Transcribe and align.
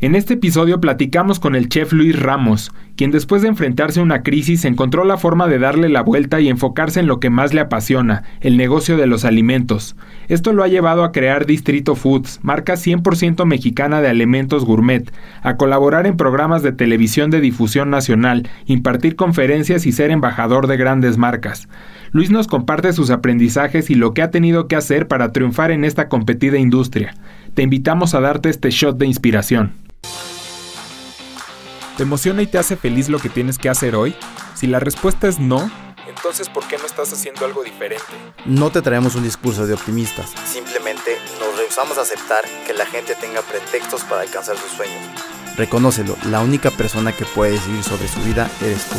En 0.00 0.14
este 0.14 0.34
episodio 0.34 0.80
platicamos 0.80 1.40
con 1.40 1.56
el 1.56 1.68
chef 1.68 1.92
Luis 1.92 2.16
Ramos, 2.16 2.70
quien 2.94 3.10
después 3.10 3.42
de 3.42 3.48
enfrentarse 3.48 3.98
a 3.98 4.04
una 4.04 4.22
crisis 4.22 4.64
encontró 4.64 5.02
la 5.04 5.16
forma 5.16 5.48
de 5.48 5.58
darle 5.58 5.88
la 5.88 6.02
vuelta 6.02 6.40
y 6.40 6.48
enfocarse 6.48 7.00
en 7.00 7.08
lo 7.08 7.18
que 7.18 7.30
más 7.30 7.52
le 7.52 7.62
apasiona, 7.62 8.22
el 8.40 8.56
negocio 8.56 8.96
de 8.96 9.08
los 9.08 9.24
alimentos. 9.24 9.96
Esto 10.28 10.52
lo 10.52 10.62
ha 10.62 10.68
llevado 10.68 11.02
a 11.02 11.10
crear 11.10 11.46
Distrito 11.46 11.96
Foods, 11.96 12.38
marca 12.42 12.74
100% 12.74 13.44
mexicana 13.44 14.00
de 14.00 14.06
alimentos 14.06 14.64
gourmet, 14.64 15.12
a 15.42 15.56
colaborar 15.56 16.06
en 16.06 16.16
programas 16.16 16.62
de 16.62 16.70
televisión 16.70 17.32
de 17.32 17.40
difusión 17.40 17.90
nacional, 17.90 18.48
impartir 18.66 19.16
conferencias 19.16 19.84
y 19.84 19.90
ser 19.90 20.12
embajador 20.12 20.68
de 20.68 20.76
grandes 20.76 21.18
marcas. 21.18 21.68
Luis 22.12 22.30
nos 22.30 22.46
comparte 22.46 22.92
sus 22.92 23.10
aprendizajes 23.10 23.90
y 23.90 23.96
lo 23.96 24.14
que 24.14 24.22
ha 24.22 24.30
tenido 24.30 24.68
que 24.68 24.76
hacer 24.76 25.08
para 25.08 25.32
triunfar 25.32 25.72
en 25.72 25.84
esta 25.84 26.08
competida 26.08 26.56
industria. 26.56 27.14
Te 27.54 27.62
invitamos 27.62 28.14
a 28.14 28.20
darte 28.20 28.48
este 28.48 28.70
shot 28.70 28.96
de 28.96 29.06
inspiración. 29.06 29.87
¿Te 31.98 32.04
emociona 32.04 32.42
y 32.42 32.46
te 32.46 32.58
hace 32.58 32.76
feliz 32.76 33.08
lo 33.08 33.18
que 33.18 33.28
tienes 33.28 33.58
que 33.58 33.68
hacer 33.68 33.96
hoy? 33.96 34.14
Si 34.54 34.68
la 34.68 34.78
respuesta 34.78 35.26
es 35.26 35.40
no, 35.40 35.68
entonces 36.06 36.48
¿por 36.48 36.64
qué 36.68 36.78
no 36.78 36.86
estás 36.86 37.12
haciendo 37.12 37.44
algo 37.44 37.64
diferente? 37.64 38.04
No 38.44 38.70
te 38.70 38.82
traemos 38.82 39.16
un 39.16 39.24
discurso 39.24 39.66
de 39.66 39.74
optimistas, 39.74 40.32
simplemente 40.46 41.18
nos 41.40 41.58
rehusamos 41.58 41.98
a 41.98 42.02
aceptar 42.02 42.44
que 42.68 42.72
la 42.72 42.86
gente 42.86 43.16
tenga 43.16 43.42
pretextos 43.42 44.04
para 44.04 44.20
alcanzar 44.20 44.56
sus 44.56 44.70
sueños. 44.70 44.96
Reconócelo, 45.56 46.16
la 46.26 46.38
única 46.38 46.70
persona 46.70 47.10
que 47.10 47.24
puede 47.24 47.54
decidir 47.54 47.82
sobre 47.82 48.06
su 48.06 48.20
vida 48.20 48.48
eres 48.60 48.84
tú. 48.84 48.98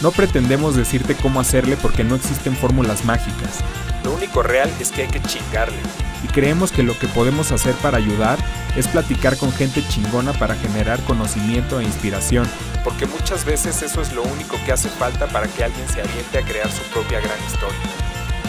No 0.00 0.12
pretendemos 0.12 0.76
decirte 0.76 1.16
cómo 1.16 1.40
hacerle 1.40 1.76
porque 1.76 2.04
no 2.04 2.14
existen 2.14 2.56
fórmulas 2.56 3.04
mágicas. 3.04 3.64
Lo 4.06 4.14
único 4.14 4.40
real 4.40 4.72
es 4.78 4.92
que 4.92 5.02
hay 5.02 5.08
que 5.08 5.20
chingarle. 5.20 5.80
Y 6.22 6.28
creemos 6.28 6.70
que 6.70 6.84
lo 6.84 6.96
que 6.96 7.08
podemos 7.08 7.50
hacer 7.50 7.74
para 7.74 7.98
ayudar 7.98 8.38
es 8.76 8.86
platicar 8.86 9.36
con 9.36 9.52
gente 9.52 9.82
chingona 9.88 10.32
para 10.32 10.54
generar 10.54 11.00
conocimiento 11.00 11.80
e 11.80 11.84
inspiración, 11.84 12.48
porque 12.84 13.06
muchas 13.06 13.44
veces 13.44 13.82
eso 13.82 14.00
es 14.00 14.12
lo 14.12 14.22
único 14.22 14.58
que 14.64 14.70
hace 14.70 14.88
falta 14.88 15.26
para 15.26 15.48
que 15.48 15.64
alguien 15.64 15.88
se 15.88 16.02
aviente 16.02 16.38
a 16.38 16.42
crear 16.42 16.70
su 16.70 16.82
propia 16.92 17.18
gran 17.18 17.36
historia. 17.48 17.80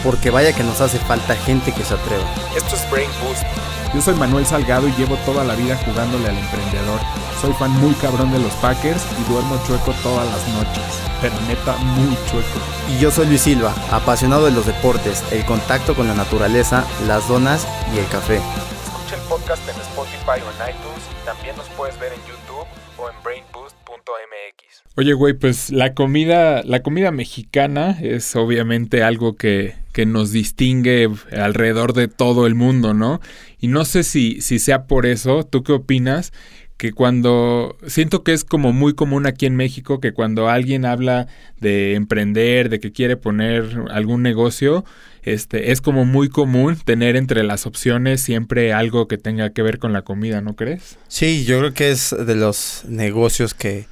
Porque 0.04 0.30
vaya 0.30 0.52
que 0.52 0.62
nos 0.62 0.80
hace 0.80 1.00
falta 1.00 1.34
gente 1.34 1.72
que 1.72 1.82
se 1.82 1.94
atreva. 1.94 2.22
Esto 2.56 2.76
es 2.76 2.88
Brain 2.88 3.10
Boost. 3.20 3.77
Yo 3.94 4.02
soy 4.02 4.14
Manuel 4.16 4.44
Salgado 4.44 4.86
y 4.86 4.92
llevo 4.92 5.16
toda 5.24 5.44
la 5.44 5.54
vida 5.54 5.74
jugándole 5.76 6.28
al 6.28 6.36
emprendedor. 6.36 7.00
Soy 7.40 7.52
fan 7.54 7.70
muy 7.80 7.94
cabrón 7.94 8.30
de 8.30 8.38
los 8.38 8.52
Packers 8.56 9.02
y 9.18 9.32
duermo 9.32 9.58
chueco 9.66 9.92
todas 10.02 10.26
las 10.26 10.46
noches. 10.48 10.84
Pero 11.22 11.34
neta, 11.48 11.74
muy 11.78 12.14
chueco. 12.30 12.60
Y 12.90 13.00
yo 13.00 13.10
soy 13.10 13.26
Luis 13.26 13.40
Silva, 13.40 13.74
apasionado 13.90 14.44
de 14.44 14.52
los 14.52 14.66
deportes, 14.66 15.24
el 15.32 15.42
contacto 15.46 15.94
con 15.94 16.06
la 16.06 16.14
naturaleza, 16.14 16.84
las 17.06 17.26
donas 17.28 17.66
y 17.94 17.98
el 17.98 18.06
café. 18.08 18.36
Escucha 18.36 19.16
el 19.16 19.22
podcast 19.22 19.66
en 19.66 19.80
Spotify 19.80 20.44
o 20.44 20.50
en 20.52 20.74
iTunes 20.74 21.02
y 21.10 21.24
también 21.24 21.56
nos 21.56 21.66
puedes 21.70 21.98
ver 21.98 22.12
en 22.12 22.20
YouTube 22.20 22.66
o 22.98 23.08
en 23.08 23.16
brainboost.mx. 23.24 24.84
Oye, 24.96 25.14
güey, 25.14 25.32
pues 25.32 25.70
la 25.70 25.94
comida, 25.94 26.62
la 26.62 26.82
comida 26.82 27.10
mexicana 27.10 27.96
es 28.02 28.36
obviamente 28.36 29.02
algo 29.02 29.36
que, 29.36 29.76
que 29.92 30.06
nos 30.06 30.30
distingue 30.30 31.08
alrededor 31.32 31.92
de 31.92 32.08
todo 32.08 32.46
el 32.46 32.54
mundo, 32.54 32.94
¿no? 32.94 33.20
Y 33.60 33.68
no 33.68 33.84
sé 33.84 34.02
si, 34.04 34.40
si 34.40 34.58
sea 34.58 34.86
por 34.86 35.06
eso, 35.06 35.44
¿tú 35.44 35.62
qué 35.62 35.72
opinas? 35.72 36.32
que 36.78 36.92
cuando 36.92 37.76
siento 37.88 38.22
que 38.22 38.32
es 38.32 38.44
como 38.44 38.72
muy 38.72 38.94
común 38.94 39.26
aquí 39.26 39.46
en 39.46 39.56
México 39.56 40.00
que 40.00 40.12
cuando 40.12 40.48
alguien 40.48 40.84
habla 40.84 41.26
de 41.60 41.94
emprender, 41.94 42.68
de 42.68 42.78
que 42.78 42.92
quiere 42.92 43.16
poner 43.16 43.82
algún 43.90 44.22
negocio, 44.22 44.84
este 45.24 45.72
es 45.72 45.80
como 45.80 46.04
muy 46.04 46.28
común 46.28 46.76
tener 46.76 47.16
entre 47.16 47.42
las 47.42 47.66
opciones 47.66 48.20
siempre 48.20 48.72
algo 48.72 49.08
que 49.08 49.18
tenga 49.18 49.50
que 49.50 49.62
ver 49.62 49.80
con 49.80 49.92
la 49.92 50.02
comida, 50.02 50.40
¿no 50.40 50.54
crees? 50.54 50.96
Sí, 51.08 51.44
yo 51.44 51.58
creo 51.58 51.74
que 51.74 51.90
es 51.90 52.14
de 52.16 52.36
los 52.36 52.84
negocios 52.86 53.54
que, 53.54 53.86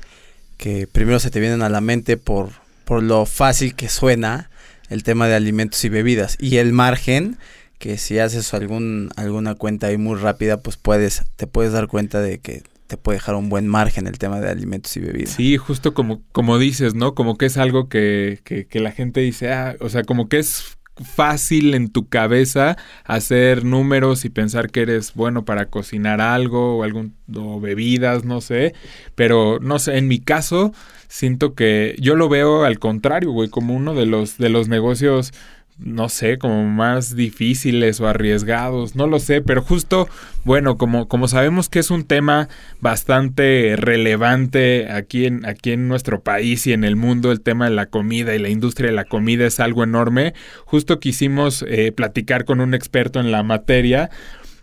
que 0.57 0.87
primero 0.87 1.19
se 1.19 1.33
te 1.33 1.41
vienen 1.41 1.63
a 1.63 1.69
la 1.69 1.81
mente 1.81 2.17
por, 2.17 2.51
por 2.85 3.03
lo 3.03 3.27
fácil 3.27 3.75
que 3.75 3.89
suena 3.89 4.49
el 4.91 5.03
tema 5.03 5.27
de 5.27 5.35
alimentos 5.35 5.85
y 5.85 5.89
bebidas 5.89 6.37
y 6.39 6.59
el 6.59 6.73
margen 6.73 7.37
que 7.79 7.99
si 7.99 8.19
haces 8.19 8.55
algún 8.55 9.11
alguna 9.17 9.55
cuenta 9.55 9.89
ahí 9.89 9.99
muy 9.99 10.19
rápida 10.19 10.61
pues 10.61 10.77
puedes 10.77 11.25
te 11.37 11.47
puedes 11.47 11.73
dar 11.73 11.89
cuenta 11.89 12.21
de 12.21 12.39
que 12.39 12.63
te 12.87 12.97
puede 12.97 13.19
dejar 13.19 13.35
un 13.35 13.49
buen 13.49 13.67
margen 13.67 14.07
el 14.07 14.19
tema 14.19 14.41
de 14.41 14.49
alimentos 14.49 14.97
y 14.97 15.01
bebidas. 15.01 15.31
Sí, 15.31 15.57
justo 15.57 15.93
como, 15.93 16.23
como 16.31 16.57
dices, 16.57 16.95
¿no? 16.95 17.17
Como 17.17 17.37
que 17.37 17.47
es 17.47 17.57
algo 17.57 17.89
que, 17.89 18.39
que, 18.45 18.67
que 18.67 18.79
la 18.79 18.93
gente 18.93 19.21
dice, 19.21 19.53
ah, 19.53 19.75
o 19.81 19.89
sea, 19.89 20.05
como 20.05 20.29
que 20.29 20.39
es 20.39 20.77
fácil 21.05 21.75
en 21.75 21.91
tu 21.91 22.09
cabeza 22.09 22.77
hacer 23.05 23.65
números 23.65 24.25
y 24.25 24.31
pensar 24.31 24.71
que 24.71 24.81
eres 24.81 25.13
bueno 25.15 25.45
para 25.45 25.67
cocinar 25.67 26.21
algo 26.21 26.79
o 26.79 26.83
algún 26.85 27.15
o 27.35 27.61
bebidas, 27.61 28.25
no 28.25 28.41
sé, 28.41 28.75
pero 29.15 29.59
no 29.61 29.79
sé, 29.79 29.99
en 29.99 30.09
mi 30.09 30.21
caso 30.21 30.73
siento 31.09 31.55
que 31.55 31.97
yo 31.99 32.17
lo 32.17 32.29
veo 32.29 32.65
al 32.65 32.79
contrario, 32.79 33.31
güey, 33.31 33.51
como 33.51 33.75
uno 33.75 33.95
de 33.95 34.07
los 34.07 34.39
de 34.39 34.49
los 34.49 34.69
negocios 34.69 35.33
no 35.79 36.09
sé, 36.09 36.39
como 36.39 36.65
más 36.65 37.15
difíciles 37.15 38.01
o 38.01 38.09
arriesgados, 38.09 38.97
no 38.97 39.07
lo 39.07 39.19
sé, 39.19 39.43
pero 39.43 39.63
justo, 39.63 40.09
bueno, 40.45 40.79
como, 40.79 41.07
como 41.07 41.29
sabemos 41.29 41.69
que 41.69 41.81
es 41.81 41.91
un 41.91 42.05
tema 42.05 42.49
bastante 42.81 43.75
relevante 43.77 44.91
aquí 44.91 45.27
en, 45.27 45.45
aquí 45.45 45.73
en 45.73 45.87
nuestro 45.87 46.23
país 46.23 46.67
y 46.67 46.73
en 46.73 46.85
el 46.85 46.97
mundo, 46.97 47.31
el 47.31 47.43
tema 47.43 47.67
de 47.67 47.75
la 47.75 47.87
comida 47.87 48.35
y 48.35 48.39
la 48.39 48.49
industria 48.49 48.89
de 48.89 48.97
la 48.97 49.05
comida 49.05 49.47
es 49.47 49.61
algo 49.61 49.85
enorme, 49.85 50.33
justo 50.65 50.99
quisimos 50.99 51.65
eh, 51.69 51.93
platicar 51.93 52.47
con 52.47 52.61
un 52.61 52.73
experto 52.73 53.21
en 53.21 53.31
la 53.31 53.43
materia, 53.43 54.11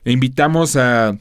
invitamos 0.05 0.75
a 0.75 1.17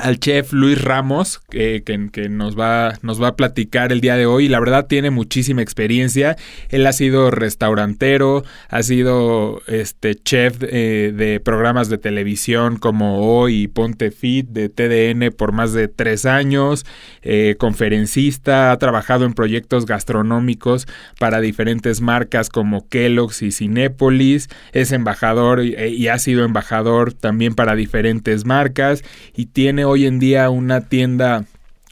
al 0.00 0.18
chef 0.18 0.52
Luis 0.52 0.80
Ramos, 0.82 1.40
que, 1.50 1.82
que, 1.84 2.28
nos, 2.28 2.58
va, 2.58 2.94
nos 3.02 3.22
va 3.22 3.28
a 3.28 3.36
platicar 3.36 3.92
el 3.92 4.00
día 4.00 4.16
de 4.16 4.26
hoy. 4.26 4.48
La 4.48 4.60
verdad 4.60 4.86
tiene 4.86 5.10
muchísima 5.10 5.62
experiencia. 5.62 6.36
Él 6.68 6.86
ha 6.86 6.92
sido 6.92 7.30
restaurantero, 7.30 8.44
ha 8.68 8.82
sido 8.82 9.62
este 9.66 10.14
chef 10.14 10.56
eh, 10.62 11.12
de 11.14 11.40
programas 11.40 11.88
de 11.88 11.98
televisión 11.98 12.76
como 12.76 13.20
Hoy 13.20 13.62
y 13.62 13.68
Ponte 13.68 14.10
Fit 14.10 14.48
de 14.48 14.68
TDN 14.68 15.32
por 15.36 15.52
más 15.52 15.72
de 15.72 15.88
tres 15.88 16.26
años, 16.26 16.86
eh, 17.22 17.56
conferencista, 17.58 18.72
ha 18.72 18.78
trabajado 18.78 19.24
en 19.24 19.34
proyectos 19.34 19.86
gastronómicos 19.86 20.86
para 21.18 21.40
diferentes 21.40 22.00
marcas 22.00 22.48
como 22.48 22.88
Kellogg's 22.88 23.42
y 23.42 23.52
Cinépolis, 23.52 24.48
es 24.72 24.92
embajador 24.92 25.64
y, 25.64 25.74
y 25.74 26.08
ha 26.08 26.18
sido 26.18 26.44
embajador 26.44 27.12
también 27.12 27.54
para 27.54 27.74
diferentes 27.74 28.44
marcas 28.44 29.04
y 29.34 29.46
tiene 29.46 29.84
hoy 29.90 30.06
en 30.06 30.20
día 30.20 30.50
una 30.50 30.82
tienda 30.82 31.44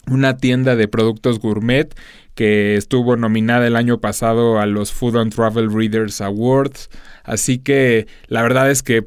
una 0.06 0.36
tienda 0.38 0.76
de 0.76 0.88
productos 0.88 1.40
gourmet 1.40 1.94
que 2.34 2.76
estuvo 2.76 3.16
nominada 3.16 3.66
el 3.66 3.74
año 3.74 3.98
pasado 3.98 4.60
a 4.60 4.66
los 4.66 4.92
Food 4.92 5.16
and 5.16 5.34
Travel 5.34 5.74
Readers 5.74 6.20
Awards. 6.20 6.88
Así 7.24 7.58
que 7.58 8.06
la 8.28 8.42
verdad 8.42 8.70
es 8.70 8.84
que 8.84 9.04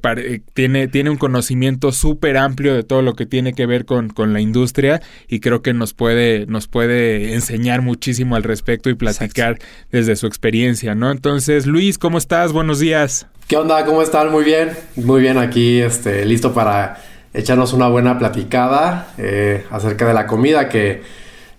tiene, 0.53 0.90
tiene 0.90 1.09
un 1.09 1.16
conocimiento 1.16 1.94
súper 1.94 2.35
amplio 2.35 2.75
de 2.75 2.84
todo 2.84 3.02
lo 3.02 3.16
que 3.16 3.25
tiene 3.25 3.53
que 3.53 3.66
ver 3.66 3.85
con, 3.85 4.09
con, 4.09 4.34
la 4.34 4.41
industria 4.41 5.02
y 5.29 5.40
creo 5.40 5.62
que 5.62 5.73
nos 5.73 5.94
puede, 5.94 6.46
nos 6.47 6.68
puede 6.68 7.34
enseñar 7.34 7.81
muchísimo 7.81 8.35
al 8.35 8.44
respecto 8.44 8.90
y 8.90 8.96
platicar 8.96 9.59
desde 9.91 10.18
su 10.18 10.28
experiencia, 10.28 10.94
¿no? 10.94 11.09
Entonces, 11.09 11.66
Luis, 11.66 11.97
¿cómo 11.97 12.18
estás? 12.18 12.52
Buenos 12.52 12.79
días. 12.79 13.28
¿Qué 13.47 13.56
onda? 13.56 13.85
¿Cómo 13.85 14.02
están? 14.02 14.29
Muy 14.29 14.44
bien. 14.44 14.72
Muy 14.97 15.22
bien 15.22 15.38
aquí, 15.38 15.79
este, 15.79 16.25
listo 16.25 16.53
para 16.53 17.02
echarnos 17.33 17.73
una 17.73 17.87
buena 17.87 18.19
platicada 18.19 19.13
eh, 19.17 19.65
acerca 19.71 20.07
de 20.07 20.13
la 20.13 20.27
comida 20.27 20.69
que, 20.69 21.01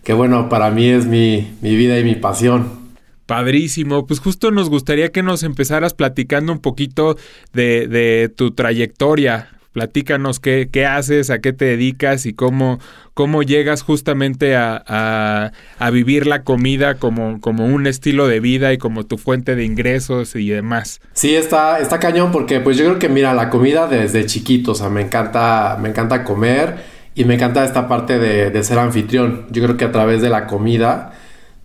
que, 0.04 0.12
bueno, 0.12 0.48
para 0.48 0.70
mí 0.70 0.88
es 0.88 1.06
mi, 1.06 1.52
mi 1.60 1.76
vida 1.76 1.98
y 1.98 2.04
mi 2.04 2.14
pasión. 2.14 2.82
Padrísimo, 3.26 4.06
pues 4.06 4.20
justo 4.20 4.50
nos 4.50 4.68
gustaría 4.68 5.10
que 5.10 5.22
nos 5.22 5.42
empezaras 5.42 5.94
platicando 5.94 6.52
un 6.52 6.58
poquito 6.58 7.16
de, 7.52 7.86
de 7.86 8.28
tu 8.28 8.50
trayectoria, 8.50 9.48
Platícanos 9.72 10.38
qué, 10.38 10.68
qué, 10.70 10.84
haces, 10.84 11.30
a 11.30 11.40
qué 11.40 11.54
te 11.54 11.64
dedicas 11.64 12.26
y 12.26 12.34
cómo, 12.34 12.78
cómo 13.14 13.42
llegas 13.42 13.82
justamente 13.82 14.54
a, 14.54 15.50
a, 15.78 15.90
vivir 15.90 16.26
la 16.26 16.42
comida 16.42 16.96
como, 16.96 17.40
como, 17.40 17.64
un 17.64 17.86
estilo 17.86 18.28
de 18.28 18.40
vida 18.40 18.74
y 18.74 18.78
como 18.78 19.04
tu 19.04 19.16
fuente 19.16 19.56
de 19.56 19.64
ingresos 19.64 20.36
y 20.36 20.50
demás. 20.50 21.00
Sí, 21.14 21.34
está, 21.34 21.78
está 21.78 21.98
cañón 21.98 22.32
porque 22.32 22.60
pues 22.60 22.76
yo 22.76 22.84
creo 22.84 22.98
que 22.98 23.08
mira, 23.08 23.32
la 23.32 23.48
comida 23.48 23.86
desde 23.86 24.26
chiquito, 24.26 24.72
o 24.72 24.74
sea, 24.74 24.90
me 24.90 25.00
encanta, 25.00 25.78
me 25.80 25.88
encanta 25.88 26.22
comer 26.22 26.76
y 27.14 27.24
me 27.24 27.34
encanta 27.34 27.64
esta 27.64 27.88
parte 27.88 28.18
de, 28.18 28.50
de 28.50 28.64
ser 28.64 28.78
anfitrión. 28.78 29.46
Yo 29.50 29.62
creo 29.62 29.78
que 29.78 29.86
a 29.86 29.92
través 29.92 30.20
de 30.20 30.28
la 30.28 30.46
comida 30.46 31.14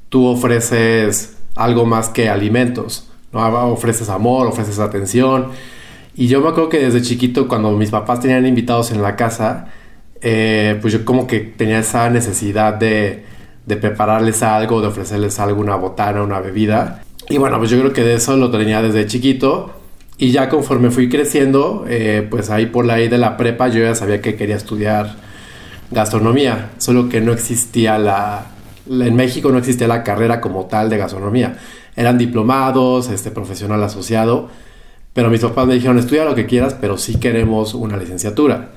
tú 0.08 0.26
ofreces 0.28 1.36
algo 1.56 1.86
más 1.86 2.08
que 2.08 2.30
alimentos, 2.30 3.10
¿no? 3.34 3.46
Ofreces 3.72 4.08
amor, 4.08 4.48
ofreces 4.48 4.80
atención 4.80 5.52
y 6.18 6.28
yo 6.28 6.42
me 6.42 6.50
acuerdo 6.50 6.70
que 6.70 6.80
desde 6.80 7.02
chiquito, 7.02 7.48
cuando 7.48 7.72
mis 7.72 7.92
papás 7.92 8.20
tenían 8.20 8.46
invitados 8.46 8.92
en 8.92 9.02
la 9.02 9.16
casa, 9.16 9.68
eh, 10.22 10.78
pues 10.82 10.92
yo 10.92 11.06
como 11.06 11.28
que 11.28 11.40
tenía 11.40 11.80
esa 11.80 12.10
necesidad 12.10 12.74
de, 12.74 13.24
de 13.66 13.78
prepararles 13.78 14.44
algo, 14.44 14.82
de 14.82 14.88
ofrecerles 14.88 15.40
algo, 15.40 15.62
una 15.62 15.76
botana, 15.76 16.24
una 16.24 16.40
bebida. 16.40 17.04
Y 17.30 17.38
bueno, 17.38 17.58
pues 17.60 17.70
yo 17.70 17.80
creo 17.80 17.94
que 17.94 18.04
de 18.04 18.16
eso 18.16 18.36
lo 18.36 18.50
tenía 18.50 18.82
desde 18.82 19.06
chiquito. 19.06 19.74
Y 20.18 20.32
ya 20.32 20.50
conforme 20.50 20.90
fui 20.90 21.10
creciendo, 21.10 21.86
eh, 21.88 22.26
pues 22.28 22.50
ahí 22.50 22.66
por 22.66 22.86
la 22.86 22.96
ahí 22.96 23.08
de 23.08 23.20
la 23.20 23.38
prepa 23.38 23.68
yo 23.68 23.82
ya 23.82 23.94
sabía 23.94 24.20
que 24.20 24.36
quería 24.36 24.56
estudiar 24.56 25.16
gastronomía, 25.92 26.72
solo 26.80 27.08
que 27.08 27.22
no 27.22 27.32
existía 27.32 28.00
la, 28.00 28.48
en 28.90 29.16
México 29.16 29.52
no 29.52 29.58
existía 29.58 29.88
la 29.88 30.04
carrera 30.04 30.42
como 30.42 30.66
tal 30.66 30.90
de 30.90 30.98
gastronomía. 30.98 31.58
Eran 31.96 32.18
diplomados, 32.18 33.10
este 33.10 33.32
profesional 33.32 33.84
asociado, 33.84 34.50
pero 35.18 35.32
mis 35.32 35.42
papás 35.42 35.66
me 35.66 35.74
dijeron, 35.74 35.98
estudia 35.98 36.26
lo 36.26 36.36
que 36.36 36.46
quieras, 36.46 36.76
pero 36.80 36.96
sí 36.96 37.16
queremos 37.16 37.74
una 37.74 37.98
licenciatura. 37.98 38.70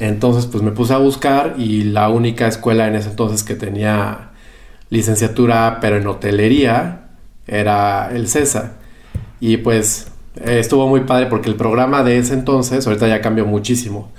Entonces, 0.00 0.46
pues 0.46 0.60
me 0.60 0.72
puse 0.72 0.92
a 0.92 0.98
buscar 0.98 1.54
y 1.56 1.84
la 1.84 2.08
única 2.08 2.48
escuela 2.48 2.88
en 2.88 2.96
ese 2.96 3.10
entonces 3.10 3.44
que 3.44 3.54
tenía 3.54 4.32
licenciatura, 4.90 5.78
pero 5.80 5.98
en 5.98 6.06
hotelería, 6.08 7.10
era 7.46 8.10
el 8.12 8.26
CESA. 8.26 8.72
Y 9.38 9.58
pues 9.58 10.08
estuvo 10.44 10.88
muy 10.88 11.02
padre 11.02 11.26
porque 11.26 11.48
el 11.48 11.54
programa 11.54 12.02
de 12.02 12.18
ese 12.18 12.34
entonces, 12.34 12.84
ahorita 12.84 13.06
ya 13.06 13.20
cambió 13.20 13.46
muchísimo. 13.46 14.10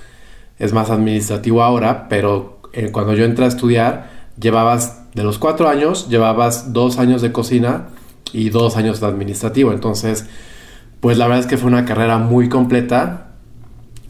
Es 0.60 0.72
más 0.72 0.92
administrativo 0.92 1.62
ahora, 1.62 2.07
pero 2.07 2.62
eh, 2.72 2.89
cuando 2.94 3.16
yo 3.16 3.25
entré 3.25 3.44
a 3.44 3.50
estudiar, 3.50 4.10
llevabas 4.39 5.13
de 5.13 5.25
los 5.25 5.39
cuatro 5.39 5.68
años, 5.68 6.07
llevabas 6.07 6.72
dos 6.72 7.00
años 7.00 7.22
de 7.22 7.34
cocina 7.34 7.89
y 8.31 8.50
dos 8.50 8.78
años 8.78 9.01
de 9.01 9.07
administrativo. 9.07 9.74
Entonces, 9.74 10.30
pues 11.03 11.17
la 11.17 11.27
verdad 11.27 11.41
es 11.41 11.47
que 11.47 11.57
fue 11.57 11.67
una 11.69 11.83
carrera 11.83 12.17
muy 12.17 12.47
completa. 12.47 13.25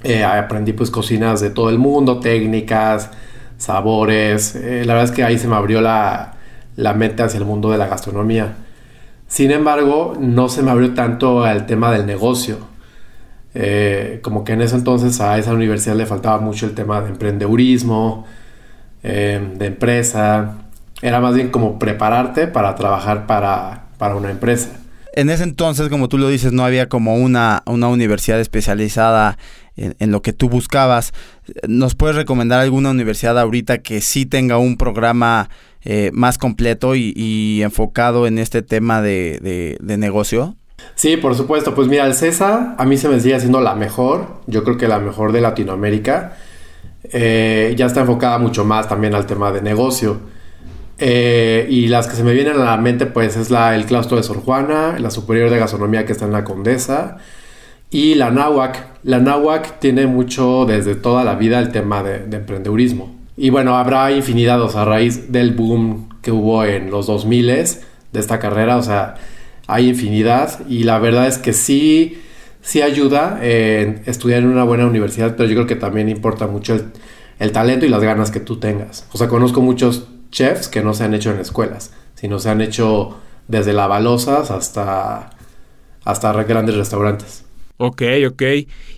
Eh, 0.04 0.24
aprendí 0.24 0.74
pues 0.74 0.92
cocinas 0.92 1.42
de 1.42 1.50
todo 1.50 1.72
el 1.72 1.80
mundo, 1.80 2.20
técnicas, 2.20 3.10
sabores. 3.58 4.54
Eh, 4.54 4.84
la 4.86 4.94
verdad 4.94 5.10
es 5.10 5.16
que 5.16 5.24
ahí 5.24 5.40
se 5.40 5.48
me 5.48 5.56
abrió 5.56 5.82
la, 5.82 6.36
la 6.76 6.94
mente 6.94 7.24
hacia 7.24 7.40
el 7.40 7.46
mundo 7.46 7.72
de 7.72 7.80
la 7.80 7.88
gastronomía. 7.88 8.54
Sin 9.28 9.50
embargo, 9.50 10.14
no 10.20 10.50
se 10.50 10.62
me 10.62 10.70
abrió 10.70 10.94
tanto 10.94 11.44
al 11.44 11.66
tema 11.66 11.92
del 11.92 12.06
negocio. 12.06 12.60
Eh, 13.56 14.20
como 14.22 14.44
que 14.44 14.54
en 14.54 14.62
ese 14.62 14.76
entonces 14.76 15.20
a 15.20 15.40
esa 15.40 15.52
universidad 15.52 15.96
le 15.96 16.06
faltaba 16.06 16.38
mucho 16.42 16.68
el 16.68 16.76
tema 16.76 17.02
de 17.02 17.10
emprendedurismo, 17.10 18.28
de 19.02 19.66
empresa, 19.66 20.58
era 21.02 21.20
más 21.20 21.34
bien 21.34 21.50
como 21.50 21.80
prepararte 21.80 22.46
para 22.46 22.76
trabajar 22.76 23.26
para, 23.26 23.86
para 23.98 24.16
una 24.16 24.30
empresa. 24.30 24.83
En 25.16 25.30
ese 25.30 25.44
entonces, 25.44 25.90
como 25.90 26.10
tú 26.10 26.18
lo 26.18 26.28
dices, 26.28 26.54
no 26.54 26.66
había 26.66 26.90
como 26.90 27.16
una, 27.16 27.62
una 27.66 27.88
universidad 27.88 28.40
especializada 28.40 29.38
en, 29.76 30.12
lo 30.12 30.22
que 30.22 30.34
tú 30.34 30.50
buscabas. 30.50 31.14
¿Nos 31.68 31.96
puedes 31.96 32.16
recomendar 32.16 32.60
alguna 32.60 32.92
universidad 32.92 33.40
ahorita 33.40 33.80
que 33.80 34.02
sí 34.02 34.26
tenga 34.26 34.58
un 34.58 34.78
programa 34.78 35.50
eh, 35.84 36.12
más 36.14 36.38
completo 36.38 36.96
y, 36.96 37.62
enfocado 37.62 38.28
en 38.28 38.40
este 38.40 38.62
tema 38.62 39.02
de, 39.02 39.78
negocio? 39.82 40.56
Sí, 40.96 41.18
por 41.18 41.36
supuesto. 41.36 41.76
Pues 41.76 41.88
mira, 41.88 42.06
el 42.06 42.14
CESA 42.14 42.76
a 42.78 42.86
mí 42.86 42.98
se 42.98 43.10
me 43.10 43.20
sigue 43.20 43.36
haciendo 43.36 43.62
la 43.62 43.76
mejor. 43.76 44.42
Yo 44.48 44.64
creo 44.64 44.78
que 44.78 44.88
la 44.88 45.00
mejor 45.00 45.32
de 45.32 45.42
Latinoamérica. 45.42 46.38
Eh, 47.12 47.74
ya 47.78 47.86
está 47.86 48.02
enfocada 48.02 48.38
mucho 48.40 48.64
más 48.64 48.88
también 48.88 49.14
al 49.14 49.26
tema 49.26 49.52
de 49.52 49.62
negocio. 49.62 50.20
Eh, 51.06 51.68
y 51.70 51.88
las 51.88 52.08
que 52.08 52.16
se 52.16 52.24
me 52.24 52.32
vienen 52.32 52.56
a 52.56 52.64
la 52.64 52.78
mente, 52.78 53.06
pues 53.06 53.36
es 53.36 53.50
la, 53.50 53.76
el 53.76 53.86
claustro 53.86 54.16
de 54.16 54.24
Sor 54.24 54.38
Juana, 54.38 54.98
la 55.00 55.12
superior 55.12 55.50
de 55.50 55.60
gastronomía 55.60 56.06
que 56.06 56.14
está 56.14 56.24
en 56.24 56.32
la 56.32 56.46
Condesa 56.46 57.18
y 57.92 58.16
la 58.16 58.32
Náhuac. 58.32 59.02
La 59.04 59.20
Náhuac 59.20 59.80
tiene 59.80 60.08
mucho 60.08 60.64
desde 60.66 60.96
toda 60.96 61.26
la 61.26 61.36
vida 61.36 61.60
el 61.60 61.74
tema 61.74 62.04
de, 62.04 62.20
de 62.20 62.38
emprendedurismo. 62.38 63.14
Y 63.36 63.50
bueno, 63.50 63.76
habrá 63.76 64.14
infinidad, 64.14 64.62
o 64.62 64.70
sea, 64.70 64.84
a 64.84 64.86
raíz 64.86 65.30
del 65.30 65.52
boom 65.52 66.08
que 66.22 66.32
hubo 66.32 66.64
en 66.64 66.90
los 66.90 67.08
2000 67.08 67.48
de 67.48 68.20
esta 68.22 68.40
carrera, 68.40 68.78
o 68.78 68.82
sea, 68.82 69.16
hay 69.68 69.90
infinidad 69.90 70.66
y 70.70 70.86
la 70.86 71.00
verdad 71.00 71.28
es 71.28 71.38
que 71.38 71.52
sí, 71.52 72.22
sí 72.62 72.82
ayuda 72.82 73.40
en 73.42 74.04
estudiar 74.06 74.44
en 74.44 74.48
una 74.48 74.64
buena 74.64 74.86
universidad, 74.86 75.36
pero 75.36 75.50
yo 75.50 75.56
creo 75.56 75.68
que 75.68 75.76
también 75.76 76.08
importa 76.08 76.48
mucho 76.48 76.76
el, 76.76 76.86
el 77.40 77.52
talento 77.52 77.86
y 77.86 77.90
las 77.90 78.02
ganas 78.02 78.32
que 78.32 78.40
tú 78.40 78.56
tengas. 78.56 79.06
O 79.12 79.18
sea, 79.18 79.28
conozco 79.28 79.60
muchos 79.62 80.08
chefs 80.34 80.68
que 80.68 80.82
no 80.82 80.94
se 80.94 81.06
han 81.06 81.14
hecho 81.14 81.32
en 81.32 81.40
escuelas, 81.40 81.94
sino 82.16 82.40
se 82.40 82.50
han 82.50 82.60
hecho 82.60 83.18
desde 83.48 83.72
lavalosas 83.72 84.52
hasta, 84.52 85.30
hasta 86.04 86.44
grandes 86.44 86.76
restaurantes. 86.76 87.46
Ok, 87.78 88.02
ok. 88.28 88.42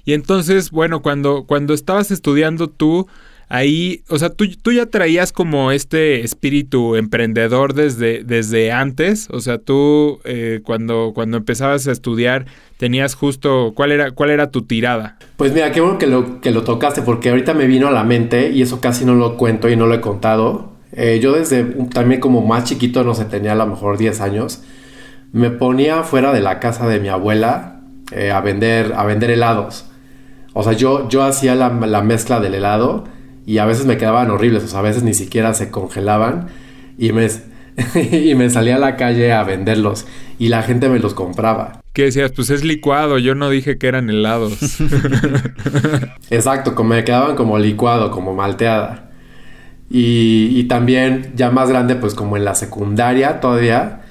Y 0.05 0.13
entonces, 0.13 0.71
bueno, 0.71 1.01
cuando, 1.01 1.45
cuando 1.45 1.73
estabas 1.73 2.11
estudiando 2.11 2.69
tú, 2.69 3.07
ahí, 3.49 4.03
o 4.09 4.17
sea, 4.17 4.29
tú, 4.29 4.45
tú, 4.61 4.71
ya 4.71 4.85
traías 4.85 5.31
como 5.31 5.71
este 5.71 6.21
espíritu 6.21 6.95
emprendedor 6.95 7.73
desde, 7.73 8.23
desde 8.23 8.71
antes, 8.71 9.27
o 9.31 9.39
sea, 9.39 9.57
tú 9.57 10.19
eh, 10.23 10.61
cuando, 10.63 11.11
cuando 11.13 11.37
empezabas 11.37 11.87
a 11.87 11.91
estudiar 11.91 12.45
tenías 12.77 13.15
justo, 13.15 13.73
¿cuál 13.75 13.91
era, 13.91 14.11
cuál 14.11 14.29
era 14.29 14.51
tu 14.51 14.63
tirada? 14.63 15.17
Pues 15.37 15.53
mira, 15.53 15.71
qué 15.71 15.81
bueno 15.81 15.97
que 15.97 16.07
lo, 16.07 16.41
que 16.41 16.51
lo 16.51 16.63
tocaste 16.63 17.01
porque 17.01 17.29
ahorita 17.29 17.53
me 17.53 17.67
vino 17.67 17.87
a 17.87 17.91
la 17.91 18.03
mente 18.03 18.51
y 18.51 18.61
eso 18.61 18.81
casi 18.81 19.05
no 19.05 19.15
lo 19.15 19.37
cuento 19.37 19.69
y 19.69 19.75
no 19.75 19.87
lo 19.87 19.95
he 19.95 20.01
contado, 20.01 20.74
eh, 20.95 21.19
yo 21.21 21.33
desde 21.33 21.63
también 21.93 22.21
como 22.21 22.41
más 22.45 22.63
chiquito, 22.63 23.03
no 23.03 23.13
sé, 23.13 23.25
tenía 23.25 23.51
a 23.51 23.55
lo 23.55 23.67
mejor 23.67 23.97
10 23.97 24.21
años, 24.21 24.63
me 25.31 25.51
ponía 25.51 26.03
fuera 26.03 26.31
de 26.31 26.41
la 26.41 26.59
casa 26.59 26.87
de 26.87 26.99
mi 26.99 27.09
abuela 27.09 27.81
eh, 28.11 28.31
a, 28.31 28.39
vender, 28.39 28.93
a 28.95 29.03
vender 29.03 29.31
helados. 29.31 29.85
O 30.53 30.63
sea, 30.63 30.73
yo, 30.73 31.09
yo 31.09 31.23
hacía 31.23 31.55
la, 31.55 31.69
mezcla 31.69 32.39
del 32.39 32.55
helado 32.55 33.03
y 33.45 33.57
a 33.57 33.65
veces 33.65 33.85
me 33.85 33.97
quedaban 33.97 34.31
horribles, 34.31 34.63
o 34.63 34.67
sea, 34.67 34.79
a 34.79 34.83
veces 34.83 35.03
ni 35.03 35.13
siquiera 35.13 35.53
se 35.53 35.69
congelaban 35.69 36.47
y 36.97 37.11
me, 37.11 37.27
y 38.11 38.35
me 38.35 38.49
salía 38.49 38.77
a 38.77 38.79
la 38.79 38.95
calle 38.95 39.33
a 39.33 39.43
venderlos 39.43 40.05
y 40.39 40.47
la 40.47 40.63
gente 40.63 40.87
me 40.87 40.99
los 40.99 41.13
compraba. 41.13 41.81
¿Qué 41.91 42.03
decías? 42.03 42.31
Pues 42.31 42.49
es 42.49 42.63
licuado, 42.63 43.17
yo 43.17 43.35
no 43.35 43.49
dije 43.49 43.77
que 43.77 43.87
eran 43.87 44.09
helados. 44.09 44.79
Exacto, 46.29 46.75
como 46.75 46.89
me 46.89 47.03
quedaban 47.03 47.35
como 47.35 47.57
licuado, 47.57 48.11
como 48.11 48.33
malteada. 48.33 49.04
Y, 49.89 50.63
también 50.63 51.33
ya 51.35 51.51
más 51.51 51.69
grande, 51.69 51.95
pues 51.95 52.15
como 52.15 52.37
en 52.37 52.45
la 52.45 52.55
secundaria 52.55 53.39
todavía, 53.39 54.01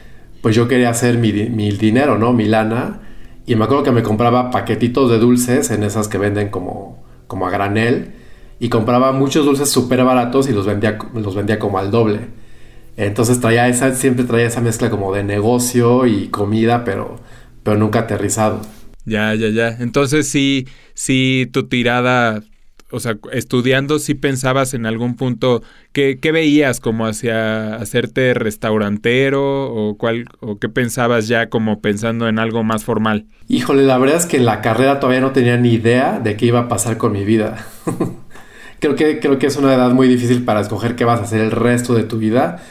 pues 0.41 0.55
yo 0.55 0.69
quería 0.69 0.91
hacer 0.91 1.19
mi, 1.19 1.32
dinero, 1.32 2.19
¿no? 2.19 2.32
Mi 2.32 2.47
lana. 2.47 3.00
Y 3.47 3.56
me 3.56 3.65
acuerdo 3.65 3.82
que 3.82 3.93
me 3.93 4.03
compraba 4.03 4.50
paquetitos 4.50 5.11
de 5.11 5.19
dulces 5.19 5.71
en 5.71 5.82
esas 5.82 6.09
que 6.09 6.19
venden 6.19 6.49
como, 6.49 7.03
como 7.26 7.47
a 7.47 7.50
granel. 7.50 8.12
Y 8.61 8.69
compraba 8.69 9.12
muchos 9.12 9.44
dulces 9.44 9.69
súper 9.69 10.05
baratos 10.05 10.49
y 10.49 10.53
los 10.53 10.65
vendía, 10.65 10.99
los 11.15 11.35
vendía 11.35 11.59
como 11.59 11.79
al 11.79 11.91
doble. 11.91 12.20
Entonces 12.97 13.41
traía 13.41 13.69
esa, 13.69 13.93
siempre 13.94 14.25
traía 14.25 14.47
esa 14.47 14.61
mezcla 14.61 14.88
como 14.88 15.12
de 15.12 15.25
negocio 15.25 16.06
y 16.06 16.29
comida, 16.29 16.85
pero, 16.85 17.19
pero 17.65 17.77
nunca 17.77 18.00
aterrizado. 18.00 18.61
Ya, 19.05 19.35
ya, 19.35 19.49
ya. 19.49 19.77
Entonces 19.81 20.29
sí, 20.29 20.69
sí, 20.94 21.49
tu 21.53 21.67
tirada 21.67 22.43
o 22.94 23.00
sea, 23.00 23.17
estudiando, 23.32 23.99
si 23.99 24.14
pensabas 24.14 24.73
en 24.73 24.87
algún 24.87 25.17
punto, 25.17 25.62
¿qué, 25.93 26.19
veías 26.32 26.81
como 26.81 27.06
hacia 27.06 27.75
hacerte 27.75 28.35
restaurantero 28.35 29.72
o, 29.72 29.96
cuál, 29.96 30.27
o 30.41 30.58
qué 30.58 30.69
pensabas 30.69 31.29
ya 31.29 31.48
como 31.48 31.81
pensando 31.81 32.29
en 32.29 32.39
algo 32.39 32.63
más 32.63 32.84
formal? 32.84 33.27
Híjole, 33.48 33.82
la 33.82 33.98
verdad 33.98 34.17
es 34.17 34.27
que 34.27 34.36
en 34.36 34.46
la 34.46 34.60
carrera 34.60 35.01
todavía 35.01 35.20
no 35.20 35.32
tenía 35.32 35.56
ni 35.56 35.72
idea 35.72 36.20
de 36.20 36.36
qué 36.36 36.46
iba 36.46 36.60
a 36.60 36.69
pasar 36.69 36.96
con 36.96 37.13
mi 37.13 37.24
vida. 37.24 37.67
creo, 38.79 38.94
que, 38.94 39.19
creo 39.19 39.39
que 39.39 39.46
es 39.46 39.56
una 39.56 39.74
edad 39.74 39.91
muy 39.91 40.08
difícil 40.08 40.44
para 40.44 40.60
escoger 40.60 40.94
qué 40.94 41.05
vas 41.05 41.20
a 41.20 41.24
hacer 41.24 41.41
el 41.41 41.51
resto 41.51 41.94
de 41.94 42.05
tu 42.05 42.19
vida. 42.19 42.63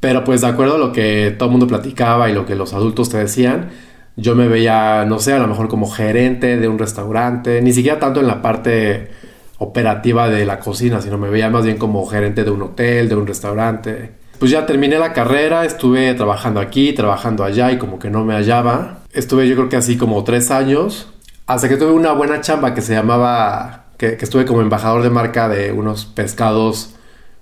Pero 0.00 0.22
pues 0.22 0.42
de 0.42 0.46
acuerdo 0.46 0.76
a 0.76 0.78
lo 0.78 0.92
que 0.92 1.34
todo 1.36 1.48
el 1.48 1.50
mundo 1.50 1.66
platicaba 1.66 2.30
y 2.30 2.32
lo 2.32 2.46
que 2.46 2.54
los 2.54 2.72
adultos 2.72 3.10
te 3.10 3.18
decían, 3.18 3.70
yo 4.16 4.34
me 4.34 4.48
veía, 4.48 5.04
no 5.04 5.18
sé, 5.18 5.32
a 5.32 5.38
lo 5.38 5.46
mejor 5.46 5.68
como 5.68 5.88
gerente 5.88 6.56
de 6.56 6.68
un 6.68 6.78
restaurante, 6.78 7.62
ni 7.62 7.72
siquiera 7.72 7.98
tanto 7.98 8.20
en 8.20 8.26
la 8.26 8.42
parte 8.42 9.10
operativa 9.58 10.28
de 10.28 10.46
la 10.46 10.60
cocina, 10.60 11.00
sino 11.00 11.18
me 11.18 11.28
veía 11.28 11.50
más 11.50 11.64
bien 11.64 11.76
como 11.76 12.06
gerente 12.06 12.44
de 12.44 12.50
un 12.50 12.62
hotel, 12.62 13.08
de 13.08 13.14
un 13.16 13.26
restaurante. 13.26 14.12
Pues 14.38 14.52
ya 14.52 14.66
terminé 14.66 14.98
la 14.98 15.12
carrera, 15.12 15.64
estuve 15.64 16.14
trabajando 16.14 16.60
aquí, 16.60 16.92
trabajando 16.92 17.44
allá 17.44 17.72
y 17.72 17.78
como 17.78 17.98
que 17.98 18.08
no 18.08 18.24
me 18.24 18.34
hallaba. 18.34 19.00
Estuve 19.12 19.48
yo 19.48 19.56
creo 19.56 19.68
que 19.68 19.76
así 19.76 19.96
como 19.96 20.22
tres 20.22 20.52
años, 20.52 21.08
hasta 21.46 21.68
que 21.68 21.76
tuve 21.76 21.90
una 21.90 22.12
buena 22.12 22.40
chamba 22.40 22.72
que 22.72 22.80
se 22.80 22.94
llamaba, 22.94 23.86
que, 23.96 24.16
estuve 24.20 24.44
como 24.44 24.60
embajador 24.60 25.02
de 25.02 25.10
marca 25.10 25.48
de 25.48 25.72
unos 25.72 26.04
pescados 26.06 26.94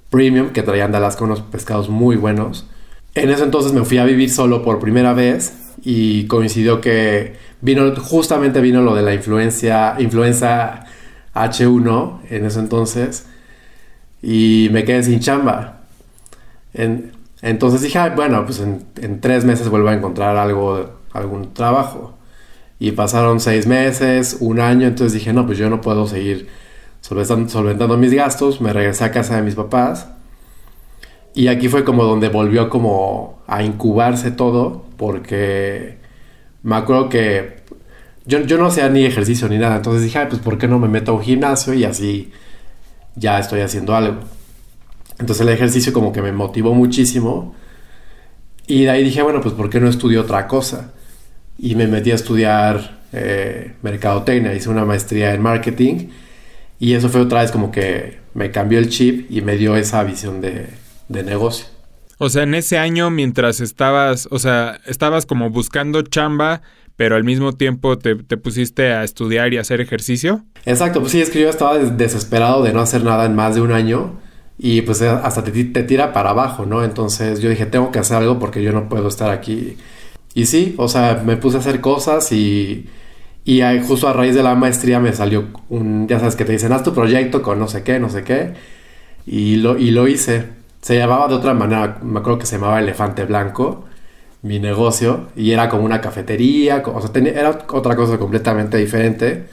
premium 0.09 0.51
que 0.51 0.63
traían 0.63 0.93
de 0.93 0.99
Alaska 0.99 1.25
unos 1.25 1.43
pescados 1.43 1.91
muy 1.91 2.17
buenos. 2.17 2.67
En 3.15 3.29
ese 3.29 3.45
entonces 3.45 3.73
me 3.73 3.85
fui 3.85 3.99
a 3.99 4.05
vivir 4.05 4.31
solo 4.31 4.63
por 4.63 4.79
primera 4.79 5.13
vez 5.13 5.75
y 5.83 6.27
coincidió 6.29 6.81
que 6.81 7.35
vino, 7.61 7.95
justamente 7.97 8.61
vino 8.63 8.81
lo 8.81 8.95
de 8.95 9.03
la 9.03 9.13
influencia, 9.13 9.97
influenza 9.99 10.87
H1 11.45 12.21
en 12.31 12.45
ese 12.45 12.59
entonces 12.59 13.27
y 14.23 14.69
me 14.73 14.85
quedé 14.85 15.03
sin 15.03 15.21
chamba. 15.21 15.83
entonces 17.43 17.83
dije, 17.83 17.99
bueno, 18.17 18.45
pues 18.45 18.61
en, 18.61 19.21
tres 19.21 19.45
meses 19.45 19.69
vuelvo 19.69 19.89
a 19.89 19.95
encontrar 19.95 20.37
algo, 20.37 20.91
algún 21.13 21.55
trabajo. 21.55 22.15
Y 22.79 22.93
pasaron 22.93 23.41
seis 23.41 23.67
meses, 23.67 24.39
un 24.41 24.61
año, 24.61 24.87
entonces 24.87 25.15
dije, 25.15 25.33
no, 25.33 25.47
pues 25.47 25.59
yo 25.59 25.71
no 25.71 25.81
puedo 25.81 26.07
seguir 26.07 26.49
solventando, 27.01 27.97
mis 27.97 28.13
gastos. 28.13 28.61
Me 28.61 28.73
regresé 28.73 29.05
a 29.05 29.13
casa 29.13 29.37
de 29.37 29.43
mis 29.43 29.55
papás. 29.55 30.09
Y 31.35 31.49
aquí 31.49 31.69
fue 31.69 31.85
como 31.85 32.05
donde 32.05 32.29
volvió 32.29 32.69
como 32.71 33.39
a 33.47 33.63
incubarse 33.63 34.31
todo, 34.31 34.85
porque 34.97 35.99
me 36.63 36.77
acuerdo 36.77 37.09
que 37.09 37.63
yo, 38.27 38.59
no 38.59 38.67
hacía 38.67 38.89
ni 38.89 39.05
ejercicio 39.05 39.49
ni 39.49 39.59
nada, 39.59 39.77
entonces 39.77 40.03
dije, 40.03 40.27
pues 40.29 40.41
¿por 40.41 40.59
qué 40.59 40.69
no 40.69 40.79
me 40.79 40.89
meto 40.89 41.13
a 41.13 41.15
un 41.15 41.23
gimnasio 41.23 41.75
y 41.75 41.85
así 41.85 42.33
ya 43.17 43.39
estoy 43.39 43.61
haciendo 43.61 43.97
algo. 43.97 44.21
Entonces 45.19 45.41
el 45.41 45.53
ejercicio 45.53 45.93
como 45.93 46.13
que 46.13 46.23
me 46.23 46.33
motivó 46.33 46.75
muchísimo. 46.75 47.55
Y 48.67 48.85
de 48.85 48.91
ahí 48.91 49.05
dije, 49.05 49.23
bueno, 49.23 49.41
pues 49.41 49.55
¿por 49.55 49.71
qué 49.71 49.81
no 49.81 49.89
estudio 49.89 50.21
otra 50.21 50.47
cosa? 50.47 50.93
Y 51.59 51.75
me 51.75 51.87
metí 51.87 52.11
a 52.11 52.15
estudiar 52.15 53.01
eh, 53.13 53.75
mercadotecnia, 53.83 54.55
hice 54.55 54.69
una 54.69 54.85
maestría 54.85 55.33
en 55.33 55.41
marketing. 55.41 56.09
Y 56.79 56.93
eso 56.93 57.09
fue 57.09 57.23
otra 57.23 57.41
vez 57.41 57.51
como 57.51 57.71
que 57.71 58.19
me 58.35 58.51
cambió 58.51 58.79
el 58.79 58.91
chip 58.91 59.31
y 59.31 59.41
me 59.41 59.57
dio 59.57 59.77
esa 59.77 60.05
visión 60.05 60.41
de, 60.41 60.67
de 61.09 61.23
negocio. 61.23 61.67
O 62.19 62.29
sea, 62.29 62.43
en 62.43 62.55
ese 62.55 62.77
año 62.77 63.11
mientras 63.11 63.61
estabas, 63.61 64.29
o 64.31 64.39
sea, 64.39 64.81
estabas 64.87 65.25
como 65.27 65.51
buscando 65.51 66.03
chamba, 66.03 66.63
pero 66.97 67.15
al 67.15 67.25
mismo 67.25 67.53
tiempo 67.53 67.99
te, 67.99 68.15
te, 68.17 68.37
pusiste 68.37 68.93
a 68.93 69.05
estudiar 69.05 69.53
y 69.53 69.59
hacer 69.59 69.81
ejercicio. 69.81 70.45
Exacto, 70.65 71.01
pues 71.01 71.13
sí, 71.13 71.21
es 71.21 71.31
que 71.31 71.41
yo 71.41 71.51
estaba 71.51 71.79
desesperado 71.79 72.63
de 72.63 72.73
no 72.73 72.81
hacer 72.81 73.05
nada 73.05 73.27
en 73.27 73.37
más 73.37 73.55
de 73.55 73.61
un 73.61 73.73
año 73.73 74.15
y 74.59 74.81
pues 74.83 75.03
eh, 75.03 75.09
hasta 75.09 75.45
te, 75.45 75.53
te, 75.65 75.83
tira 75.83 76.13
para 76.13 76.31
abajo, 76.31 76.65
¿no? 76.65 76.83
Entonces 76.83 77.41
yo 77.41 77.51
dije, 77.51 77.67
tengo 77.67 77.93
que 77.93 77.99
hacer 77.99 78.17
algo 78.17 78.39
porque 78.39 78.63
yo 78.63 78.73
no 78.73 78.89
puedo 78.89 79.09
estar 79.09 79.31
aquí. 79.31 79.77
Y 80.35 80.47
sí, 80.47 80.75
o 80.79 80.89
sea, 80.89 81.23
me 81.25 81.37
puse 81.37 81.59
a 81.59 81.61
hacer 81.61 81.81
cosas 81.81 82.33
y, 82.33 82.89
y 83.45 83.61
justo 83.87 84.09
a 84.09 84.13
raíz 84.13 84.35
de 84.35 84.43
la 84.43 84.55
maestría 84.55 84.99
me 85.01 85.13
salió 85.13 85.45
un, 85.69 86.09
ya 86.09 86.19
sabes 86.19 86.37
que 86.37 86.45
te 86.45 86.53
dicen, 86.53 86.73
haz 86.73 86.83
tu 86.83 86.95
proyecto 86.95 87.43
con 87.43 87.59
no 87.59 87.69
sé 87.69 87.83
qué, 87.83 87.99
no 87.99 88.09
sé 88.11 88.25
qué. 88.25 88.55
Y 89.27 89.57
lo, 89.57 89.79
y 89.79 89.91
lo 89.91 90.09
hice. 90.09 90.47
Se 90.81 90.97
llamaba 90.97 91.29
de 91.29 91.35
otra 91.35 91.53
manera, 91.55 91.99
me 92.03 92.21
acuerdo 92.21 92.39
que 92.39 92.47
se 92.47 92.57
llamaba 92.57 92.81
Elefante 92.81 93.25
Blanco 93.25 93.87
mi 94.47 94.59
negocio 94.59 95.29
y 95.37 95.53
era 95.53 95.69
como 95.69 95.85
una 95.85 96.01
cafetería, 96.01 96.83
o 96.85 97.01
sea, 97.01 97.13
tenía, 97.13 97.33
era 97.33 97.51
otra 97.73 97.97
cosa 97.97 98.19
completamente 98.19 98.77
diferente. 98.79 99.47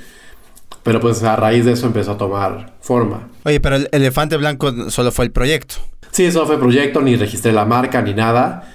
Pero 0.83 0.99
pues 0.99 1.23
a 1.23 1.35
raíz 1.37 1.63
de 1.63 1.71
eso 1.71 1.87
empezó 1.87 2.11
a 2.11 2.17
tomar 2.17 2.73
forma. 2.81 3.29
Oye, 3.45 3.61
pero 3.61 3.77
el 3.77 3.89
elefante 3.91 4.35
blanco 4.35 4.89
solo 4.89 5.11
fue 5.11 5.25
el 5.25 5.31
proyecto. 5.31 5.75
Sí, 6.11 6.29
solo 6.31 6.45
fue 6.45 6.55
el 6.55 6.61
proyecto, 6.61 7.01
ni 7.01 7.15
registré 7.15 7.53
la 7.53 7.63
marca, 7.63 8.01
ni 8.01 8.13
nada. 8.13 8.69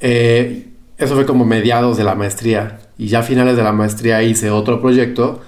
Eh, 0.00 0.68
eso 0.96 1.14
fue 1.14 1.26
como 1.26 1.44
mediados 1.44 1.98
de 1.98 2.04
la 2.04 2.14
maestría. 2.14 2.78
Y 2.96 3.08
ya 3.08 3.20
a 3.20 3.22
finales 3.22 3.56
de 3.56 3.62
la 3.62 3.72
maestría 3.72 4.22
hice 4.22 4.50
otro 4.50 4.80
proyecto 4.80 5.42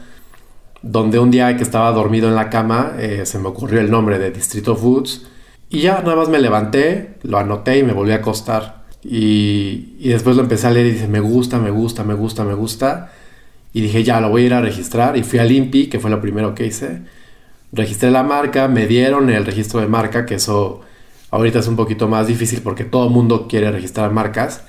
donde 0.85 1.18
un 1.18 1.30
día 1.30 1.56
que 1.56 1.62
estaba 1.62 1.90
dormido 1.92 2.28
en 2.28 2.35
la 2.35 2.50
cama 2.50 2.92
eh, 2.99 3.23
se 3.25 3.38
me 3.38 3.49
ocurrió 3.49 3.80
el 3.80 3.90
nombre 3.90 4.18
de 4.18 4.30
Distrito 4.30 4.76
Foods. 4.76 5.26
Y 5.71 5.80
ya 5.80 6.02
nada 6.02 6.14
más 6.14 6.28
me 6.28 6.38
levanté, 6.38 7.14
lo 7.23 7.38
anoté 7.38 7.78
y 7.78 7.83
me 7.83 7.94
volví 7.94 8.12
a 8.12 8.16
acostar. 8.16 8.84
Y, 9.05 10.09
después 10.09 10.37
lo 10.37 10.43
empecé 10.43 10.67
a 10.67 10.71
leer 10.71 10.87
y 10.87 10.91
dije, 10.93 11.09
me 11.09 11.21
gusta, 11.21 11.59
me 11.59 11.71
gusta, 11.71 12.05
me 12.05 12.15
gusta, 12.15 12.45
me 12.45 12.55
gusta. 12.55 13.13
Y 13.73 13.83
dije, 13.83 14.03
ya, 14.03 14.21
lo 14.21 14.31
voy 14.31 14.43
a 14.43 14.47
ir 14.47 14.55
a 14.55 14.61
registrar. 14.61 15.17
Y 15.17 15.23
fui 15.23 15.39
al 15.39 15.53
INPI, 15.53 15.89
que 15.89 16.01
fue 16.01 16.11
lo 16.11 16.21
primero 16.21 16.55
que 16.55 16.67
hice. 16.67 17.03
Registré 17.73 18.11
la 18.11 18.23
marca, 18.23 18.69
me 18.69 18.87
dieron 18.87 19.31
el 19.31 19.45
registro 19.45 19.81
de 19.81 19.89
marca, 19.89 20.25
que 20.27 20.37
eso 20.37 20.81
ahorita 21.31 21.59
es 21.59 21.67
un 21.67 21.77
poquito 21.77 22.07
más 22.09 22.29
difícil 22.29 22.61
porque 22.63 22.85
todo 22.85 23.07
el 23.07 23.11
mundo 23.11 23.49
quiere 23.49 23.73
registrar 23.73 24.13
marcas, 24.13 24.63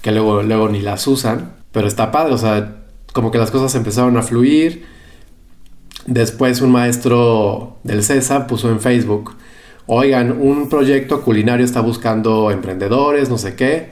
que 0.00 0.10
luego, 0.12 0.42
luego 0.42 0.68
ni 0.68 0.80
las 0.80 1.06
usan. 1.06 1.52
Pero 1.72 1.86
está 1.86 2.10
padre, 2.10 2.34
o 2.34 2.38
sea, 2.38 2.78
como 3.12 3.30
que 3.30 3.38
las 3.38 3.50
cosas 3.50 3.74
empezaron 3.74 4.16
a 4.16 4.22
fluir. 4.22 4.86
Después 6.06 6.60
un 6.62 6.72
maestro 6.72 7.76
del 7.84 8.02
CESA 8.02 8.46
puso 8.46 8.70
en 8.70 8.80
Facebook 8.80 9.36
oigan, 9.92 10.30
un 10.40 10.68
proyecto 10.68 11.20
culinario 11.22 11.64
está 11.64 11.80
buscando 11.80 12.52
emprendedores, 12.52 13.28
no 13.28 13.38
sé 13.38 13.56
qué, 13.56 13.88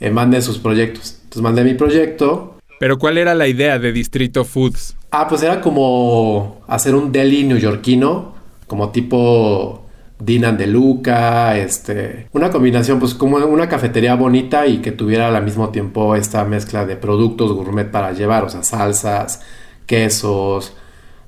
eh, 0.00 0.10
manden 0.10 0.40
sus 0.40 0.58
proyectos. 0.58 1.18
Entonces 1.24 1.42
mandé 1.42 1.64
mi 1.64 1.74
proyecto. 1.74 2.56
Pero 2.80 2.98
¿cuál 2.98 3.18
era 3.18 3.34
la 3.34 3.46
idea 3.46 3.78
de 3.78 3.92
Distrito 3.92 4.46
Foods? 4.46 4.96
Ah, 5.10 5.28
pues 5.28 5.42
era 5.42 5.60
como 5.60 6.62
hacer 6.66 6.94
un 6.94 7.12
deli 7.12 7.44
neoyorquino, 7.44 8.34
como 8.66 8.88
tipo 8.88 9.86
Dinan 10.18 10.56
de 10.56 10.66
Luca, 10.66 11.58
este, 11.58 12.28
una 12.32 12.50
combinación, 12.50 12.98
pues 12.98 13.12
como 13.12 13.36
una 13.36 13.68
cafetería 13.68 14.14
bonita 14.14 14.66
y 14.66 14.78
que 14.78 14.92
tuviera 14.92 15.28
al 15.28 15.44
mismo 15.44 15.68
tiempo 15.68 16.16
esta 16.16 16.44
mezcla 16.46 16.86
de 16.86 16.96
productos 16.96 17.52
gourmet 17.52 17.90
para 17.90 18.12
llevar, 18.12 18.44
o 18.44 18.48
sea, 18.48 18.62
salsas, 18.62 19.42
quesos, 19.84 20.74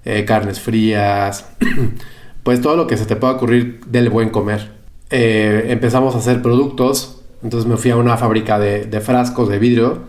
eh, 0.07 0.25
carnes 0.25 0.59
frías. 0.59 1.45
pues 2.47 2.61
todo 2.61 2.77
lo 2.77 2.87
que 2.87 2.97
se 2.97 3.07
te 3.07 3.17
pueda 3.17 3.33
ocurrir 3.33 3.81
del 3.87 4.09
buen 4.09 4.31
comer. 4.31 4.71
Eh, 5.11 5.65
empezamos 5.71 6.15
a 6.15 6.19
hacer 6.19 6.43
productos, 6.43 7.21
entonces 7.43 7.69
me 7.69 7.77
fui 7.77 7.91
a 7.91 7.97
una 7.97 8.17
fábrica 8.17 8.61
de, 8.61 9.01
frascos 9.01 9.49
de 9.49 9.59
vidrio 9.59 10.03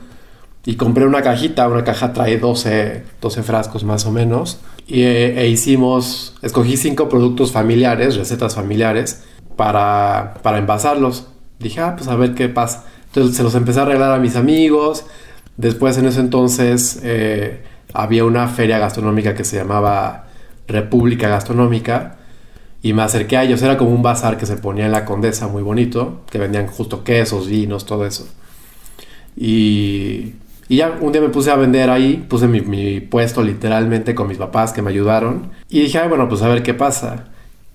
y 0.64 0.76
compré 0.76 1.08
una 1.08 1.24
cajita, 1.24 1.68
una 1.68 1.84
caja 1.84 2.14
trae 2.14 2.38
12, 2.38 3.04
12 3.22 3.42
frascos 3.42 3.84
más 3.84 4.06
o 4.06 4.12
menos, 4.12 4.60
y, 4.86 5.02
eh, 5.02 5.42
e 5.42 5.48
hicimos, 5.48 6.36
escogí 6.44 6.78
cinco 6.78 7.10
productos 7.10 7.52
familiares, 7.52 8.16
recetas 8.18 8.54
familiares, 8.54 9.24
para, 9.56 10.36
para 10.44 10.60
envasarlos. 10.60 11.30
Dije, 11.58 11.82
ah, 11.82 11.96
pues 11.96 12.08
a 12.08 12.16
ver 12.16 12.36
qué 12.36 12.50
pasa. 12.50 12.86
Entonces 13.08 13.36
se 13.36 13.42
los 13.42 13.56
empecé 13.56 13.80
a 13.80 13.86
regalar 13.86 14.12
a 14.12 14.20
mis 14.20 14.36
amigos. 14.36 15.06
Después 15.56 15.98
en 15.98 16.06
ese 16.06 16.20
entonces 16.20 17.00
eh, 17.02 17.64
había 17.96 18.26
una 18.26 18.48
feria 18.48 18.78
gastronómica 18.78 19.34
que 19.34 19.44
se 19.44 19.58
llamaba 19.58 20.28
República 20.68 21.30
Gastronómica 21.30 22.17
y 22.88 22.94
me 22.94 23.02
acerqué 23.02 23.36
a 23.36 23.44
ellos. 23.44 23.62
Era 23.62 23.78
como 23.78 23.92
un 23.92 24.02
bazar 24.02 24.38
que 24.38 24.46
se 24.46 24.56
ponía 24.56 24.86
en 24.86 24.94
la 24.94 25.04
Condesa, 25.04 25.50
muy 25.50 25.62
bonito, 25.62 26.22
que 26.32 26.38
vendían 26.38 26.68
justo 26.68 27.04
quesos, 27.04 27.50
vinos, 27.50 27.86
todo 27.86 28.06
eso. 28.06 28.30
Y, 29.36 30.36
y 30.70 30.78
ya 30.78 30.98
un 31.02 31.12
día 31.12 31.20
me 31.20 31.28
puse 31.28 31.52
a 31.52 31.58
vender 31.58 31.90
ahí, 31.90 32.26
puse 32.30 32.48
mi, 32.48 33.02
puesto 33.02 33.44
literalmente 33.44 34.16
con 34.16 34.30
mis 34.30 34.38
papás 34.38 34.72
que 34.72 34.82
me 34.82 34.92
ayudaron. 34.92 35.52
Y 35.70 35.82
dije, 35.82 36.08
bueno, 36.08 36.30
pues 36.30 36.42
a 36.44 36.48
ver 36.48 36.64
qué 36.64 36.74
pasa. 36.74 37.26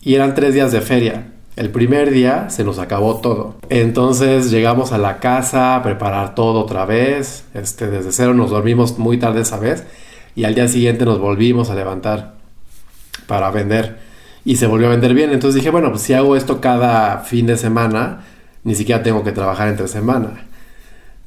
Y 0.01 0.15
eran 0.15 0.35
tres 0.35 0.55
días 0.55 0.73
de 0.73 0.81
feria. 0.81 1.27
El 1.57 1.69
primer 1.69 2.11
día 2.11 2.49
se 2.49 2.65
nos 2.65 2.79
acabó 2.79 3.21
todo. 3.21 3.57
Entonces 3.69 4.51
llegamos 4.51 4.93
a 4.93 4.99
la 4.99 5.19
casa 5.19 5.77
a 5.77 5.83
preparar 5.83 6.35
todo 6.35 6.61
otra 6.61 6.87
vez. 6.87 7.45
Este, 7.53 7.89
desde 7.89 8.13
cero 8.13 8.33
nos 8.33 8.49
dormimos 8.49 8.99
muy 8.99 9.19
tarde 9.19 9.43
esa 9.43 9.59
vez. 9.59 9.85
Y 10.35 10.45
al 10.45 10.55
día 10.55 10.69
siguiente 10.69 11.05
nos 11.05 11.19
volvimos 11.19 11.69
a 11.69 11.75
levantar 11.75 12.37
para 13.27 13.51
vender 13.51 14.12
y 14.45 14.57
se 14.57 14.67
volvió 14.67 14.89
a 14.89 14.91
vender 14.91 15.15
bien. 15.15 15.31
Entonces 15.31 15.57
dije, 15.57 15.71
bueno, 15.71 15.91
pues 15.91 16.03
si 16.03 16.15
hago 16.15 16.37
esto 16.37 16.61
cada 16.61 17.19
fin 17.19 17.47
de 17.47 17.57
semana, 17.57 18.21
ni 18.65 18.75
siquiera 18.75 19.03
tengo 19.03 19.25
que 19.25 19.33
trabajar 19.33 19.69
entre 19.69 19.89
semana. 19.89 20.47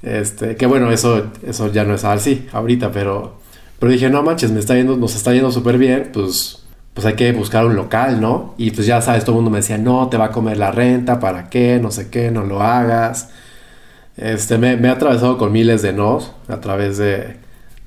Este, 0.02 0.56
que 0.56 0.66
bueno, 0.66 0.92
eso, 0.92 1.32
eso 1.46 1.72
ya 1.72 1.84
no 1.84 1.96
es 1.96 2.04
así 2.04 2.48
ahorita, 2.52 2.92
pero, 2.92 3.40
pero 3.80 3.92
dije, 3.92 4.10
no 4.10 4.22
manches, 4.24 4.52
me 4.52 4.60
está 4.60 4.76
yendo, 4.76 4.98
nos 4.98 5.16
está 5.16 5.34
yendo 5.34 5.52
súper 5.52 5.78
bien, 5.78 6.12
pues, 6.14 6.64
pues 6.94 7.08
hay 7.08 7.16
que 7.16 7.32
buscar 7.32 7.66
un 7.66 7.76
local, 7.76 8.22
¿no? 8.22 8.54
Y 8.58 8.72
pues 8.72 8.86
ya 8.86 9.02
sabes, 9.02 9.24
todo 9.24 9.32
el 9.34 9.38
mundo 9.38 9.52
me 9.52 9.58
decía, 9.58 9.78
no, 9.78 10.08
te 10.10 10.18
va 10.18 10.26
a 10.26 10.32
comer 10.32 10.58
la 10.58 10.72
renta, 10.72 11.20
¿para 11.20 11.50
qué? 11.50 11.80
No 11.82 11.92
sé 11.92 12.10
qué, 12.10 12.32
no 12.32 12.44
lo 12.44 12.62
hagas. 12.62 13.30
Este, 14.18 14.58
me, 14.58 14.78
me 14.78 14.88
he 14.88 14.92
atravesado 14.92 15.38
con 15.38 15.52
miles 15.52 15.82
de 15.82 15.92
nos 15.92 16.32
a 16.48 16.62
través 16.62 16.98
de, 16.98 17.38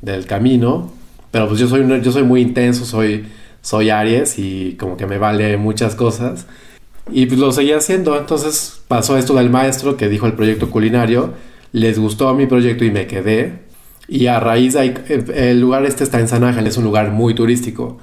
del 0.02 0.26
camino, 0.26 0.92
pero 1.30 1.48
pues 1.48 1.60
yo 1.60 1.68
soy, 1.68 1.86
yo 2.02 2.12
soy 2.12 2.24
muy 2.24 2.40
intenso, 2.42 2.84
soy 2.84 3.26
soy 3.68 3.90
Aries 3.90 4.38
y 4.38 4.76
como 4.80 4.96
que 4.96 5.06
me 5.06 5.18
vale 5.18 5.58
muchas 5.58 5.94
cosas. 5.94 6.46
Y 7.10 7.26
pues 7.26 7.38
lo 7.38 7.52
seguí 7.52 7.72
haciendo. 7.72 8.16
Entonces 8.16 8.80
pasó 8.88 9.18
esto 9.18 9.34
del 9.34 9.50
maestro 9.50 9.98
que 9.98 10.08
dijo 10.08 10.26
el 10.26 10.32
proyecto 10.32 10.70
culinario. 10.70 11.34
Les 11.72 11.98
gustó 11.98 12.32
mi 12.32 12.46
proyecto 12.46 12.86
y 12.86 12.90
me 12.90 13.06
quedé. 13.06 13.58
Y 14.08 14.28
a 14.28 14.40
raíz 14.40 14.72
de 14.72 14.80
ahí, 14.80 14.94
el 15.34 15.60
lugar 15.60 15.84
este 15.84 16.02
está 16.02 16.18
en 16.18 16.28
San 16.28 16.44
Ángel, 16.44 16.66
es 16.66 16.78
un 16.78 16.84
lugar 16.84 17.10
muy 17.10 17.34
turístico. 17.34 17.98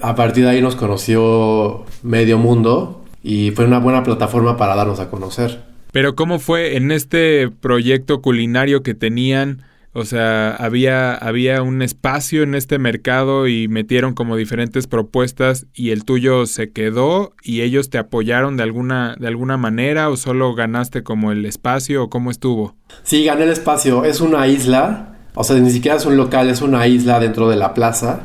A 0.00 0.14
partir 0.14 0.44
de 0.44 0.50
ahí 0.50 0.62
nos 0.62 0.76
conoció 0.76 1.84
medio 2.02 2.38
mundo 2.38 3.04
y 3.22 3.50
fue 3.50 3.66
una 3.66 3.80
buena 3.80 4.04
plataforma 4.04 4.56
para 4.56 4.74
darnos 4.74 4.98
a 4.98 5.10
conocer. 5.10 5.60
Pero 5.92 6.14
¿cómo 6.16 6.38
fue 6.38 6.78
en 6.78 6.90
este 6.90 7.50
proyecto 7.50 8.22
culinario 8.22 8.82
que 8.82 8.94
tenían? 8.94 9.62
O 9.94 10.06
sea, 10.06 10.56
había, 10.56 11.14
había 11.14 11.62
un 11.62 11.82
espacio 11.82 12.42
en 12.42 12.54
este 12.54 12.78
mercado 12.78 13.46
y 13.46 13.68
metieron 13.68 14.14
como 14.14 14.36
diferentes 14.36 14.86
propuestas 14.86 15.66
y 15.74 15.90
el 15.90 16.04
tuyo 16.04 16.46
se 16.46 16.72
quedó 16.72 17.34
y 17.42 17.60
ellos 17.60 17.90
te 17.90 17.98
apoyaron 17.98 18.56
de 18.56 18.62
alguna, 18.62 19.16
de 19.20 19.28
alguna 19.28 19.58
manera 19.58 20.08
o 20.08 20.16
solo 20.16 20.54
ganaste 20.54 21.02
como 21.02 21.30
el 21.30 21.44
espacio 21.44 22.04
o 22.04 22.08
cómo 22.08 22.30
estuvo? 22.30 22.74
Sí, 23.02 23.24
gané 23.24 23.44
el 23.44 23.50
espacio. 23.50 24.06
Es 24.06 24.22
una 24.22 24.46
isla, 24.46 25.18
o 25.34 25.44
sea, 25.44 25.56
ni 25.56 25.70
siquiera 25.70 25.98
es 25.98 26.06
un 26.06 26.16
local, 26.16 26.48
es 26.48 26.62
una 26.62 26.86
isla 26.86 27.20
dentro 27.20 27.50
de 27.50 27.56
la 27.56 27.74
plaza, 27.74 28.20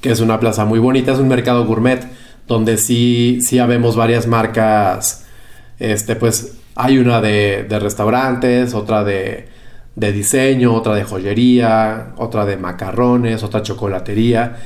que 0.00 0.10
es 0.10 0.20
una 0.20 0.40
plaza 0.40 0.64
muy 0.64 0.78
bonita, 0.78 1.12
es 1.12 1.18
un 1.18 1.28
mercado 1.28 1.66
gourmet 1.66 2.00
donde 2.48 2.78
sí, 2.78 3.40
sí 3.42 3.58
habemos 3.58 3.94
varias 3.94 4.26
marcas, 4.26 5.26
este, 5.78 6.16
pues 6.16 6.56
hay 6.76 6.96
una 6.96 7.20
de, 7.20 7.66
de 7.68 7.78
restaurantes, 7.78 8.72
otra 8.72 9.04
de 9.04 9.59
de 10.00 10.12
diseño, 10.12 10.74
otra 10.74 10.94
de 10.94 11.04
joyería, 11.04 12.14
otra 12.16 12.46
de 12.46 12.56
macarrones, 12.56 13.42
otra 13.42 13.60
chocolatería. 13.60 14.56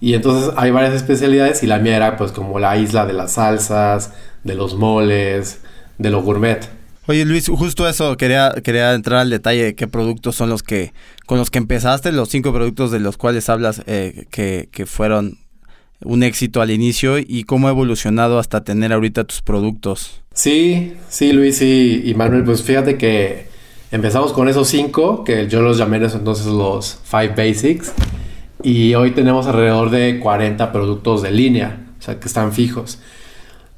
Y 0.00 0.14
entonces 0.14 0.52
hay 0.56 0.70
varias 0.70 0.94
especialidades 0.94 1.64
y 1.64 1.66
la 1.66 1.80
mía 1.80 1.96
era 1.96 2.16
pues 2.16 2.30
como 2.30 2.60
la 2.60 2.76
isla 2.76 3.04
de 3.04 3.12
las 3.12 3.32
salsas, 3.32 4.12
de 4.44 4.54
los 4.54 4.76
moles, 4.76 5.60
de 5.98 6.10
lo 6.10 6.22
gourmet. 6.22 6.68
Oye 7.08 7.24
Luis, 7.24 7.48
justo 7.48 7.88
eso, 7.88 8.16
quería, 8.16 8.54
quería 8.62 8.94
entrar 8.94 9.18
al 9.18 9.30
detalle 9.30 9.64
de 9.64 9.74
qué 9.74 9.88
productos 9.88 10.36
son 10.36 10.48
los 10.48 10.62
que, 10.62 10.92
con 11.26 11.38
los 11.38 11.50
que 11.50 11.58
empezaste, 11.58 12.12
los 12.12 12.28
cinco 12.28 12.52
productos 12.52 12.92
de 12.92 13.00
los 13.00 13.16
cuales 13.16 13.48
hablas 13.48 13.82
eh, 13.86 14.26
que, 14.30 14.68
que, 14.70 14.86
fueron 14.86 15.38
un 16.04 16.22
éxito 16.22 16.62
al 16.62 16.70
inicio 16.70 17.18
y 17.18 17.42
cómo 17.42 17.66
ha 17.66 17.72
evolucionado 17.72 18.38
hasta 18.38 18.62
tener 18.62 18.92
ahorita 18.92 19.24
tus 19.24 19.42
productos. 19.42 20.22
Sí, 20.32 20.94
sí, 21.08 21.32
Luis 21.32 21.60
y, 21.60 22.14
Manuel, 22.16 22.44
pues 22.44 22.62
fíjate 22.62 22.96
que 22.96 23.49
empezamos 23.90 24.32
con 24.32 24.48
esos 24.48 24.68
cinco, 24.68 25.24
que 25.24 25.48
yo 25.48 25.62
los 25.62 25.78
llamé 25.78 25.96
entonces 25.98 26.46
los 26.46 26.98
Five 27.04 27.34
Basics, 27.36 27.92
y 28.62 28.94
hoy 28.94 29.12
tenemos 29.12 29.46
alrededor 29.46 29.90
de 29.90 30.20
40 30.20 30.72
productos 30.72 31.22
de 31.22 31.30
línea, 31.30 31.86
o 31.98 32.02
sea, 32.02 32.20
que 32.20 32.28
están 32.28 32.52
fijos. 32.52 32.98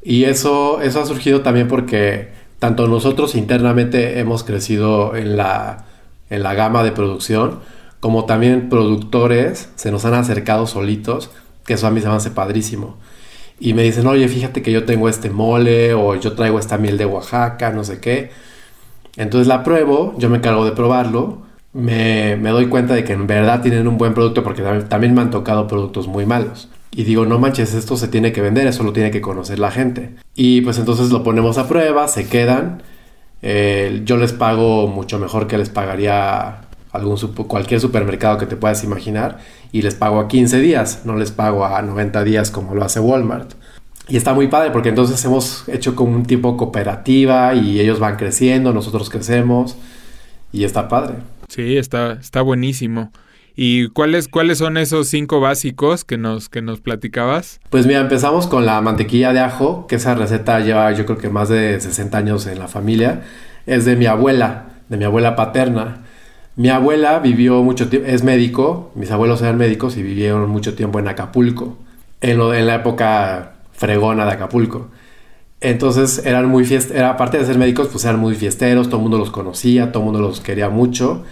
Y 0.03 0.25
eso, 0.25 0.81
eso 0.81 1.01
ha 1.01 1.07
surgido 1.07 1.43
también 1.43 1.69
porque 1.69 2.31
tanto 2.59 2.89
nosotros 2.89 3.35
internamente 3.35 4.19
hemos 4.19 4.45
crecido 4.45 5.15
en 5.17 5.37
la, 5.37 5.87
en 6.31 6.43
la 6.43 6.55
gama 6.55 6.83
de 6.83 6.93
producción, 6.93 7.61
como 8.01 8.25
también 8.25 8.69
productores 8.69 9.69
se 9.77 9.93
nos 9.93 10.05
han 10.05 10.15
acercado 10.15 10.67
solitos, 10.67 11.31
que 11.65 11.75
eso 11.75 11.87
a 11.87 11.91
mí 11.91 12.01
se 12.01 12.09
me 12.09 12.15
hace 12.15 12.31
padrísimo. 12.31 12.97
Y 13.61 13.75
me 13.75 13.85
dicen, 13.85 14.09
oye, 14.09 14.27
fíjate 14.27 14.61
que 14.61 14.73
yo 14.73 14.85
tengo 14.85 15.09
este 15.09 15.31
mole 15.31 15.95
o 15.95 16.17
yo 16.17 16.33
traigo 16.33 16.59
esta 16.59 16.79
miel 16.79 16.99
de 16.99 17.07
Oaxaca, 17.07 17.71
no 17.71 17.85
sé 17.85 18.01
qué. 18.01 18.31
Entonces 19.17 19.47
la 19.47 19.63
pruebo, 19.63 20.15
yo 20.19 20.31
me 20.31 20.39
encargo 20.39 20.65
de 20.65 20.73
probarlo, 20.73 21.43
me, 21.73 22.37
me 22.37 22.51
doy 22.51 22.67
cuenta 22.67 22.95
de 22.95 23.05
que 23.05 23.13
en 23.13 23.27
verdad 23.27 23.63
tienen 23.63 23.89
un 23.89 23.99
buen 23.99 24.15
producto 24.15 24.43
porque 24.43 24.63
también 24.89 25.15
me 25.15 25.21
han 25.21 25.31
tocado 25.31 25.67
productos 25.67 26.07
muy 26.07 26.27
malos. 26.27 26.69
Y 26.95 27.05
digo, 27.05 27.25
no 27.25 27.39
manches, 27.39 27.73
esto 27.73 27.97
se 27.97 28.09
tiene 28.09 28.33
que 28.33 28.43
vender, 28.43 28.67
eso 28.67 28.83
lo 28.83 28.93
tiene 28.93 29.11
que 29.11 29.23
conocer 29.23 29.59
la 29.59 29.71
gente. 29.71 30.11
Y 30.35 30.61
pues 30.61 30.79
entonces 30.79 31.11
lo 31.11 31.23
ponemos 31.23 31.57
a 31.57 31.67
prueba, 31.67 32.07
se 32.07 32.29
quedan. 32.29 32.83
Eh, 33.41 34.03
yo 34.05 34.19
les 34.19 34.33
pago 34.35 34.87
mucho 34.89 35.19
mejor 35.19 35.47
que 35.47 35.57
les 35.57 35.71
pagaría 35.71 36.61
algún 36.93 37.17
cualquier 37.49 37.81
supermercado 37.81 38.37
que 38.37 38.45
te 38.45 38.57
puedas 38.57 38.85
imaginar. 38.85 39.39
Y 39.73 39.81
les 39.81 39.95
pago 39.95 40.21
a 40.21 40.29
15 40.29 40.59
días, 40.59 41.03
no 41.07 41.17
les 41.17 41.31
pago 41.31 41.65
a 41.65 41.81
90 41.81 42.25
días 42.25 42.51
como 42.51 42.75
lo 42.75 42.85
hace 42.85 43.01
Walmart. 43.01 43.55
Y 44.09 44.17
está 44.17 44.35
muy 44.35 44.49
padre 44.49 44.71
porque 44.71 44.89
entonces 44.89 45.25
hemos 45.25 45.69
hecho 45.69 45.95
como 45.95 46.15
un 46.17 46.25
tipo 46.25 46.57
cooperativa 46.57 47.55
y 47.55 47.81
ellos 47.81 47.99
van 48.01 48.17
creciendo, 48.17 48.73
nosotros 48.73 49.09
crecemos 49.11 49.77
y 50.53 50.65
está 50.65 50.89
padre. 50.89 51.15
Sí, 51.49 51.77
está, 51.77 52.13
está 52.13 52.43
buenísimo. 52.43 53.13
¿Y 53.55 53.89
cuáles, 53.89 54.29
cuáles 54.29 54.59
son 54.59 54.77
esos 54.77 55.09
cinco 55.09 55.41
básicos 55.41 56.05
que 56.05 56.17
nos, 56.17 56.49
que 56.49 56.63
nos 56.63 56.81
platicabas? 56.81 57.61
Pues 57.71 57.87
mira, 57.87 58.01
empezamos 58.01 58.47
con 58.47 58.65
la 58.65 58.81
mantequilla 58.81 59.33
de 59.33 59.41
ajo, 59.41 59.87
que 59.87 59.97
esa 59.97 60.15
receta 60.15 60.61
lleva 60.61 60.91
yo 60.93 61.05
creo 61.05 61.19
que 61.19 61.29
más 61.29 61.49
de 61.49 61.79
60 61.79 62.17
años 62.17 62.47
en 62.47 62.59
la 62.59 62.69
familia. 62.69 63.23
Es 63.67 63.85
de 63.85 63.95
mi 63.97 64.07
abuela, 64.07 64.71
de 64.89 64.97
mi 64.97 65.05
abuela 65.05 65.37
paterna. 65.37 65.99
Mi 66.57 66.71
abuela 66.71 67.19
vivió 67.19 67.63
mucho 67.63 67.89
tiempo, 67.89 68.09
es 68.09 68.25
médico, 68.25 68.91
mis 68.95 69.11
abuelos 69.11 69.41
eran 69.43 69.59
médicos 69.59 69.97
y 69.97 70.03
vivieron 70.03 70.49
mucho 70.51 70.75
tiempo 70.75 70.99
en 70.99 71.09
Acapulco, 71.09 71.79
en, 72.21 72.39
lo, 72.39 72.53
en 72.53 72.67
la 72.67 72.77
época 72.77 73.53
fregona 73.83 74.25
de 74.25 74.31
Acapulco. 74.31 74.91
Entonces 75.61 76.25
eran 76.25 76.49
muy 76.49 76.65
fiesteros, 76.65 77.03
aparte 77.03 77.39
de 77.39 77.45
ser 77.45 77.59
médicos, 77.59 77.89
pues 77.91 78.05
eran 78.05 78.21
muy 78.21 78.37
fiesteros, 78.37 78.87
todo 78.87 78.99
el 78.99 79.03
mundo 79.03 79.19
los 79.19 79.33
conocía, 79.33 79.91
todo 79.91 80.05
el 80.05 80.07
mundo 80.07 80.21
los 80.21 80.41
quería 80.41 80.69
mucho 80.69 81.25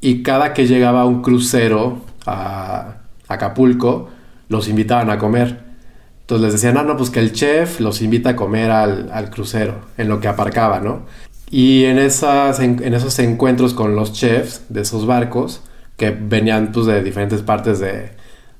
y 0.00 0.22
cada 0.22 0.54
que 0.54 0.68
llegaba 0.68 1.04
un 1.04 1.20
crucero 1.20 1.98
a 2.26 2.98
Acapulco, 3.26 4.08
los 4.48 4.68
invitaban 4.68 5.10
a 5.10 5.18
comer. 5.18 5.64
Entonces 6.20 6.44
les 6.44 6.52
decían, 6.54 6.78
ah, 6.78 6.84
no, 6.84 6.96
pues 6.96 7.10
que 7.10 7.18
el 7.18 7.32
chef 7.32 7.80
los 7.80 8.02
invita 8.02 8.30
a 8.30 8.36
comer 8.36 8.70
al, 8.70 9.30
crucero, 9.30 9.80
en 9.98 10.08
lo 10.08 10.20
que 10.20 10.28
aparcaba, 10.28 10.78
¿no? 10.78 11.06
Y 11.50 11.84
en, 11.86 11.98
esas, 11.98 12.60
en, 12.60 12.94
esos 12.94 13.18
encuentros 13.18 13.74
con 13.74 13.96
los 13.96 14.12
chefs 14.12 14.62
de 14.68 14.82
esos 14.82 15.06
barcos, 15.06 15.62
que 15.96 16.10
venían 16.10 16.70
pues, 16.70 16.86
de 16.86 17.02
diferentes 17.02 17.42
partes 17.42 17.80
de, 17.80 18.12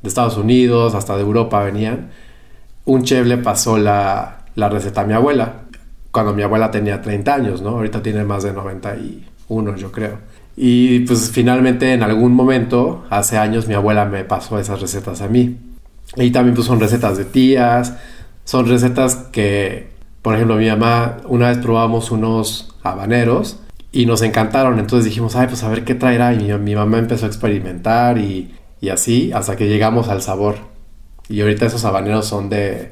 Estados 0.02 0.36
Unidos, 0.36 0.94
hasta 0.94 1.14
de 1.14 1.22
Europa 1.22 1.62
venían, 1.62 2.10
un 2.90 3.04
chef 3.04 3.26
le 3.26 3.38
pasó 3.38 3.78
la, 3.78 4.44
la 4.54 4.68
receta 4.68 5.02
a 5.02 5.04
mi 5.04 5.12
abuela, 5.12 5.62
cuando 6.10 6.34
mi 6.34 6.42
abuela 6.42 6.70
tenía 6.70 7.00
30 7.00 7.34
años, 7.34 7.62
¿no? 7.62 7.70
Ahorita 7.70 8.02
tiene 8.02 8.24
más 8.24 8.42
de 8.42 8.52
91, 8.52 9.76
yo 9.76 9.92
creo. 9.92 10.18
Y 10.56 11.00
pues 11.00 11.30
finalmente 11.30 11.92
en 11.92 12.02
algún 12.02 12.34
momento, 12.34 13.04
hace 13.10 13.38
años, 13.38 13.68
mi 13.68 13.74
abuela 13.74 14.04
me 14.04 14.24
pasó 14.24 14.58
esas 14.58 14.80
recetas 14.80 15.20
a 15.22 15.28
mí. 15.28 15.56
Y 16.16 16.32
también 16.32 16.54
pues 16.54 16.66
son 16.66 16.80
recetas 16.80 17.16
de 17.16 17.24
tías, 17.24 17.94
son 18.44 18.66
recetas 18.66 19.14
que, 19.30 19.90
por 20.22 20.34
ejemplo, 20.34 20.56
mi 20.56 20.68
mamá, 20.68 21.18
una 21.28 21.48
vez 21.48 21.58
probamos 21.58 22.10
unos 22.10 22.74
habaneros 22.82 23.60
y 23.92 24.06
nos 24.06 24.22
encantaron. 24.22 24.80
Entonces 24.80 25.04
dijimos, 25.04 25.36
ay, 25.36 25.46
pues 25.46 25.62
a 25.62 25.68
ver 25.68 25.84
qué 25.84 25.94
traerá. 25.94 26.34
Y 26.34 26.52
mi, 26.58 26.74
mamá 26.74 26.98
empezó 26.98 27.26
a 27.26 27.28
experimentar 27.28 28.18
y, 28.18 28.52
y, 28.80 28.88
así 28.88 29.30
hasta 29.32 29.56
que 29.56 29.68
llegamos 29.68 30.08
al 30.08 30.22
sabor. 30.22 30.69
Y 31.30 31.40
ahorita 31.40 31.66
esos 31.66 31.84
habaneros 31.84 32.26
son 32.26 32.50
de, 32.50 32.90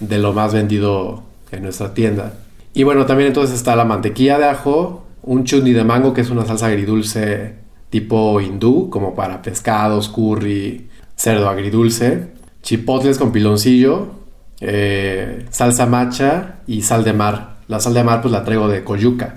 de 0.00 0.18
lo 0.18 0.32
más 0.32 0.52
vendido 0.52 1.22
en 1.50 1.62
nuestra 1.62 1.94
tienda. 1.94 2.34
Y 2.74 2.82
bueno, 2.82 3.06
también 3.06 3.28
entonces 3.28 3.54
está 3.54 3.76
la 3.76 3.84
mantequilla 3.84 4.38
de 4.38 4.46
ajo, 4.46 5.06
un 5.22 5.44
chutney 5.44 5.72
de 5.72 5.84
mango, 5.84 6.14
que 6.14 6.22
es 6.22 6.30
una 6.30 6.44
salsa 6.46 6.66
agridulce 6.66 7.62
tipo 7.90 8.40
hindú, 8.40 8.88
como 8.88 9.14
para 9.14 9.42
pescados, 9.42 10.08
curry, 10.08 10.88
cerdo 11.14 11.50
agridulce, 11.50 12.28
chipotles 12.62 13.18
con 13.18 13.32
piloncillo, 13.32 14.14
eh, 14.60 15.44
salsa 15.50 15.84
macha 15.84 16.60
y 16.66 16.80
sal 16.80 17.04
de 17.04 17.12
mar. 17.12 17.56
La 17.68 17.80
sal 17.80 17.92
de 17.92 18.02
mar 18.02 18.22
pues 18.22 18.32
la 18.32 18.44
traigo 18.44 18.66
de 18.68 18.82
Coyuca. 18.82 19.34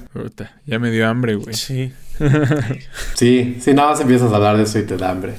ya 0.65 0.80
me 0.80 0.89
dio 0.89 1.06
hambre, 1.06 1.36
güey. 1.36 1.54
Sí. 1.54 1.91
sí, 3.15 3.58
sí, 3.60 3.73
nada 3.73 3.89
más 3.89 3.99
empiezas 3.99 4.32
a 4.32 4.38
hablar 4.38 4.56
de 4.56 4.63
eso 4.63 4.80
y 4.80 4.84
te 4.84 4.95
da 4.95 5.10
hambre. 5.12 5.34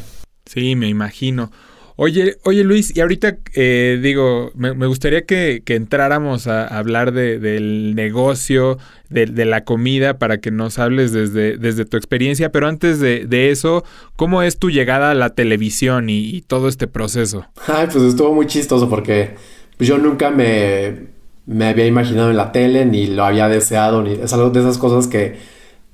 Sí, 0.45 0.77
me 0.77 0.89
imagino. 0.89 1.51
Oye, 1.99 2.37
oye 2.45 2.63
Luis, 2.63 2.95
y 2.95 3.01
ahorita 3.01 3.39
eh, 3.55 3.99
digo, 4.03 4.51
me, 4.55 4.87
gustaría 4.87 5.25
que, 5.25 5.63
entráramos 5.67 6.47
a, 6.47 6.67
hablar 6.67 7.13
del 7.13 7.95
negocio, 7.95 8.77
de, 9.09 9.27
la 9.47 9.65
comida, 9.65 10.19
para 10.19 10.37
que 10.39 10.51
nos 10.51 10.79
hables 10.79 11.13
desde, 11.13 11.57
desde 11.57 11.87
tu 11.87 11.97
experiencia, 11.97 12.53
pero 12.53 12.69
antes 12.69 13.01
de, 13.01 13.51
eso, 13.51 13.83
¿cómo 14.15 14.43
es 14.43 14.59
tu 14.59 14.69
llegada 14.69 15.13
a 15.13 15.15
la 15.15 15.31
televisión 15.31 16.11
y, 16.11 16.43
todo 16.43 16.69
este 16.69 16.87
proceso? 16.87 17.47
Ay, 17.67 17.89
pues 17.91 18.05
estuvo 18.05 18.35
muy 18.35 18.47
chistoso 18.47 18.91
porque 18.91 19.31
pues, 19.79 19.89
yo 19.89 19.97
nunca 19.97 20.31
me, 20.31 21.07
me 21.47 21.69
había 21.69 21.87
imaginado 21.87 22.31
en 22.31 22.37
la 22.37 22.53
tele, 22.53 22.85
ni 22.85 23.07
lo 23.07 23.25
había 23.25 23.49
deseado, 23.49 24.03
ni 24.03 24.13
es 24.13 24.33
algo 24.35 24.51
de 24.51 24.61
esas 24.61 24.77
cosas 24.77 25.07
que 25.07 25.37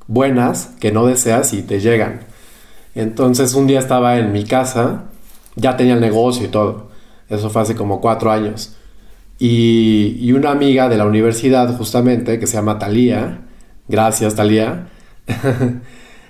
buenas 0.08 0.74
que 0.80 0.90
no 0.90 1.06
deseas 1.06 1.52
y 1.52 1.62
te 1.62 1.78
llegan. 1.78 2.22
Entonces 2.96 3.54
un 3.54 3.68
día 3.68 3.78
estaba 3.78 4.18
en 4.18 4.32
mi 4.32 4.44
casa 4.44 5.12
ya 5.56 5.76
tenía 5.76 5.94
el 5.94 6.00
negocio 6.00 6.46
y 6.46 6.48
todo. 6.48 6.88
Eso 7.28 7.50
fue 7.50 7.62
hace 7.62 7.74
como 7.74 8.00
cuatro 8.00 8.30
años. 8.30 8.76
Y, 9.38 10.30
una 10.32 10.50
amiga 10.50 10.88
de 10.88 10.96
la 10.96 11.04
universidad, 11.04 11.76
justamente, 11.76 12.38
que 12.38 12.46
se 12.46 12.54
llama 12.54 12.78
Talía, 12.78 13.40
gracias 13.88 14.36
Talía, 14.36 14.86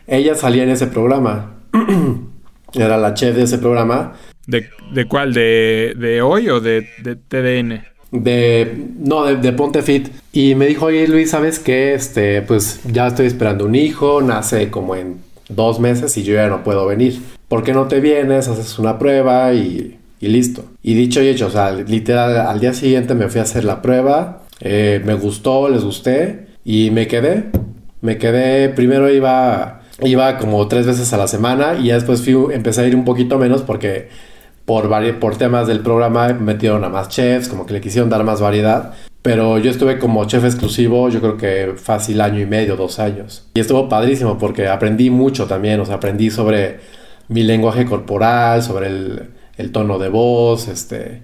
ella 0.06 0.34
salía 0.34 0.62
en 0.62 0.70
ese 0.70 0.86
programa. 0.86 1.56
Era 2.72 2.96
la 2.96 3.12
chef 3.12 3.36
de 3.36 3.42
ese 3.42 3.58
programa. 3.58 4.14
¿De, 4.46 4.70
de 4.94 5.06
cuál? 5.06 5.34
¿De, 5.34 5.94
¿De, 5.98 6.22
hoy 6.22 6.48
o 6.48 6.60
de, 6.60 6.88
de 7.02 7.16
TDN? 7.16 7.84
De. 8.12 8.86
No, 8.98 9.26
de, 9.26 9.36
de, 9.36 9.52
Ponte 9.52 9.82
Fit. 9.82 10.08
Y 10.32 10.54
me 10.54 10.66
dijo, 10.66 10.86
oye 10.86 11.06
Luis, 11.06 11.30
¿sabes 11.30 11.58
qué? 11.58 11.92
Este, 11.92 12.40
pues 12.40 12.80
ya 12.84 13.08
estoy 13.08 13.26
esperando 13.26 13.66
un 13.66 13.74
hijo, 13.74 14.22
nace 14.22 14.70
como 14.70 14.96
en 14.96 15.18
dos 15.50 15.80
meses 15.80 16.16
y 16.16 16.22
yo 16.22 16.34
ya 16.34 16.48
no 16.48 16.64
puedo 16.64 16.86
venir. 16.86 17.20
¿Por 17.52 17.62
qué 17.62 17.74
no 17.74 17.86
te 17.86 18.00
vienes? 18.00 18.48
Haces 18.48 18.78
una 18.78 18.98
prueba 18.98 19.52
y, 19.52 19.98
listo. 20.20 20.64
Y 20.82 20.94
dicho 20.94 21.20
y 21.20 21.28
hecho, 21.28 21.48
o 21.48 21.50
sea, 21.50 21.70
literal, 21.70 22.34
al 22.34 22.60
día 22.60 22.72
siguiente 22.72 23.14
me 23.14 23.28
fui 23.28 23.40
a 23.40 23.42
hacer 23.42 23.64
la 23.64 23.82
prueba, 23.82 24.44
eh, 24.60 25.02
me 25.04 25.12
gustó, 25.12 25.68
les 25.68 25.84
gusté 25.84 26.46
y 26.64 26.90
me 26.92 27.06
quedé. 27.08 27.50
Me 28.00 28.16
quedé, 28.16 28.70
primero 28.70 29.10
iba, 29.10 29.82
iba 30.00 30.38
como 30.38 30.66
tres 30.66 30.86
veces 30.86 31.12
a 31.12 31.18
la 31.18 31.28
semana 31.28 31.74
y 31.78 31.88
ya 31.88 31.94
después 31.96 32.22
fui, 32.22 32.34
empecé 32.54 32.80
a 32.80 32.86
ir 32.86 32.96
un 32.96 33.04
poquito 33.04 33.36
menos 33.36 33.60
porque 33.60 34.08
por, 34.64 34.88
por 35.18 35.36
temas 35.36 35.66
del 35.66 35.80
programa 35.80 36.32
metieron 36.32 36.82
a 36.84 36.88
más 36.88 37.10
chefs, 37.10 37.50
como 37.50 37.66
que 37.66 37.74
le 37.74 37.82
quisieron 37.82 38.08
dar 38.08 38.24
más 38.24 38.40
variedad. 38.40 38.94
Pero 39.20 39.58
yo 39.58 39.70
estuve 39.70 39.98
como 39.98 40.24
chef 40.24 40.44
exclusivo, 40.46 41.10
yo 41.10 41.20
creo 41.20 41.36
que 41.36 41.74
fácil 41.76 42.22
año 42.22 42.40
y 42.40 42.46
medio, 42.46 42.76
dos 42.76 42.98
años. 42.98 43.46
Y 43.52 43.60
estuvo 43.60 43.90
padrísimo 43.90 44.38
porque 44.38 44.68
aprendí 44.68 45.10
mucho 45.10 45.44
también, 45.44 45.80
o 45.80 45.84
sea, 45.84 45.96
aprendí 45.96 46.30
sobre 46.30 47.01
mi 47.28 47.42
lenguaje 47.42 47.84
corporal, 47.86 48.62
sobre 48.62 48.86
el, 48.86 49.72
tono 49.72 49.98
de 49.98 50.08
voz, 50.08 50.68
este, 50.68 51.22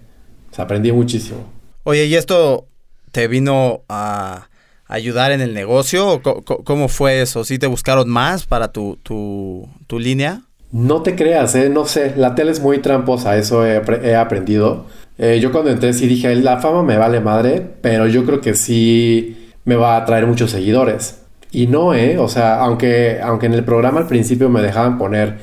aprendí 0.57 0.93
muchísimo. 0.93 1.45
Oye, 1.85 2.07
¿y 2.07 2.15
esto 2.15 2.67
te 3.13 3.29
vino 3.29 3.83
a 3.89 4.49
ayudar 4.87 5.33
en 5.33 5.41
el 5.41 5.55
negocio? 5.55 6.21
¿Cómo 6.65 6.89
fue 6.89 7.23
eso? 7.23 7.45
¿Sí 7.45 7.59
te 7.59 7.67
buscaron 7.67 8.09
más 8.09 8.47
para 8.47 8.73
tu, 8.73 8.99
tu, 9.03 9.99
línea? 9.99 10.43
No 10.71 11.03
te 11.03 11.15
creas, 11.15 11.55
¿eh? 11.55 11.71
no 11.71 11.87
sé, 11.87 12.15
la 12.17 12.35
tele 12.35 12.51
es 12.51 12.61
muy 12.61 12.79
tramposa, 12.79 13.37
eso 13.37 13.65
he, 13.65 14.17
aprendido. 14.17 14.87
Eh, 15.17 15.39
yo 15.41 15.51
cuando 15.51 15.71
entré 15.71 15.93
sí 15.95 16.07
dije, 16.07 16.35
la 16.37 16.59
fama 16.59 16.83
me 16.83 16.99
vale 16.99 17.21
madre, 17.21 17.67
pero 17.81 18.07
yo 18.07 18.25
creo 18.25 18.41
que 18.41 18.55
sí 18.55 19.51
me 19.65 19.77
va 19.77 19.97
a 19.97 20.05
traer 20.05 20.27
muchos 20.27 20.51
seguidores. 20.51 21.23
Y 21.51 21.67
no, 21.67 21.95
¿eh? 21.95 22.19
O 22.19 22.29
sea, 22.29 22.61
aunque, 22.61 23.21
aunque 23.23 23.47
en 23.47 23.55
el 23.55 23.65
programa 23.65 24.01
al 24.01 24.07
principio 24.07 24.51
me 24.51 24.61
dejaban 24.61 24.99
poner 24.99 25.39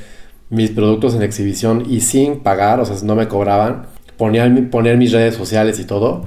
mis 0.55 0.71
productos 0.71 1.13
en 1.15 1.21
exhibición 1.21 1.83
y 1.89 2.01
sin 2.01 2.39
pagar, 2.39 2.79
o 2.79 2.85
sea, 2.85 2.95
no 3.03 3.15
me 3.15 3.27
cobraban, 3.27 3.87
poner, 4.17 4.69
poner 4.69 4.97
mis 4.97 5.11
redes 5.11 5.35
sociales 5.35 5.79
y 5.79 5.85
todo. 5.85 6.23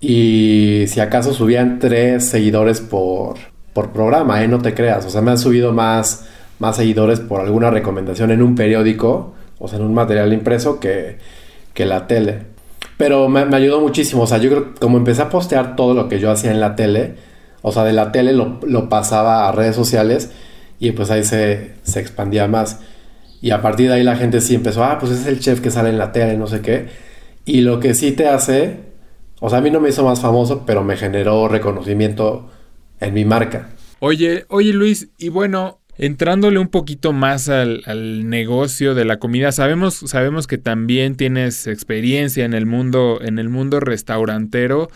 Y 0.00 0.84
si 0.88 1.00
acaso 1.00 1.32
subían 1.32 1.78
tres 1.78 2.24
seguidores 2.24 2.80
por, 2.80 3.36
por 3.72 3.92
programa, 3.92 4.42
¿eh? 4.42 4.48
No 4.48 4.58
te 4.58 4.74
creas. 4.74 5.06
O 5.06 5.10
sea, 5.10 5.22
me 5.22 5.30
han 5.30 5.38
subido 5.38 5.72
más, 5.72 6.26
más 6.58 6.76
seguidores 6.76 7.20
por 7.20 7.40
alguna 7.40 7.70
recomendación 7.70 8.30
en 8.30 8.42
un 8.42 8.54
periódico, 8.54 9.34
o 9.58 9.68
sea, 9.68 9.78
en 9.78 9.84
un 9.84 9.94
material 9.94 10.32
impreso 10.32 10.80
que, 10.80 11.18
que 11.72 11.86
la 11.86 12.06
tele. 12.06 12.52
Pero 12.96 13.28
me, 13.28 13.40
ayudó 13.54 13.80
muchísimo. 13.80 14.22
O 14.22 14.26
sea, 14.26 14.38
yo 14.38 14.50
creo 14.50 14.74
que 14.74 14.80
como 14.80 14.98
empecé 14.98 15.22
a 15.22 15.30
postear 15.30 15.76
todo 15.76 15.94
lo 15.94 16.08
que 16.08 16.18
yo 16.18 16.30
hacía 16.30 16.50
en 16.50 16.60
la 16.60 16.76
tele, 16.76 17.14
o 17.62 17.72
sea, 17.72 17.84
de 17.84 17.92
la 17.92 18.12
tele 18.12 18.32
lo, 18.32 18.58
lo 18.66 18.88
pasaba 18.88 19.48
a 19.48 19.52
redes 19.52 19.76
sociales 19.76 20.30
y 20.80 20.90
pues 20.92 21.10
ahí 21.12 21.22
se, 21.22 21.74
se 21.84 22.00
expandía 22.00 22.48
más. 22.48 22.80
Y 23.42 23.50
a 23.50 23.60
partir 23.60 23.88
de 23.88 23.94
ahí 23.94 24.04
la 24.04 24.14
gente 24.14 24.40
sí 24.40 24.54
empezó, 24.54 24.84
ah, 24.84 24.98
pues 25.00 25.10
es 25.10 25.26
el 25.26 25.40
chef 25.40 25.60
que 25.60 25.72
sale 25.72 25.88
en 25.88 25.98
la 25.98 26.12
tele, 26.12 26.38
no 26.38 26.46
sé 26.46 26.60
qué. 26.60 26.86
Y 27.44 27.62
lo 27.62 27.80
que 27.80 27.92
sí 27.92 28.12
te 28.12 28.28
hace, 28.28 28.76
o 29.40 29.50
sea, 29.50 29.58
a 29.58 29.60
mí 29.60 29.70
no 29.70 29.80
me 29.80 29.88
hizo 29.88 30.04
más 30.04 30.20
famoso, 30.20 30.62
pero 30.64 30.84
me 30.84 30.96
generó 30.96 31.48
reconocimiento 31.48 32.48
en 33.00 33.12
mi 33.14 33.24
marca. 33.24 33.70
Oye, 33.98 34.46
oye 34.48 34.72
Luis, 34.72 35.08
y 35.18 35.28
bueno, 35.28 35.80
entrándole 35.98 36.60
un 36.60 36.68
poquito 36.68 37.12
más 37.12 37.48
al, 37.48 37.82
al, 37.86 38.28
negocio 38.28 38.94
de 38.94 39.04
la 39.04 39.18
comida, 39.18 39.50
sabemos, 39.50 39.96
sabemos 40.06 40.46
que 40.46 40.58
también 40.58 41.16
tienes 41.16 41.66
experiencia 41.66 42.44
en 42.44 42.54
el 42.54 42.66
mundo, 42.66 43.18
en 43.22 43.40
el 43.40 43.48
mundo 43.48 43.80
restaurantero. 43.80 44.88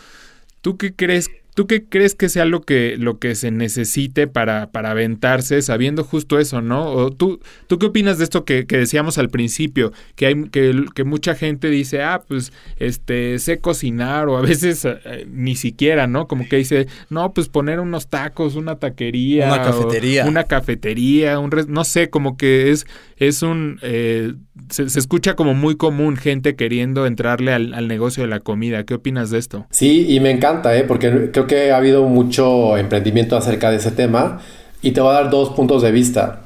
¿Tú 0.61 0.77
qué 0.77 0.95
crees 0.95 1.29
¿Tú 1.57 1.65
qué 1.65 1.83
crees 1.83 2.13
que 2.13 2.29
sea 2.29 2.45
lo 2.45 2.61
que, 2.61 2.97
lo 2.99 3.17
que 3.17 3.33
se 3.33 3.49
necesite 3.49 4.27
para, 4.27 4.69
para 4.69 4.91
aventarse 4.91 5.59
sabiendo 5.63 6.03
justo 6.03 6.37
eso, 6.37 6.61
¿no? 6.61 6.85
O 6.91 7.09
tú, 7.09 7.39
¿Tú 7.65 7.79
qué 7.79 7.87
opinas 7.87 8.19
de 8.19 8.25
esto 8.25 8.45
que, 8.45 8.63
decíamos 8.63 9.17
al 9.17 9.29
principio? 9.29 9.91
Que, 10.15 10.27
hay, 10.27 10.49
que, 10.49 10.85
que, 10.93 11.03
mucha 11.03 11.33
gente 11.33 11.71
dice, 11.71 12.03
ah, 12.03 12.21
pues, 12.27 12.53
este, 12.77 13.39
sé 13.39 13.57
cocinar, 13.57 14.27
o 14.27 14.37
a 14.37 14.41
veces 14.41 14.85
eh, 14.85 15.25
ni 15.31 15.55
siquiera, 15.55 16.05
¿no? 16.05 16.27
Como 16.27 16.47
que 16.47 16.57
dice, 16.57 16.85
no, 17.09 17.33
pues 17.33 17.49
poner 17.49 17.79
unos 17.79 18.05
tacos, 18.05 18.53
una 18.53 18.75
taquería. 18.75 19.47
Una 19.47 19.63
cafetería. 19.63 20.25
Una 20.25 20.43
cafetería, 20.43 21.39
un 21.39 21.49
no 21.69 21.83
sé, 21.85 22.11
como 22.11 22.37
que 22.37 22.69
es, 22.69 22.85
es 23.17 23.41
un... 23.41 23.79
Eh, 23.81 24.33
se, 24.69 24.83
escucha 24.83 25.35
como 25.35 25.53
muy 25.53 25.75
común 25.75 26.17
gente 26.17 26.55
queriendo 26.55 27.05
entrarle 27.05 27.53
al, 27.53 27.73
al 27.73 27.87
negocio 27.87 28.23
de 28.23 28.29
la 28.29 28.39
comida. 28.39 28.83
¿Qué 28.83 28.93
opinas 28.93 29.29
de 29.29 29.39
esto? 29.39 29.65
Sí, 29.71 30.05
y 30.09 30.19
me 30.19 30.31
encanta, 30.31 30.75
¿eh? 30.77 30.83
Porque 30.83 31.31
creo 31.31 31.47
que 31.47 31.71
ha 31.71 31.77
habido 31.77 32.03
mucho 32.03 32.77
emprendimiento 32.77 33.35
acerca 33.37 33.71
de 33.71 33.77
ese 33.77 33.91
tema 33.91 34.39
y 34.81 34.91
te 34.91 35.01
voy 35.01 35.11
a 35.11 35.21
dar 35.21 35.29
dos 35.29 35.49
puntos 35.49 35.81
de 35.81 35.91
vista, 35.91 36.43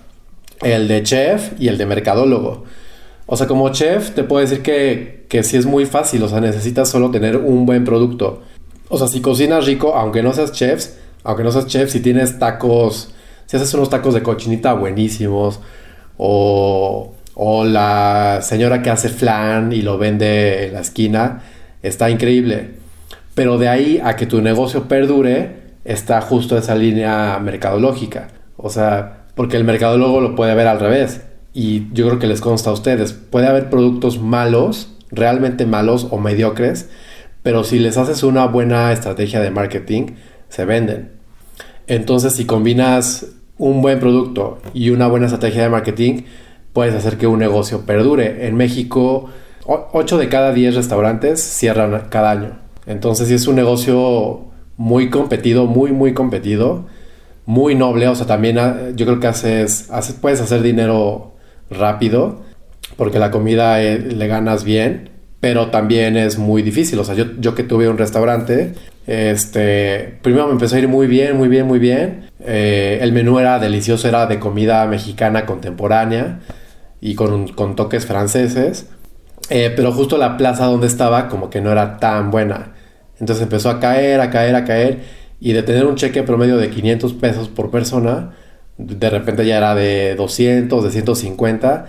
el 0.62 0.88
de 0.88 1.03
chef 1.03 1.51
y 1.60 1.67
el 1.67 1.77
de 1.77 1.86
mercadólogo. 1.86 2.63
O 3.25 3.38
sea, 3.38 3.47
como 3.47 3.69
chef 3.69 4.12
te 4.12 4.23
puedo 4.23 4.41
decir 4.41 4.62
que, 4.62 5.25
que 5.29 5.43
sí 5.43 5.57
es 5.57 5.65
muy 5.65 5.86
fácil, 5.86 6.23
o 6.23 6.27
sea, 6.27 6.41
necesitas 6.41 6.89
solo 6.89 7.12
tener 7.12 7.38
un 7.38 7.65
buen 7.65 7.84
producto. 7.84 8.41
O 8.89 8.97
sea, 8.97 9.07
si 9.07 9.21
cocinas 9.21 9.65
rico, 9.65 9.95
aunque 9.95 10.21
no 10.21 10.34
seas 10.34 10.51
chef, 10.51 10.86
aunque 11.23 11.43
no 11.43 11.51
seas 11.51 11.67
chef, 11.67 11.89
si 11.89 11.99
tienes 11.99 12.39
tacos, 12.39 13.13
si 13.45 13.57
haces 13.57 13.73
unos 13.73 13.89
tacos 13.89 14.13
de 14.13 14.23
cochinita 14.23 14.73
buenísimos, 14.73 15.60
o, 16.23 17.15
o 17.34 17.65
la 17.65 18.41
señora 18.43 18.84
que 18.84 18.91
hace 18.91 19.10
flan 19.10 19.73
y 19.73 19.81
lo 19.81 19.97
vende 19.97 20.67
en 20.67 20.73
la 20.73 20.81
esquina, 20.81 21.41
está 21.81 22.12
increíble. 22.12 22.75
Pero 23.34 23.57
de 23.57 23.67
ahí 23.67 23.99
a 24.03 24.15
que 24.15 24.27
tu 24.27 24.39
negocio 24.39 24.88
perdure, 24.88 25.55
está 25.84 26.21
justo 26.21 26.55
esa 26.60 26.75
línea 26.75 27.39
mercadológica. 27.39 28.27
O 28.55 28.69
sea, 28.69 29.23
porque 29.34 29.57
el 29.57 29.63
mercadólogo 29.63 30.21
lo 30.21 30.36
puede 30.36 30.53
ver 30.53 30.67
al 30.67 30.79
revés. 30.79 31.21
Y 31.55 31.91
yo 31.91 32.05
creo 32.05 32.19
que 32.19 32.27
les 32.27 32.39
consta 32.39 32.69
a 32.69 32.73
ustedes. 32.73 33.13
Puede 33.13 33.47
haber 33.47 33.71
productos 33.71 34.21
malos, 34.21 34.95
realmente 35.10 35.65
malos 35.65 36.07
o 36.12 36.19
mediocres, 36.19 36.88
pero 37.41 37.63
si 37.63 37.79
les 37.79 37.97
haces 37.97 38.21
una 38.21 38.45
buena 38.45 38.91
estrategia 38.91 39.41
de 39.41 39.49
marketing, 39.49 40.12
se 40.49 40.65
venden. 40.65 41.13
Entonces, 41.88 42.34
si 42.34 42.45
combinas 42.45 43.25
un 43.57 43.81
buen 43.81 43.99
producto 43.99 44.59
y 44.73 44.89
una 44.89 45.07
buena 45.07 45.27
estrategia 45.27 45.63
de 45.63 45.69
marketing, 45.69 46.21
puedes 46.73 46.95
hacer 46.95 47.17
que 47.17 47.27
un 47.27 47.39
negocio 47.39 47.85
perdure. 47.85 48.47
En 48.47 48.55
México, 48.55 49.29
8 49.65 50.17
de 50.17 50.29
cada 50.29 50.53
10 50.53 50.75
restaurantes 50.75 51.41
cierran 51.41 52.07
cada 52.09 52.31
año. 52.31 52.59
Entonces 52.87 53.27
sí 53.27 53.35
es 53.35 53.47
un 53.47 53.55
negocio 53.55 54.45
muy 54.77 55.09
competido, 55.09 55.67
muy, 55.67 55.91
muy 55.91 56.13
competido, 56.13 56.85
muy 57.45 57.75
noble. 57.75 58.07
O 58.07 58.15
sea, 58.15 58.25
también 58.25 58.57
ah, 58.57 58.77
yo 58.95 59.05
creo 59.05 59.19
que 59.19 59.27
haces, 59.27 59.89
puedes 60.19 60.41
hacer 60.41 60.61
dinero 60.61 61.33
rápido 61.69 62.41
porque 62.97 63.19
la 63.19 63.31
comida 63.31 63.81
eh, 63.81 63.99
le 63.99 64.27
ganas 64.27 64.63
bien, 64.63 65.11
pero 65.41 65.67
también 65.71 66.15
es 66.15 66.38
muy 66.38 66.62
difícil. 66.62 66.99
O 66.99 67.04
sea, 67.04 67.15
yo, 67.15 67.25
yo 67.39 67.56
que 67.56 67.63
tuve 67.63 67.89
un 67.89 67.97
restaurante, 67.97 68.75
este, 69.08 70.19
primero 70.21 70.45
me 70.45 70.54
empezó 70.54 70.75
a 70.75 70.80
ir 70.80 70.88
muy 70.88 71.08
bien, 71.08 71.36
muy 71.36 71.49
bien, 71.49 71.65
muy 71.65 71.80
bien. 71.80 72.30
Eh, 72.39 72.99
el 73.01 73.12
menú 73.12 73.39
era 73.39 73.60
delicioso, 73.60 74.08
era 74.08 74.27
de 74.27 74.39
comida 74.39 74.86
mexicana 74.86 75.45
contemporánea 75.47 76.39
y 77.01 77.15
con, 77.15 77.49
con 77.49 77.75
toques 77.75 78.06
franceses. 78.06 78.88
Eh, 79.49 79.73
pero 79.75 79.91
justo 79.91 80.17
la 80.17 80.38
plaza 80.38 80.65
donde 80.67 80.88
estaba 80.88 81.27
como 81.27 81.49
que 81.49 81.60
no 81.60 81.71
era 81.71 81.97
tan 81.97 82.30
buena. 82.30 82.73
Entonces 83.19 83.43
empezó 83.43 83.71
a 83.71 83.80
caer, 83.80 84.21
a 84.21 84.30
caer, 84.30 84.56
a 84.56 84.63
caer. 84.63 84.99
Y 85.39 85.54
de 85.54 85.63
tener 85.63 85.88
un 85.88 85.95
cheque 85.95 86.21
promedio 86.21 86.58
de 86.58 86.69
500 86.69 87.13
pesos 87.13 87.49
por 87.49 87.71
persona, 87.71 88.34
de 88.77 89.10
repente 89.10 89.43
ya 89.43 89.58
era 89.58 89.73
de 89.73 90.13
200, 90.15 90.84
de 90.84 90.91
150. 90.91 91.88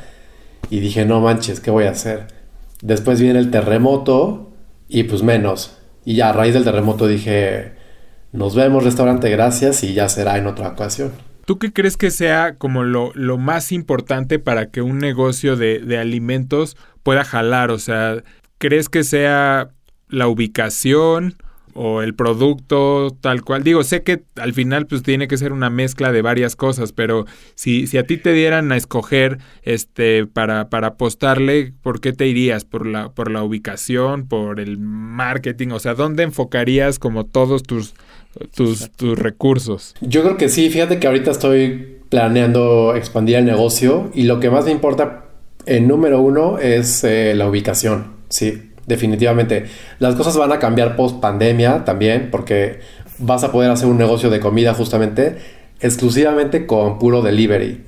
Y 0.70 0.80
dije, 0.80 1.04
no 1.04 1.20
manches, 1.20 1.60
¿qué 1.60 1.70
voy 1.70 1.84
a 1.84 1.90
hacer? 1.90 2.41
Después 2.82 3.20
viene 3.20 3.38
el 3.38 3.50
terremoto 3.50 4.52
y 4.88 5.04
pues 5.04 5.22
menos. 5.22 5.78
Y 6.04 6.16
ya 6.16 6.28
a 6.28 6.32
raíz 6.32 6.52
del 6.52 6.64
terremoto 6.64 7.06
dije, 7.06 7.72
nos 8.32 8.54
vemos 8.54 8.84
restaurante, 8.84 9.30
gracias 9.30 9.84
y 9.84 9.94
ya 9.94 10.08
será 10.08 10.36
en 10.36 10.48
otra 10.48 10.68
ocasión. 10.68 11.12
¿Tú 11.44 11.58
qué 11.58 11.72
crees 11.72 11.96
que 11.96 12.10
sea 12.10 12.56
como 12.56 12.82
lo, 12.82 13.12
lo 13.14 13.38
más 13.38 13.72
importante 13.72 14.38
para 14.38 14.66
que 14.66 14.82
un 14.82 14.98
negocio 14.98 15.56
de, 15.56 15.78
de 15.78 15.98
alimentos 15.98 16.76
pueda 17.02 17.24
jalar? 17.24 17.70
O 17.70 17.78
sea, 17.78 18.22
¿crees 18.58 18.88
que 18.88 19.04
sea 19.04 19.70
la 20.08 20.26
ubicación 20.26 21.36
o 21.74 22.02
el 22.02 22.14
producto 22.14 23.16
tal 23.20 23.42
cual? 23.42 23.62
Digo, 23.62 23.84
sé 23.84 24.02
que 24.02 24.22
al 24.36 24.52
final 24.52 24.86
pues 24.86 25.02
tiene 25.02 25.28
que 25.28 25.36
ser 25.36 25.52
una 25.52 25.70
mezcla 25.70 26.12
de 26.12 26.22
varias 26.22 26.56
cosas, 26.56 26.92
pero 26.92 27.26
si, 27.54 27.86
si 27.86 27.98
a 27.98 28.06
ti 28.06 28.16
te 28.16 28.32
dieran 28.32 28.72
a 28.72 28.76
escoger 28.76 29.38
este 29.62 30.26
para, 30.26 30.68
para 30.68 30.88
apostarle, 30.88 31.72
¿por 31.82 32.00
qué 32.00 32.12
te 32.12 32.26
irías? 32.26 32.64
¿Por 32.64 32.86
la, 32.86 33.10
¿Por 33.10 33.30
la 33.30 33.42
ubicación? 33.42 34.26
¿Por 34.26 34.60
el 34.60 34.78
marketing? 34.78 35.68
O 35.68 35.78
sea, 35.78 35.94
¿dónde 35.94 36.22
enfocarías 36.22 36.98
como 36.98 37.24
todos 37.24 37.62
tus, 37.62 37.94
tus, 38.54 38.90
tus 38.92 39.18
recursos? 39.18 39.94
Yo 40.00 40.22
creo 40.22 40.36
que 40.36 40.48
sí, 40.48 40.70
fíjate 40.70 40.98
que 40.98 41.06
ahorita 41.06 41.30
estoy 41.30 41.98
planeando 42.08 42.94
expandir 42.94 43.36
el 43.36 43.46
negocio 43.46 44.10
y 44.14 44.24
lo 44.24 44.38
que 44.38 44.50
más 44.50 44.66
me 44.66 44.70
importa 44.70 45.24
el 45.66 45.86
número 45.86 46.20
uno 46.20 46.58
es 46.58 47.04
eh, 47.04 47.34
la 47.34 47.48
ubicación, 47.48 48.16
sí, 48.28 48.71
definitivamente. 48.86 49.66
Las 49.98 50.14
cosas 50.14 50.36
van 50.36 50.52
a 50.52 50.58
cambiar 50.58 50.96
post 50.96 51.20
pandemia 51.20 51.84
también, 51.84 52.28
porque 52.30 52.80
vas 53.18 53.44
a 53.44 53.52
poder 53.52 53.70
hacer 53.70 53.88
un 53.88 53.98
negocio 53.98 54.30
de 54.30 54.40
comida 54.40 54.74
justamente 54.74 55.38
exclusivamente 55.80 56.66
con 56.66 56.98
puro 56.98 57.22
delivery. 57.22 57.82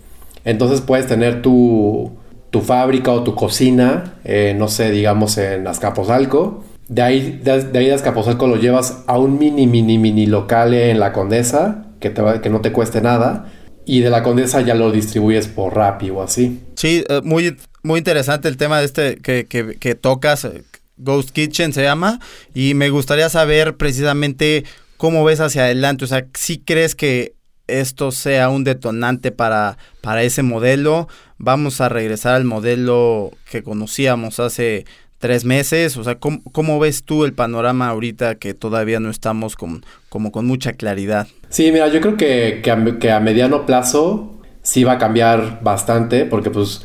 Entonces 0.44 0.80
puedes 0.80 1.07
tener 1.07 1.42
tu, 1.42 2.12
tu 2.50 2.61
fábrica 2.61 3.12
o 3.12 3.22
tu 3.22 3.35
cocina, 3.35 4.14
eh, 4.24 4.54
no 4.57 4.68
sé, 4.68 4.90
digamos 4.90 5.38
en 5.38 5.66
Azcapotzalco. 5.66 6.64
De 6.88 7.02
ahí, 7.02 7.40
de, 7.42 7.50
ahí 7.52 7.87
de 7.87 7.94
Azcapotzalco 7.94 8.46
lo 8.46 8.57
llevas 8.57 9.04
a 9.07 9.18
un 9.18 9.38
mini, 9.38 9.66
mini, 9.66 9.96
mini 9.96 10.26
local 10.26 10.74
en 10.74 11.00
la 11.00 11.12
Condesa, 11.12 11.87
que, 12.00 12.11
te 12.11 12.22
que 12.42 12.50
no 12.50 12.61
te 12.61 12.72
cueste 12.72 13.00
nada 13.00 13.46
y 13.87 14.00
de 14.00 14.11
la 14.11 14.22
condesa 14.22 14.61
ya 14.61 14.74
lo 14.74 14.90
distribuyes 14.90 15.48
por 15.48 15.74
Rappi 15.74 16.11
o 16.11 16.22
así. 16.22 16.61
Sí, 16.76 17.04
eh, 17.09 17.20
muy, 17.22 17.57
muy 17.83 17.98
interesante 17.98 18.48
el 18.48 18.57
tema 18.57 18.78
de 18.78 18.87
este 18.87 19.16
que, 19.16 19.46
que, 19.46 19.76
que 19.78 19.94
tocas, 19.94 20.44
eh, 20.44 20.62
Ghost 20.96 21.30
Kitchen 21.30 21.72
se 21.72 21.83
llama, 21.83 22.20
y 22.54 22.74
me 22.74 22.90
gustaría 22.90 23.28
saber 23.28 23.76
precisamente 23.76 24.64
cómo 24.96 25.24
ves 25.24 25.40
hacia 25.40 25.64
adelante, 25.64 26.04
o 26.04 26.09
sea, 26.09 26.26
si 26.35 26.59
crees 26.59 26.94
que 26.94 27.35
esto 27.66 28.12
sea 28.12 28.50
un 28.50 28.62
detonante 28.64 29.33
para, 29.33 29.78
para 30.02 30.22
ese 30.22 30.42
modelo, 30.42 31.09
vamos 31.38 31.80
a 31.80 31.88
regresar 31.88 32.35
al 32.35 32.44
modelo 32.44 33.30
que 33.50 33.62
conocíamos 33.62 34.38
hace 34.38 34.85
tres 35.24 35.46
meses? 35.46 35.96
O 35.96 36.04
sea, 36.04 36.18
¿cómo, 36.18 36.78
ves 36.78 37.02
tú 37.02 37.24
el 37.24 37.33
panorama 37.33 37.88
ahorita 37.88 38.35
que 38.35 38.52
todavía 38.52 39.00
no 39.00 39.09
estamos 39.09 39.57
con, 39.57 39.83
como 40.11 40.30
con 40.30 40.46
mucha 40.46 40.74
claridad? 40.74 41.28
Sí, 41.48 41.72
mira, 41.72 41.88
yo 41.88 42.02
creo 42.02 42.18
que, 42.18 42.61
que, 42.62 43.11
a, 43.11 43.20
mediano 43.20 43.64
plazo 43.64 44.38
sí 44.61 44.85
va 44.85 44.92
a 44.92 44.98
cambiar 44.98 45.61
bastante 45.62 46.26
porque 46.26 46.50
pues 46.50 46.83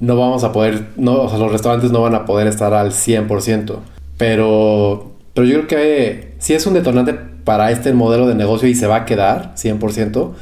no 0.00 0.16
vamos 0.16 0.44
a 0.44 0.52
poder, 0.52 0.88
no, 0.96 1.22
o 1.22 1.28
sea, 1.28 1.38
los 1.38 1.52
restaurantes 1.52 1.92
no 1.92 2.00
van 2.02 2.14
a 2.14 2.24
poder 2.24 2.46
estar 2.46 2.74
al 2.74 2.92
100%. 2.92 3.76
Pero, 4.16 5.12
pero 5.34 5.46
yo 5.46 5.54
creo 5.54 5.66
que 5.66 6.34
sí 6.38 6.54
es 6.54 6.66
un 6.66 6.74
detonante 6.74 7.14
para 7.44 7.70
este 7.70 7.92
modelo 7.92 8.26
de 8.26 8.34
negocio 8.34 8.68
y 8.68 8.74
se 8.74 8.86
va 8.86 8.96
a 8.96 9.04
quedar 9.04 9.54
100%, 9.54 10.32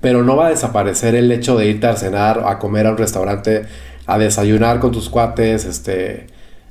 pero 0.00 0.22
no 0.22 0.36
va 0.36 0.46
a 0.46 0.50
desaparecer 0.50 1.14
el 1.14 1.30
hecho 1.32 1.56
de 1.56 1.66
irte 1.66 1.86
a 1.86 1.96
cenar, 1.96 2.44
a 2.46 2.58
comer 2.58 2.86
a 2.86 2.90
un 2.92 2.98
restaurante, 2.98 3.64
a 4.06 4.18
desayunar 4.18 4.78
con 4.78 4.92
tus 4.92 5.08
cuates, 5.08 5.64
este 5.64 6.26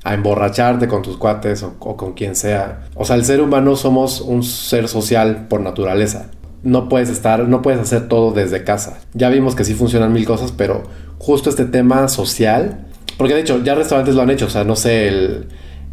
a 0.06 0.14
emborracharte 0.14 0.86
con 0.86 1.02
tus 1.02 1.16
cuates 1.16 1.64
o, 1.64 1.78
con 1.80 2.12
quien 2.12 2.36
sea. 2.36 2.84
O 2.94 3.04
sea, 3.04 3.16
el 3.16 3.24
ser 3.24 3.40
humano 3.40 3.74
somos 3.74 4.20
un 4.20 4.44
ser 4.44 4.86
social 4.86 5.48
por 5.48 5.60
naturaleza. 5.60 6.30
No 6.62 6.88
puedes 6.88 7.08
estar, 7.08 7.48
no 7.48 7.60
puedes 7.60 7.80
hacer 7.80 8.06
todo 8.06 8.30
desde 8.30 8.62
casa. 8.62 9.00
Ya 9.14 9.30
vimos 9.30 9.56
que 9.56 9.64
sí 9.64 9.74
funcionan 9.74 10.12
mil 10.12 10.24
cosas, 10.24 10.52
pero 10.52 10.84
justo 11.26 11.50
este 11.50 11.64
tema 11.64 12.06
social, 12.06 12.86
porque 13.18 13.34
de 13.34 13.40
hecho 13.40 13.60
ya 13.64 13.74
restaurantes 13.74 14.14
lo 14.14 14.22
han 14.22 14.30
hecho, 14.30 14.46
o 14.46 14.48
sea, 14.48 14.62
no 14.62 14.76
sé, 14.76 15.08
el, 15.08 15.48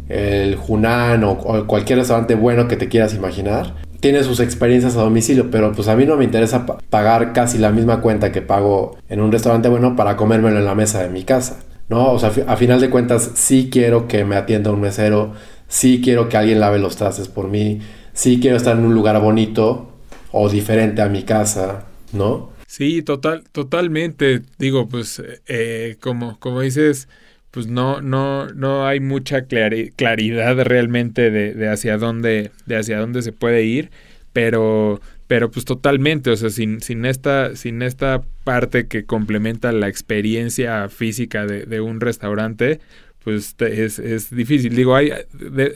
el 0.08 0.56
Hunan 0.68 1.24
o, 1.24 1.66
cualquier 1.66 1.98
restaurante 1.98 2.36
bueno 2.36 2.68
que 2.68 2.76
te 2.76 2.88
quieras 2.88 3.14
imaginar, 3.14 3.74
tiene 3.98 4.22
sus 4.22 4.38
experiencias 4.38 4.96
a 4.96 5.02
domicilio, 5.02 5.50
pero 5.50 5.72
pues 5.72 5.88
a 5.88 5.96
mí 5.96 6.06
no 6.06 6.16
me 6.16 6.22
interesa 6.22 6.64
pagar 6.88 7.32
casi 7.32 7.58
la 7.58 7.72
misma 7.72 8.00
cuenta 8.00 8.30
que 8.30 8.42
pago 8.42 8.96
en 9.08 9.20
un 9.20 9.32
restaurante 9.32 9.68
bueno 9.68 9.96
para 9.96 10.16
comérmelo 10.16 10.58
en 10.58 10.66
la 10.66 10.76
mesa 10.76 11.02
de 11.02 11.08
mi 11.08 11.24
casa. 11.24 11.56
¿no? 11.88 12.12
O 12.12 12.18
sea, 12.20 12.30
a 12.46 12.56
final 12.56 12.80
de 12.80 12.90
cuentas, 12.90 13.32
sí 13.34 13.70
quiero 13.72 14.06
que 14.06 14.24
me 14.24 14.36
atienda 14.36 14.70
un 14.70 14.80
mesero, 14.80 15.32
sí 15.66 16.00
quiero 16.00 16.28
que 16.28 16.36
alguien 16.36 16.60
lave 16.60 16.78
los 16.78 16.94
trastes 16.94 17.26
por 17.26 17.48
mí, 17.48 17.80
sí 18.12 18.38
quiero 18.40 18.56
estar 18.56 18.76
en 18.76 18.84
un 18.84 18.94
lugar 18.94 19.20
bonito 19.20 19.88
o 20.30 20.48
diferente 20.48 21.02
a 21.02 21.08
mi 21.08 21.24
casa, 21.24 21.86
¿no? 22.12 22.53
Sí, 22.76 23.02
total, 23.02 23.44
totalmente. 23.52 24.42
Digo, 24.58 24.88
pues, 24.88 25.22
eh, 25.46 25.96
como, 26.00 26.40
como 26.40 26.60
dices, 26.60 27.08
pues 27.52 27.68
no, 27.68 28.00
no, 28.00 28.48
no 28.48 28.84
hay 28.84 28.98
mucha 28.98 29.42
claridad 29.44 30.56
realmente 30.64 31.30
de, 31.30 31.54
de, 31.54 31.68
hacia 31.68 31.98
dónde, 31.98 32.50
de 32.66 32.76
hacia 32.76 32.98
dónde 32.98 33.22
se 33.22 33.30
puede 33.30 33.62
ir, 33.62 33.90
pero 34.32 35.00
pero 35.28 35.52
pues 35.52 35.64
totalmente, 35.64 36.30
o 36.30 36.36
sea, 36.36 36.50
sin, 36.50 36.80
sin, 36.80 37.04
esta, 37.04 37.54
sin 37.54 37.80
esta 37.80 38.22
parte 38.42 38.88
que 38.88 39.04
complementa 39.04 39.70
la 39.70 39.86
experiencia 39.88 40.88
física 40.88 41.46
de, 41.46 41.80
un 41.80 42.00
restaurante, 42.00 42.80
pues 43.22 43.54
es, 43.60 44.00
es, 44.00 44.30
difícil. 44.30 44.74
Digo, 44.74 44.96
hay, 44.96 45.12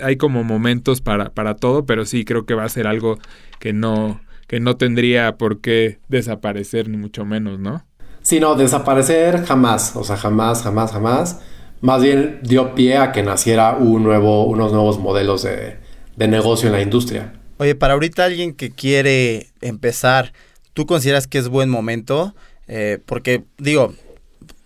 hay 0.03 0.17
como 0.17 0.43
momentos 0.43 1.01
para, 1.01 1.31
para 1.31 1.55
todo, 1.55 1.87
pero 1.87 2.05
sí 2.05 2.25
creo 2.25 2.45
que 2.45 2.55
va 2.55 2.65
a 2.65 2.69
ser 2.69 2.89
algo 2.89 3.21
que 3.61 3.73
no, 3.73 4.21
que 4.49 4.59
no 4.59 4.77
tendría 4.77 5.37
por 5.37 5.61
qué 5.61 6.01
desaparecer, 6.09 6.89
ni 6.89 6.97
mucho 6.97 7.25
menos, 7.25 7.61
¿no? 7.61 7.85
Sí, 8.23 8.41
no, 8.41 8.57
desaparecer 8.57 9.45
jamás, 9.45 9.95
o 9.95 10.03
sea, 10.03 10.17
jamás, 10.17 10.63
jamás, 10.63 10.91
jamás. 10.91 11.41
Más 11.81 12.03
bien 12.03 12.41
dio 12.43 12.75
pie 12.75 12.97
a 12.97 13.13
que 13.13 13.23
naciera 13.23 13.77
un 13.77 14.03
nuevo, 14.03 14.45
unos 14.47 14.73
nuevos 14.73 14.99
modelos 14.99 15.45
de, 15.45 15.77
de 16.17 16.29
negocio 16.29 16.67
en 16.67 16.73
la 16.73 16.83
industria. 16.83 17.35
Oye, 17.59 17.75
para 17.75 17.95
ahorita 17.95 18.25
alguien 18.25 18.55
que 18.55 18.71
quiere 18.71 19.49
empezar, 19.61 20.33
¿tú 20.73 20.87
consideras 20.87 21.27
que 21.27 21.39
es 21.39 21.49
buen 21.49 21.69
momento? 21.69 22.35
Eh, 22.67 22.99
porque 23.05 23.45
digo, 23.59 23.95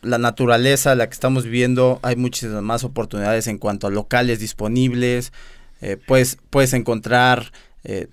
la 0.01 0.19
naturaleza, 0.19 0.95
la 0.95 1.09
que 1.09 1.15
estamos 1.15 1.45
viviendo, 1.45 2.01
hay 2.03 2.17
muchísimas 2.17 2.63
más 2.63 2.85
oportunidades 2.85 3.47
en 3.49 3.59
cuanto 3.59 3.87
a 3.87 3.91
locales 3.91 4.41
disponibles. 4.41 5.33
Eh, 5.81 5.97
puedes, 5.97 6.39
puedes 6.51 6.73
encontrar 6.73 7.53
eh, 7.85 8.09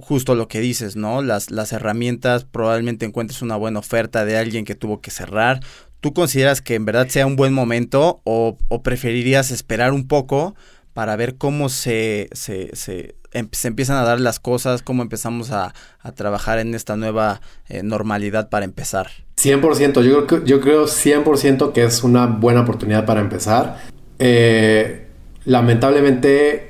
justo 0.00 0.34
lo 0.34 0.48
que 0.48 0.60
dices, 0.60 0.96
¿no? 0.96 1.22
Las, 1.22 1.50
las 1.50 1.72
herramientas, 1.72 2.44
probablemente 2.44 3.06
encuentres 3.06 3.42
una 3.42 3.56
buena 3.56 3.80
oferta 3.80 4.24
de 4.24 4.36
alguien 4.36 4.64
que 4.64 4.74
tuvo 4.74 5.00
que 5.00 5.10
cerrar. 5.10 5.60
¿Tú 6.00 6.12
consideras 6.12 6.62
que 6.62 6.76
en 6.76 6.84
verdad 6.84 7.08
sea 7.08 7.26
un 7.26 7.36
buen 7.36 7.52
momento 7.52 8.20
o, 8.24 8.56
preferirías 8.82 9.50
esperar 9.50 9.92
un 9.92 10.06
poco 10.06 10.54
para 10.92 11.16
ver 11.16 11.36
cómo 11.36 11.68
se, 11.68 12.28
se, 12.32 12.74
se, 12.74 13.16
em, 13.32 13.48
se 13.52 13.68
empiezan 13.68 13.96
a 13.96 14.04
dar 14.04 14.20
las 14.20 14.38
cosas, 14.38 14.82
cómo 14.82 15.02
empezamos 15.02 15.50
a, 15.50 15.74
a 16.00 16.12
trabajar 16.12 16.58
en 16.58 16.74
esta 16.74 16.96
nueva 16.96 17.40
eh, 17.68 17.82
normalidad 17.82 18.48
para 18.48 18.64
empezar. 18.64 19.08
100%, 19.36 20.02
yo 20.02 20.26
creo, 20.26 20.44
yo 20.44 20.60
creo 20.60 20.86
100% 20.86 21.72
que 21.72 21.84
es 21.84 22.02
una 22.04 22.26
buena 22.26 22.62
oportunidad 22.62 23.04
para 23.04 23.20
empezar. 23.20 23.78
Eh, 24.18 25.06
lamentablemente, 25.44 26.67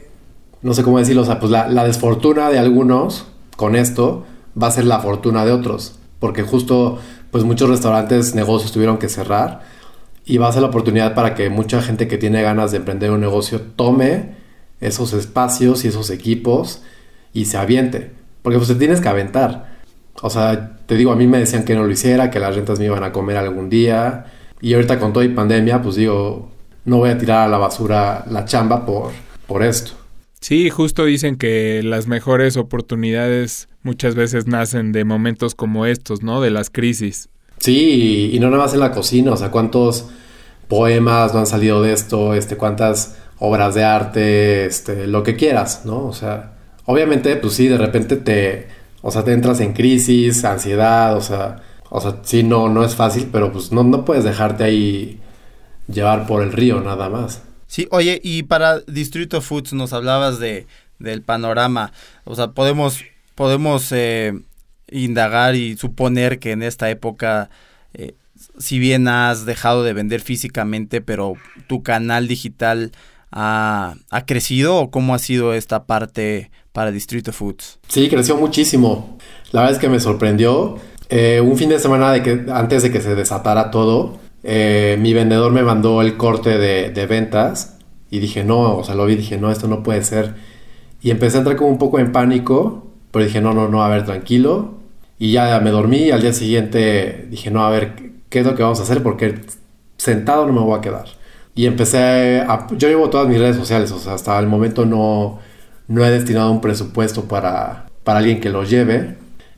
no 0.62 0.74
sé 0.74 0.82
cómo 0.82 0.98
decirlo, 0.98 1.22
o 1.22 1.24
sea, 1.24 1.38
pues 1.38 1.50
la, 1.50 1.84
desfortuna 1.84 2.50
de 2.50 2.58
algunos 2.58 3.26
con 3.56 3.76
esto 3.76 4.24
va 4.60 4.68
a 4.68 4.70
ser 4.70 4.84
la 4.84 5.00
fortuna 5.00 5.44
de 5.44 5.52
otros, 5.52 5.98
porque 6.18 6.42
justo 6.42 6.98
pues 7.30 7.44
muchos 7.44 7.68
restaurantes, 7.68 8.34
negocios 8.34 8.72
tuvieron 8.72 8.98
que 8.98 9.08
cerrar 9.08 9.60
y 10.24 10.38
va 10.38 10.48
a 10.48 10.52
ser 10.52 10.62
la 10.62 10.68
oportunidad 10.68 11.14
para 11.14 11.34
que 11.34 11.50
mucha 11.50 11.80
gente 11.82 12.08
que 12.08 12.18
tiene 12.18 12.42
ganas 12.42 12.70
de 12.70 12.78
emprender 12.78 13.10
un 13.10 13.20
negocio 13.20 13.60
tome 13.60 14.36
esos 14.80 15.12
espacios 15.12 15.84
y 15.84 15.88
esos 15.88 16.10
equipos 16.10 16.82
y 17.32 17.46
se 17.46 17.56
aviente. 17.56 18.12
Porque 18.42 18.58
pues 18.58 18.68
te 18.68 18.74
tienes 18.74 19.00
que 19.00 19.08
aventar. 19.08 19.78
O 20.22 20.30
sea, 20.30 20.76
te 20.86 20.96
digo, 20.96 21.12
a 21.12 21.16
mí 21.16 21.26
me 21.26 21.38
decían 21.38 21.64
que 21.64 21.74
no 21.74 21.84
lo 21.84 21.90
hiciera, 21.90 22.30
que 22.30 22.40
las 22.40 22.54
rentas 22.54 22.78
me 22.78 22.86
iban 22.86 23.04
a 23.04 23.12
comer 23.12 23.36
algún 23.36 23.68
día. 23.68 24.26
Y 24.60 24.74
ahorita 24.74 24.98
con 24.98 25.12
todo 25.12 25.24
y 25.24 25.28
pandemia, 25.28 25.80
pues 25.82 25.96
digo, 25.96 26.50
no 26.84 26.98
voy 26.98 27.10
a 27.10 27.18
tirar 27.18 27.46
a 27.46 27.48
la 27.48 27.58
basura 27.58 28.24
la 28.28 28.44
chamba 28.44 28.84
por, 28.84 29.12
por 29.46 29.62
esto. 29.62 29.92
Sí, 30.40 30.70
justo 30.70 31.04
dicen 31.04 31.36
que 31.36 31.82
las 31.82 32.06
mejores 32.06 32.56
oportunidades 32.56 33.68
muchas 33.82 34.14
veces 34.14 34.46
nacen 34.46 34.92
de 34.92 35.04
momentos 35.04 35.54
como 35.54 35.86
estos, 35.86 36.22
¿no? 36.22 36.40
De 36.40 36.50
las 36.50 36.70
crisis. 36.70 37.28
Sí, 37.58 38.30
y, 38.32 38.38
no 38.38 38.50
nada 38.50 38.62
más 38.62 38.74
en 38.74 38.80
la 38.80 38.92
cocina, 38.92 39.32
o 39.32 39.36
sea, 39.36 39.50
cuántos 39.50 40.06
poemas 40.68 41.34
no 41.34 41.40
han 41.40 41.46
salido 41.46 41.82
de 41.82 41.92
esto, 41.92 42.34
este, 42.34 42.56
cuántas 42.56 43.16
obras 43.38 43.74
de 43.74 43.84
arte, 43.84 44.66
este, 44.66 45.06
lo 45.06 45.22
que 45.22 45.34
quieras, 45.36 45.82
¿no? 45.84 46.06
O 46.06 46.12
sea, 46.12 46.52
obviamente, 46.84 47.34
pues 47.36 47.54
sí, 47.54 47.66
de 47.66 47.78
repente 47.78 48.16
te, 48.16 48.68
o 49.02 49.10
sea, 49.10 49.24
te 49.24 49.32
entras 49.32 49.60
en 49.60 49.72
crisis, 49.72 50.44
ansiedad, 50.44 51.16
o 51.16 51.20
sea, 51.20 51.62
o 51.90 52.00
sea, 52.00 52.20
sí, 52.22 52.42
no, 52.42 52.68
no 52.68 52.84
es 52.84 52.94
fácil, 52.94 53.28
pero 53.32 53.52
pues 53.52 53.72
no, 53.72 53.82
no 53.82 54.04
puedes 54.04 54.24
dejarte 54.24 54.64
ahí 54.64 55.20
llevar 55.88 56.26
por 56.26 56.42
el 56.42 56.52
río 56.52 56.80
nada 56.80 57.08
más. 57.08 57.42
Sí, 57.68 57.86
oye, 57.90 58.20
y 58.24 58.42
para 58.42 58.80
Distrito 58.80 59.40
Foods 59.40 59.74
nos 59.74 59.92
hablabas 59.92 60.40
de, 60.40 60.66
del 60.98 61.22
panorama, 61.22 61.92
o 62.24 62.34
sea, 62.34 62.48
podemos, 62.48 63.04
podemos 63.34 63.92
eh, 63.92 64.32
indagar 64.90 65.54
y 65.54 65.76
suponer 65.76 66.38
que 66.38 66.52
en 66.52 66.62
esta 66.62 66.90
época, 66.90 67.50
eh, 67.92 68.14
si 68.58 68.78
bien 68.78 69.06
has 69.06 69.44
dejado 69.44 69.84
de 69.84 69.92
vender 69.92 70.22
físicamente, 70.22 71.02
pero 71.02 71.34
tu 71.66 71.82
canal 71.82 72.26
digital 72.26 72.90
ha, 73.30 73.94
crecido 74.26 74.76
o 74.76 74.90
cómo 74.90 75.14
ha 75.14 75.18
sido 75.18 75.52
esta 75.52 75.84
parte 75.84 76.50
para 76.72 76.90
Distrito 76.90 77.32
Foods? 77.32 77.78
Sí, 77.88 78.08
creció 78.08 78.36
muchísimo. 78.36 79.18
La 79.52 79.60
verdad 79.60 79.76
es 79.76 79.80
que 79.80 79.88
me 79.88 80.00
sorprendió. 80.00 80.78
Eh, 81.10 81.40
un 81.40 81.56
fin 81.56 81.68
de 81.68 81.78
semana 81.78 82.12
de 82.12 82.22
que, 82.22 82.46
antes 82.50 82.82
de 82.82 82.90
que 82.90 83.00
se 83.00 83.14
desatara 83.14 83.70
todo, 83.70 84.18
eh, 84.50 84.96
mi 84.98 85.12
vendedor 85.12 85.52
me 85.52 85.62
mandó 85.62 86.00
el 86.00 86.16
corte 86.16 86.56
de, 86.56 87.06
ventas 87.06 87.76
y 88.10 88.18
dije, 88.18 88.44
no, 88.44 88.78
o 88.78 88.82
sea, 88.82 88.94
lo 88.94 89.04
vi 89.04 89.14
dije, 89.14 89.36
no, 89.36 89.50
esto 89.50 89.68
no 89.68 89.82
puede 89.82 90.02
ser. 90.02 90.36
Y 91.02 91.10
empecé 91.10 91.36
a 91.36 91.40
entrar 91.40 91.56
como 91.56 91.68
un 91.68 91.76
poco 91.76 91.98
en 91.98 92.12
pánico, 92.12 92.86
pero 93.10 93.26
dije, 93.26 93.42
no, 93.42 93.52
no, 93.52 93.68
no, 93.68 93.84
a 93.84 93.88
ver, 93.90 94.06
tranquilo, 94.06 94.78
y 95.18 95.32
ya 95.32 95.60
me 95.60 95.70
dormí 95.70 96.10
al 96.10 96.22
día 96.22 96.32
siguiente 96.32 97.26
dije, 97.30 97.50
no, 97.50 97.62
a 97.62 97.68
ver, 97.68 97.94
¿qué 98.30 98.40
es 98.40 98.46
lo 98.46 98.54
que 98.54 98.62
vamos 98.62 98.80
a 98.80 98.84
hacer? 98.84 99.02
Porque 99.02 99.34
sentado 99.98 100.46
no 100.46 100.54
me 100.54 100.60
voy 100.60 100.78
a 100.78 100.80
quedar. 100.80 101.08
Y 101.54 101.66
empecé 101.66 102.40
a... 102.40 102.68
Yo 102.70 102.88
llevo 102.88 103.10
todas 103.10 103.28
mis 103.28 103.38
redes 103.38 103.56
sociales, 103.56 103.92
o 103.92 103.98
sea, 103.98 104.14
hasta 104.14 104.38
el 104.38 104.46
momento 104.46 104.86
no, 104.86 105.40
no 105.88 106.04
he 106.06 106.10
destinado 106.10 106.50
un 106.50 106.62
presupuesto 106.62 107.24
para, 107.24 107.88
para 108.02 108.20
alguien 108.20 108.40
que 108.40 108.48
lo 108.48 108.64
lleve. 108.64 109.16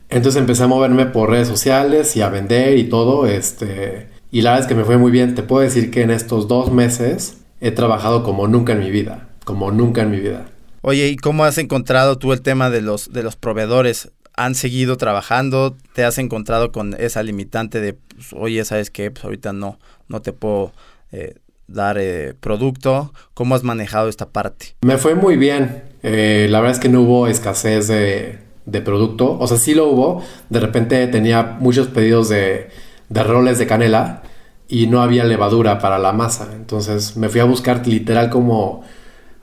Entonces 0.09 0.41
empecé 0.41 0.63
a 0.63 0.67
moverme 0.67 1.05
por 1.05 1.29
redes 1.29 1.47
sociales 1.47 2.17
y 2.17 2.21
a 2.21 2.27
vender 2.27 2.77
y 2.77 2.89
todo. 2.89 3.25
Este, 3.25 4.09
y 4.31 4.41
la 4.41 4.51
verdad 4.51 4.65
es 4.65 4.69
que 4.69 4.75
me 4.75 4.85
fue 4.85 4.97
muy 4.97 5.11
bien. 5.11 5.35
Te 5.35 5.43
puedo 5.43 5.61
decir 5.61 5.91
que 5.91 6.01
en 6.01 6.11
estos 6.11 6.47
dos 6.47 6.71
meses 6.71 7.37
he 7.59 7.71
trabajado 7.71 8.23
como 8.23 8.47
nunca 8.47 8.73
en 8.73 8.79
mi 8.79 8.89
vida. 8.89 9.29
Como 9.43 9.71
nunca 9.71 10.01
en 10.01 10.11
mi 10.11 10.19
vida. 10.19 10.45
Oye, 10.81 11.07
¿y 11.09 11.17
cómo 11.17 11.43
has 11.43 11.57
encontrado 11.57 12.17
tú 12.17 12.33
el 12.33 12.41
tema 12.41 12.69
de 12.69 12.81
los, 12.81 13.11
de 13.11 13.23
los 13.23 13.35
proveedores? 13.35 14.11
han 14.35 14.55
seguido 14.55 14.97
trabajando, 14.97 15.75
te 15.93 16.03
has 16.03 16.17
encontrado 16.17 16.71
con 16.71 16.95
esa 16.99 17.21
limitante 17.23 17.81
de, 17.81 17.93
pues, 17.93 18.33
oye, 18.33 18.63
¿sabes 18.65 18.89
qué? 18.89 19.11
Pues 19.11 19.23
ahorita 19.23 19.53
no, 19.53 19.77
no 20.07 20.21
te 20.21 20.33
puedo 20.33 20.71
eh, 21.11 21.35
dar 21.67 21.97
eh, 21.99 22.33
producto. 22.39 23.13
¿Cómo 23.33 23.55
has 23.55 23.63
manejado 23.63 24.09
esta 24.09 24.29
parte? 24.29 24.75
Me 24.81 24.97
fue 24.97 25.15
muy 25.15 25.37
bien. 25.37 25.83
Eh, 26.03 26.47
la 26.49 26.59
verdad 26.59 26.77
es 26.77 26.81
que 26.81 26.89
no 26.89 27.01
hubo 27.01 27.27
escasez 27.27 27.87
de, 27.87 28.39
de, 28.65 28.81
producto. 28.81 29.37
O 29.37 29.47
sea, 29.47 29.57
sí 29.57 29.73
lo 29.73 29.87
hubo. 29.87 30.23
De 30.49 30.59
repente 30.59 31.05
tenía 31.07 31.57
muchos 31.59 31.87
pedidos 31.87 32.29
de, 32.29 32.69
de 33.11 33.23
roles 33.23 33.59
de 33.59 33.67
canela 33.67 34.23
y 34.67 34.87
no 34.87 35.03
había 35.03 35.23
levadura 35.25 35.79
para 35.79 35.99
la 35.99 36.13
masa. 36.13 36.49
Entonces 36.55 37.15
me 37.17 37.29
fui 37.29 37.41
a 37.41 37.45
buscar 37.45 37.85
literal 37.85 38.29
como 38.29 38.83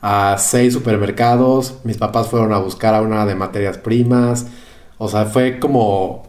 a 0.00 0.37
seis 0.38 0.72
supermercados. 0.72 1.78
Mis 1.85 1.98
papás 1.98 2.28
fueron 2.28 2.52
a 2.52 2.59
buscar 2.59 2.94
a 2.94 3.02
una 3.02 3.24
de 3.26 3.35
materias 3.35 3.78
primas 3.78 4.46
o 4.98 5.09
sea, 5.09 5.24
fue 5.26 5.61
como, 5.61 6.28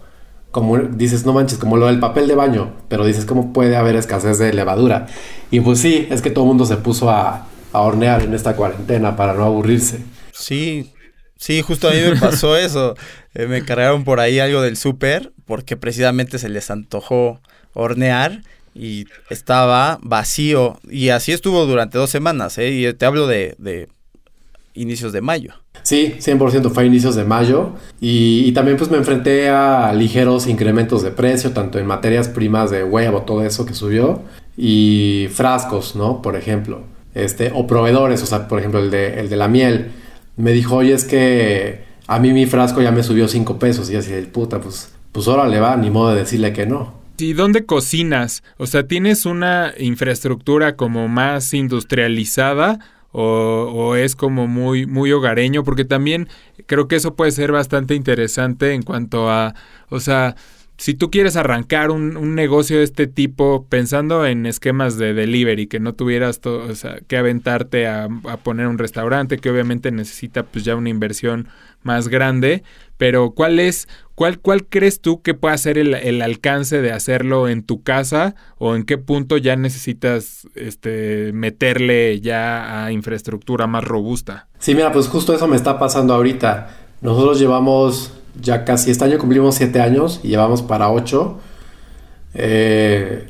como 0.51 0.77
dices, 0.77 1.25
no 1.25 1.33
manches, 1.33 1.57
como 1.57 1.75
lo 1.75 1.87
del 1.87 1.99
papel 1.99 2.27
de 2.27 2.35
baño, 2.35 2.73
pero 2.87 3.03
dices, 3.03 3.25
¿cómo 3.25 3.51
puede 3.51 3.75
haber 3.75 3.95
escasez 3.95 4.37
de 4.37 4.53
levadura? 4.53 5.07
Y 5.51 5.59
pues 5.59 5.79
sí, 5.79 6.07
es 6.09 6.21
que 6.21 6.29
todo 6.29 6.45
el 6.45 6.49
mundo 6.49 6.65
se 6.65 6.77
puso 6.77 7.09
a, 7.09 7.47
hornear 7.71 8.23
en 8.23 8.33
esta 8.33 8.55
cuarentena 8.55 9.15
para 9.15 9.33
no 9.33 9.43
aburrirse. 9.43 9.99
Sí, 10.31 10.91
sí, 11.37 11.61
justo 11.61 11.87
a 11.87 11.91
mí 11.91 11.99
me 12.01 12.15
pasó 12.19 12.55
eso. 12.57 12.95
Eh, 13.39 13.47
me 13.47 13.63
cargaron 13.63 14.03
por 14.03 14.19
ahí 14.19 14.37
algo 14.39 14.61
del 14.61 14.75
súper 14.75 15.31
porque 15.45 15.77
precisamente 15.77 16.39
se 16.39 16.49
les 16.49 16.69
antojó 16.69 17.39
hornear 17.73 18.41
y 18.75 19.05
estaba 19.29 19.97
vacío. 20.01 20.77
Y 20.89 21.07
así 21.07 21.31
estuvo 21.31 21.65
durante 21.65 21.97
dos 21.97 22.09
semanas, 22.09 22.57
¿eh? 22.57 22.69
Y 22.69 22.93
te 22.93 23.05
hablo 23.05 23.27
de, 23.27 23.55
de 23.57 23.87
inicios 24.73 25.13
de 25.13 25.21
mayo. 25.21 25.53
Sí, 25.83 26.15
100% 26.19 26.69
fue 26.71 26.85
inicios 26.85 27.15
de 27.15 27.23
mayo. 27.23 27.75
Y, 28.01 28.43
y, 28.45 28.51
también 28.51 28.75
pues 28.75 28.91
me 28.91 28.97
enfrenté 28.97 29.47
a 29.47 29.93
ligeros 29.93 30.45
incrementos 30.45 31.01
de 31.01 31.11
precio, 31.11 31.51
tanto 31.51 31.79
en 31.79 31.87
materias 31.87 32.27
primas 32.27 32.71
de 32.71 32.83
huevo, 32.83 33.21
todo 33.21 33.45
eso 33.45 33.65
que 33.65 33.73
subió, 33.73 34.21
y 34.57 35.29
frascos, 35.31 35.95
¿no? 35.95 36.21
Por 36.21 36.35
ejemplo. 36.35 36.81
Este, 37.15 37.53
o 37.55 37.65
proveedores, 37.67 38.21
o 38.21 38.25
sea, 38.25 38.49
por 38.49 38.59
ejemplo, 38.59 38.81
el 38.81 38.91
de, 38.91 39.17
el 39.21 39.29
de 39.29 39.37
la 39.37 39.47
miel. 39.47 39.91
Me 40.35 40.51
dijo, 40.51 40.75
oye, 40.75 40.93
es 40.93 41.05
que 41.05 41.87
a 42.09 42.19
mí 42.19 42.33
mi 42.33 42.47
frasco 42.47 42.81
ya 42.81 42.91
me 42.91 43.03
subió 43.03 43.27
5 43.27 43.59
pesos. 43.59 43.89
Y 43.91 43.95
así, 43.95 44.11
puta, 44.33 44.59
pues, 44.59 44.91
pues 45.11 45.27
le 45.27 45.59
va, 45.59 45.77
ni 45.77 45.91
modo 45.91 46.11
de 46.11 46.21
decirle 46.21 46.51
que 46.53 46.65
no. 46.65 46.91
¿Y 47.19 47.33
dónde 47.33 47.67
cocinas? 47.67 48.41
O 48.57 48.65
sea, 48.65 48.87
¿tienes 48.87 49.27
una 49.27 49.73
infraestructura 49.77 50.75
como 50.75 51.07
más 51.07 51.53
industrializada 51.53 52.79
o, 53.11 53.21
o, 53.21 53.95
es 53.95 54.15
como 54.15 54.47
muy, 54.47 54.87
muy 54.87 55.11
hogareño? 55.11 55.63
Porque 55.63 55.85
también 55.85 56.29
creo 56.65 56.87
que 56.87 56.95
eso 56.95 57.15
puede 57.15 57.29
ser 57.29 57.51
bastante 57.51 57.93
interesante 57.93 58.73
en 58.73 58.81
cuanto 58.81 59.29
a, 59.29 59.53
o 59.89 59.99
sea, 59.99 60.35
si 60.79 60.93
tú 60.93 61.11
quieres 61.11 61.35
arrancar 61.35 61.91
un, 61.91 62.15
un, 62.15 62.35
negocio 62.35 62.77
de 62.77 62.85
este 62.85 63.05
tipo 63.05 63.65
pensando 63.67 64.25
en 64.25 64.45
esquemas 64.45 64.97
de 64.97 65.13
delivery, 65.13 65.67
que 65.67 65.81
no 65.81 65.93
tuvieras 65.93 66.39
todo, 66.39 66.67
que 67.05 67.17
aventarte 67.17 67.85
a, 67.85 68.05
a, 68.05 68.37
poner 68.37 68.65
un 68.67 68.77
restaurante, 68.77 69.39
que 69.39 69.49
obviamente 69.49 69.91
necesita 69.91 70.43
pues 70.43 70.63
ya 70.63 70.77
una 70.77 70.87
inversión 70.87 71.49
más 71.83 72.07
grande, 72.07 72.63
pero 72.95 73.31
¿cuál 73.31 73.59
es, 73.59 73.89
cuál, 74.15 74.39
cuál 74.39 74.67
crees 74.67 75.01
tú 75.01 75.21
que 75.21 75.33
pueda 75.33 75.57
ser 75.57 75.77
el, 75.77 75.93
el, 75.95 76.21
alcance 76.21 76.81
de 76.81 76.93
hacerlo 76.93 77.49
en 77.49 77.63
tu 77.63 77.83
casa 77.83 78.35
o 78.57 78.73
en 78.77 78.83
qué 78.83 78.97
punto 78.97 79.35
ya 79.35 79.57
necesitas 79.57 80.47
este, 80.55 81.31
meterle 81.33 82.21
ya 82.21 82.85
a 82.85 82.93
infraestructura 82.93 83.67
más 83.67 83.83
robusta? 83.83 84.47
Sí, 84.59 84.75
mira, 84.75 84.93
pues 84.93 85.09
justo 85.09 85.33
eso 85.33 85.45
me 85.45 85.57
está 85.57 85.77
pasando 85.77 86.13
ahorita. 86.13 86.69
Nosotros 87.01 87.37
llevamos 87.37 88.13
ya 88.41 88.65
casi 88.65 88.91
este 88.91 89.05
año 89.05 89.17
cumplimos 89.17 89.55
siete 89.55 89.81
años 89.81 90.19
y 90.23 90.29
llevamos 90.29 90.61
para 90.61 90.89
ocho. 90.89 91.39
Eh, 92.33 93.27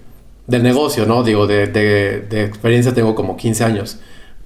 del 0.49 0.63
negocio, 0.63 1.05
¿no? 1.05 1.23
Digo, 1.23 1.45
de, 1.45 1.67
de, 1.67 2.43
experiencia 2.43 2.93
tengo 2.93 3.13
como 3.15 3.37
15 3.37 3.63
años. 3.63 3.99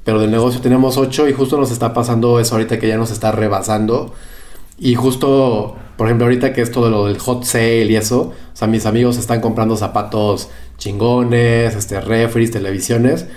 Pero 0.04 0.20
del 0.20 0.32
negocio 0.32 0.60
tenemos 0.60 0.98
ocho 0.98 1.30
y 1.30 1.34
justo 1.34 1.58
nos 1.58 1.72
está 1.72 1.94
pasando 1.94 2.40
eso 2.42 2.56
ahorita 2.56 2.78
que 2.78 2.90
ya 2.90 2.98
nos 2.98 3.10
está 3.10 3.32
rebasando. 3.32 4.14
Y 4.78 4.96
justo, 4.96 5.78
por 5.98 6.08
ejemplo, 6.08 6.26
ahorita 6.26 6.52
que 6.52 6.62
es 6.62 6.72
todo 6.72 6.90
lo 6.90 7.06
del 7.06 7.20
hot 7.20 7.46
sale 7.46 7.86
y 7.86 7.96
eso, 7.96 8.34
o 8.54 8.56
sea, 8.56 8.68
mis 8.68 8.86
amigos 8.86 9.18
están 9.18 9.40
comprando 9.40 9.78
zapatos 9.78 10.50
chingones, 10.78 11.76
este, 11.76 12.00
televisiones. 12.52 13.28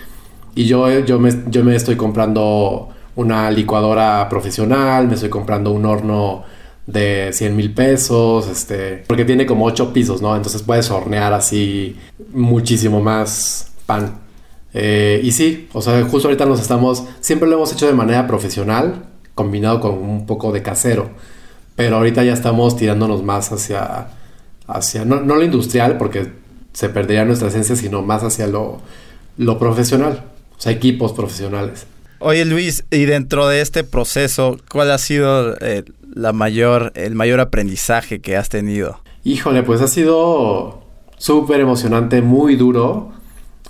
Y 0.57 0.65
yo, 0.65 0.91
yo, 1.01 1.21
me, 1.21 1.31
yo 1.49 1.63
me 1.63 1.77
estoy 1.77 1.97
comprando 1.97 2.89
una 3.15 3.51
licuadora 3.51 4.29
profesional, 4.29 5.07
me 5.07 5.15
estoy 5.15 5.29
comprando 5.29 5.71
un 5.71 5.85
horno 5.85 6.45
de 6.87 7.31
100 7.33 7.57
mil 7.57 7.75
pesos, 7.75 8.49
este, 8.49 9.05
porque 9.07 9.25
tiene 9.25 9.47
como 9.47 9.65
8 9.67 9.93
pisos, 9.93 10.23
¿no? 10.23 10.37
Entonces 10.37 10.63
puedes 10.63 10.91
hornear 10.91 11.33
así 11.33 11.97
muchísimo 12.33 13.01
más 13.01 13.73
pan. 13.87 14.21
Eh, 14.73 15.21
y 15.23 15.33
sí, 15.33 15.69
o 15.73 15.83
sea, 15.83 16.03
justo 16.05 16.29
ahorita 16.29 16.47
nos 16.47 16.61
estamos, 16.61 17.05
siempre 17.21 17.49
lo 17.49 17.57
hemos 17.57 17.73
hecho 17.73 17.87
de 17.87 17.95
manera 17.95 18.27
profesional, 18.27 19.07
combinado 19.35 19.81
con 19.81 19.95
un 19.95 20.27
poco 20.27 20.53
de 20.53 20.63
casero, 20.63 21.11
pero 21.75 21.97
ahorita 21.97 22.25
ya 22.25 22.33
estamos 22.33 22.77
tirándonos 22.77 23.23
más 23.23 23.53
hacia, 23.53 24.09
hacia 24.67 25.05
no, 25.05 25.21
no 25.21 25.37
lo 25.37 25.45
industrial, 25.45 25.99
porque 25.99 26.31
se 26.73 26.89
perdería 26.91 27.25
nuestra 27.25 27.49
esencia, 27.49 27.75
sino 27.75 28.03
más 28.03 28.23
hacia 28.23 28.47
lo, 28.47 28.81
lo 29.39 29.59
profesional, 29.59 30.25
o 30.57 30.61
sea, 30.61 30.73
equipos 30.73 31.13
profesionales. 31.13 31.87
Oye 32.19 32.45
Luis, 32.45 32.85
y 32.91 33.05
dentro 33.05 33.47
de 33.49 33.61
este 33.61 33.85
proceso, 33.85 34.57
¿cuál 34.71 34.91
ha 34.91 34.99
sido 34.99 35.57
eh, 35.61 35.85
la 36.15 36.33
mayor, 36.33 36.93
el 36.95 37.15
mayor 37.15 37.41
aprendizaje 37.41 38.21
que 38.21 38.37
has 38.37 38.49
tenido? 38.49 39.01
Híjole, 39.25 39.63
pues 39.63 39.81
ha 39.81 39.89
sido 39.89 40.83
súper 41.19 41.61
emocionante, 41.61 42.23
muy 42.23 42.57
duro. 42.57 43.13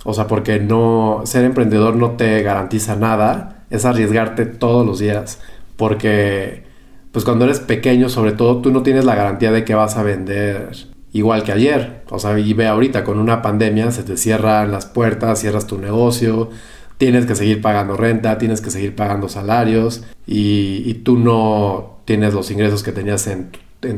O 0.03 0.13
sea, 0.13 0.27
porque 0.27 0.59
no 0.59 1.23
ser 1.25 1.43
emprendedor 1.43 1.95
no 1.95 2.11
te 2.11 2.41
garantiza 2.41 2.95
nada, 2.95 3.65
es 3.69 3.83
arriesgarte 3.83 4.45
todos 4.45 4.85
los 4.85 4.99
días, 4.99 5.39
porque 5.75 6.63
pues 7.11 7.25
cuando 7.25 7.45
eres 7.45 7.59
pequeño, 7.59 8.07
sobre 8.07 8.31
todo, 8.31 8.61
tú 8.61 8.71
no 8.71 8.83
tienes 8.83 9.03
la 9.03 9.15
garantía 9.15 9.51
de 9.51 9.65
que 9.65 9.75
vas 9.75 9.97
a 9.97 10.03
vender 10.03 10.69
igual 11.13 11.43
que 11.43 11.51
ayer. 11.51 12.03
O 12.09 12.19
sea, 12.19 12.37
y 12.37 12.53
ve 12.53 12.67
ahorita 12.67 13.03
con 13.03 13.19
una 13.19 13.41
pandemia 13.41 13.91
se 13.91 14.03
te 14.03 14.17
cierran 14.17 14.71
las 14.71 14.85
puertas, 14.85 15.39
cierras 15.39 15.67
tu 15.67 15.77
negocio, 15.77 16.49
tienes 16.97 17.25
que 17.25 17.35
seguir 17.35 17.61
pagando 17.61 17.95
renta, 17.95 18.37
tienes 18.37 18.61
que 18.61 18.71
seguir 18.71 18.95
pagando 18.95 19.29
salarios 19.29 20.03
y, 20.25 20.93
tú 21.03 21.17
no 21.17 21.99
tienes 22.05 22.33
los 22.33 22.51
ingresos 22.51 22.83
que 22.83 22.91
tenías 22.91 23.27
en, 23.27 23.49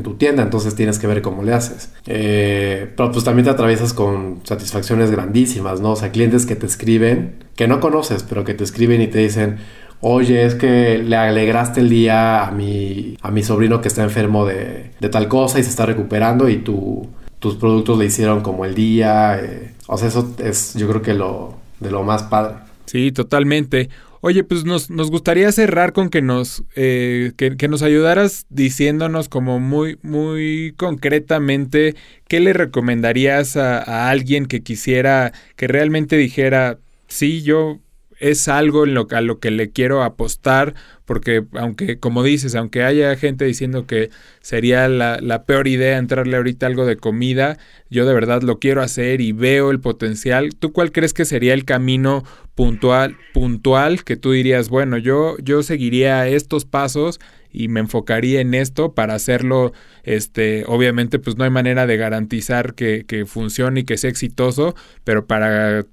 tu 0.02 0.14
tienda, 0.14 0.42
entonces 0.42 0.76
tienes 0.76 0.98
que 0.98 1.06
ver 1.06 1.22
cómo 1.22 1.42
le 1.42 1.54
haces. 1.54 1.92
Eh, 2.06 2.92
pero 2.96 3.10
pues 3.10 3.24
también 3.24 3.44
te 3.44 3.50
atraviesas 3.50 3.92
con 3.92 4.40
satisfacciones 4.44 5.10
grandísimas, 5.10 5.80
¿no? 5.80 5.92
O 5.92 5.96
sea, 5.96 6.12
clientes 6.12 6.46
que 6.46 6.54
te 6.54 6.66
escriben, 6.66 7.36
que 7.56 7.66
no 7.66 7.80
conoces, 7.80 8.22
pero 8.22 8.44
que 8.44 8.54
te 8.54 8.62
escriben 8.62 9.00
y 9.00 9.08
te 9.08 9.18
dicen, 9.18 9.56
oye, 10.00 10.44
es 10.44 10.54
que 10.54 10.98
le 10.98 11.16
alegraste 11.16 11.80
el 11.80 11.88
día 11.88 12.46
a 12.46 12.52
mi, 12.52 13.16
a 13.22 13.30
mi 13.30 13.42
sobrino 13.42 13.80
que 13.80 13.88
está 13.88 14.04
enfermo 14.04 14.44
de, 14.46 14.90
de 15.00 15.08
tal 15.08 15.28
cosa 15.28 15.58
y 15.58 15.64
se 15.64 15.70
está 15.70 15.86
recuperando 15.86 16.48
y 16.48 16.58
tu, 16.58 17.08
tus 17.40 17.56
productos 17.56 17.98
le 17.98 18.04
hicieron 18.04 18.42
como 18.42 18.64
el 18.64 18.74
día. 18.74 19.40
Eh, 19.40 19.72
o 19.88 19.98
sea, 19.98 20.08
eso 20.08 20.34
es 20.38 20.74
yo 20.74 20.88
creo 20.88 21.02
que 21.02 21.14
lo 21.14 21.54
de 21.80 21.90
lo 21.90 22.04
más 22.04 22.22
padre. 22.24 22.69
Sí, 22.90 23.12
totalmente. 23.12 23.88
Oye, 24.20 24.42
pues 24.42 24.64
nos, 24.64 24.90
nos 24.90 25.12
gustaría 25.12 25.52
cerrar 25.52 25.92
con 25.92 26.10
que 26.10 26.22
nos, 26.22 26.64
eh, 26.74 27.30
que, 27.36 27.68
nos 27.68 27.82
ayudaras 27.82 28.46
diciéndonos 28.48 29.28
como 29.28 29.60
muy, 29.60 30.00
muy 30.02 30.74
concretamente 30.76 31.94
qué 32.26 32.40
le 32.40 32.52
recomendarías 32.52 33.56
a, 33.56 33.78
a 33.78 34.10
alguien 34.10 34.46
que 34.46 34.64
quisiera, 34.64 35.32
que 35.54 35.68
realmente 35.68 36.16
dijera, 36.16 36.80
sí, 37.06 37.42
yo 37.42 37.78
es 38.20 38.48
algo 38.48 38.84
a 38.84 39.20
lo 39.20 39.40
que 39.40 39.50
le 39.50 39.70
quiero 39.70 40.02
apostar, 40.04 40.74
porque 41.06 41.44
aunque, 41.54 41.98
como 41.98 42.22
dices, 42.22 42.54
aunque 42.54 42.84
haya 42.84 43.16
gente 43.16 43.44
diciendo 43.44 43.86
que 43.86 44.10
sería 44.40 44.88
la, 44.88 45.18
la, 45.20 45.44
peor 45.44 45.66
idea 45.66 45.98
entrarle 45.98 46.36
ahorita 46.36 46.66
algo 46.66 46.86
de 46.86 46.96
comida, 46.96 47.58
yo 47.88 48.06
de 48.06 48.14
verdad 48.14 48.42
lo 48.42 48.58
quiero 48.60 48.82
hacer 48.82 49.20
y 49.20 49.32
veo 49.32 49.70
el 49.70 49.80
potencial. 49.80 50.54
¿Tú 50.54 50.72
cuál 50.72 50.92
crees 50.92 51.14
que 51.14 51.24
sería 51.24 51.54
el 51.54 51.64
camino 51.64 52.22
puntual, 52.54 53.16
puntual 53.32 54.04
que 54.04 54.16
tú 54.16 54.32
dirías, 54.32 54.68
bueno, 54.68 54.98
yo, 54.98 55.36
yo 55.38 55.62
seguiría 55.62 56.28
estos 56.28 56.66
pasos 56.66 57.18
y 57.50 57.68
me 57.68 57.80
enfocaría 57.80 58.40
en 58.40 58.54
esto 58.54 58.94
para 58.94 59.14
hacerlo, 59.14 59.72
este, 60.04 60.64
obviamente 60.66 61.18
pues 61.18 61.36
no 61.36 61.44
hay 61.44 61.50
manera 61.50 61.86
de 61.86 61.96
garantizar 61.96 62.74
que, 62.74 63.04
que 63.06 63.24
funcione 63.24 63.80
y 63.80 63.84
que 63.84 63.96
sea 63.96 64.10
exitoso, 64.10 64.74
pero 65.04 65.26
para 65.26 65.86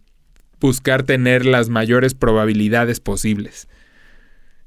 buscar 0.59 1.03
tener 1.03 1.45
las 1.45 1.69
mayores 1.69 2.13
probabilidades 2.13 2.99
posibles. 2.99 3.67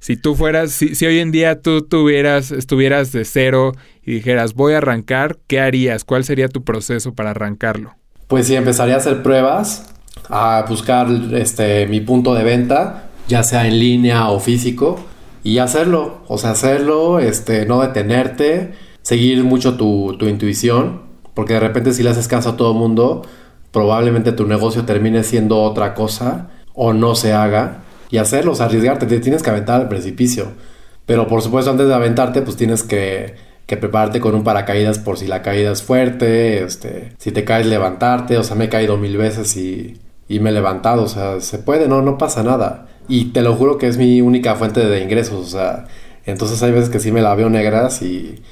Si 0.01 0.17
tú 0.17 0.35
fueras, 0.35 0.73
si, 0.73 1.05
hoy 1.05 1.19
en 1.19 1.31
día 1.31 1.61
tú 1.61 1.83
tuvieras, 1.83 2.53
estuvieras 2.53 3.13
de 3.13 3.27
cero 3.27 3.73
y 4.03 4.15
dijeras 4.15 4.55
voy 4.55 4.73
a 4.73 4.79
arrancar, 4.79 5.39
¿qué 5.47 5.61
harías? 5.61 6.05
¿Cuál 6.05 6.25
sería 6.25 6.49
tu 6.49 6.65
proceso 6.65 7.15
para 7.15 7.31
arrancarlo? 7.31 7.95
Pues 8.27 8.47
sí, 8.47 8.57
empezaría 8.57 8.95
a 8.95 8.99
hacer 8.99 9.23
pruebas, 9.23 9.93
a 10.31 10.65
buscar 10.67 11.07
este, 11.33 11.87
mi 11.87 12.01
punto 12.01 12.35
de 12.35 12.45
venta, 12.45 13.11
ya 13.29 13.43
sea 13.43 13.67
en 13.67 13.79
línea 13.79 14.31
o 14.31 14.41
físico, 14.41 15.05
y 15.45 15.59
hacerlo, 15.59 16.23
o 16.29 16.39
sea, 16.39 16.51
hacerlo, 16.51 17.19
este, 17.19 17.67
no 17.67 17.83
detenerte, 17.83 18.73
seguir 19.03 19.45
mucho 19.45 19.77
tu, 19.77 20.17
tu 20.19 20.29
intuición, 20.29 21.03
porque 21.35 21.55
de 21.55 21.61
repente 21.61 21.93
si 21.93 22.03
le 22.03 22.11
haces 22.11 22.27
caso 22.27 22.51
a 22.51 22.57
todo 22.57 22.73
mundo, 22.73 23.23
probablemente 23.73 24.33
tu 24.33 24.47
negocio 24.47 24.85
termine 24.85 25.23
siendo 25.23 25.63
otra 25.63 25.95
cosa 25.95 26.51
o 26.75 26.93
no 26.93 27.15
se 27.15 27.33
haga 27.33 27.83
y 28.11 28.19
hacerlo, 28.19 28.53
o 28.53 28.55
sea, 28.55 28.67
arriesgarte, 28.67 29.07
te 29.07 29.21
tienes 29.21 29.43
que 29.43 29.51
aventar 29.51 29.81
al 29.81 29.89
precipicio. 29.89 30.49
Pero 31.07 31.27
por 31.29 31.43
supuesto 31.43 31.71
antes 31.71 31.89
de 31.89 31.95
aventarte 31.95 32.43
pues 32.43 32.57
tienes 32.57 32.83
que, 32.83 33.35
que 33.67 33.77
prepararte 33.77 34.21
con 34.21 34.35
un 34.35 34.45
paracaídas 34.45 34.99
por 34.99 35.19
si 35.19 35.27
la 35.27 35.43
caída 35.43 35.73
es 35.73 35.83
fuerte, 35.83 36.63
este, 36.65 37.13
si 37.19 37.33
te 37.33 37.45
caes 37.45 37.67
levantarte, 37.67 38.37
o 38.37 38.43
sea, 38.45 38.57
me 38.57 38.67
he 38.67 38.69
caído 38.69 38.97
mil 38.97 39.17
veces 39.17 39.57
y, 39.57 40.01
y 40.29 40.41
me 40.41 40.51
he 40.51 40.53
levantado, 40.53 41.03
o 41.03 41.09
sea, 41.09 41.41
se 41.41 41.59
puede, 41.59 41.89
no, 41.89 42.03
no 42.03 42.19
pasa 42.19 42.43
nada. 42.43 42.87
Y 43.09 43.27
te 43.27 43.43
lo 43.43 43.55
juro 43.57 43.79
que 43.79 43.89
es 43.89 43.97
mi 43.97 44.21
única 44.21 44.55
fuente 44.57 44.87
de 44.87 45.03
ingresos, 45.03 45.47
o 45.47 45.51
sea, 45.51 45.87
entonces 46.27 46.63
hay 46.63 46.73
veces 46.73 46.91
que 46.91 47.01
sí 47.01 47.13
me 47.13 47.23
la 47.23 47.35
veo 47.35 47.49
negras 47.51 48.03
y... 48.03 48.43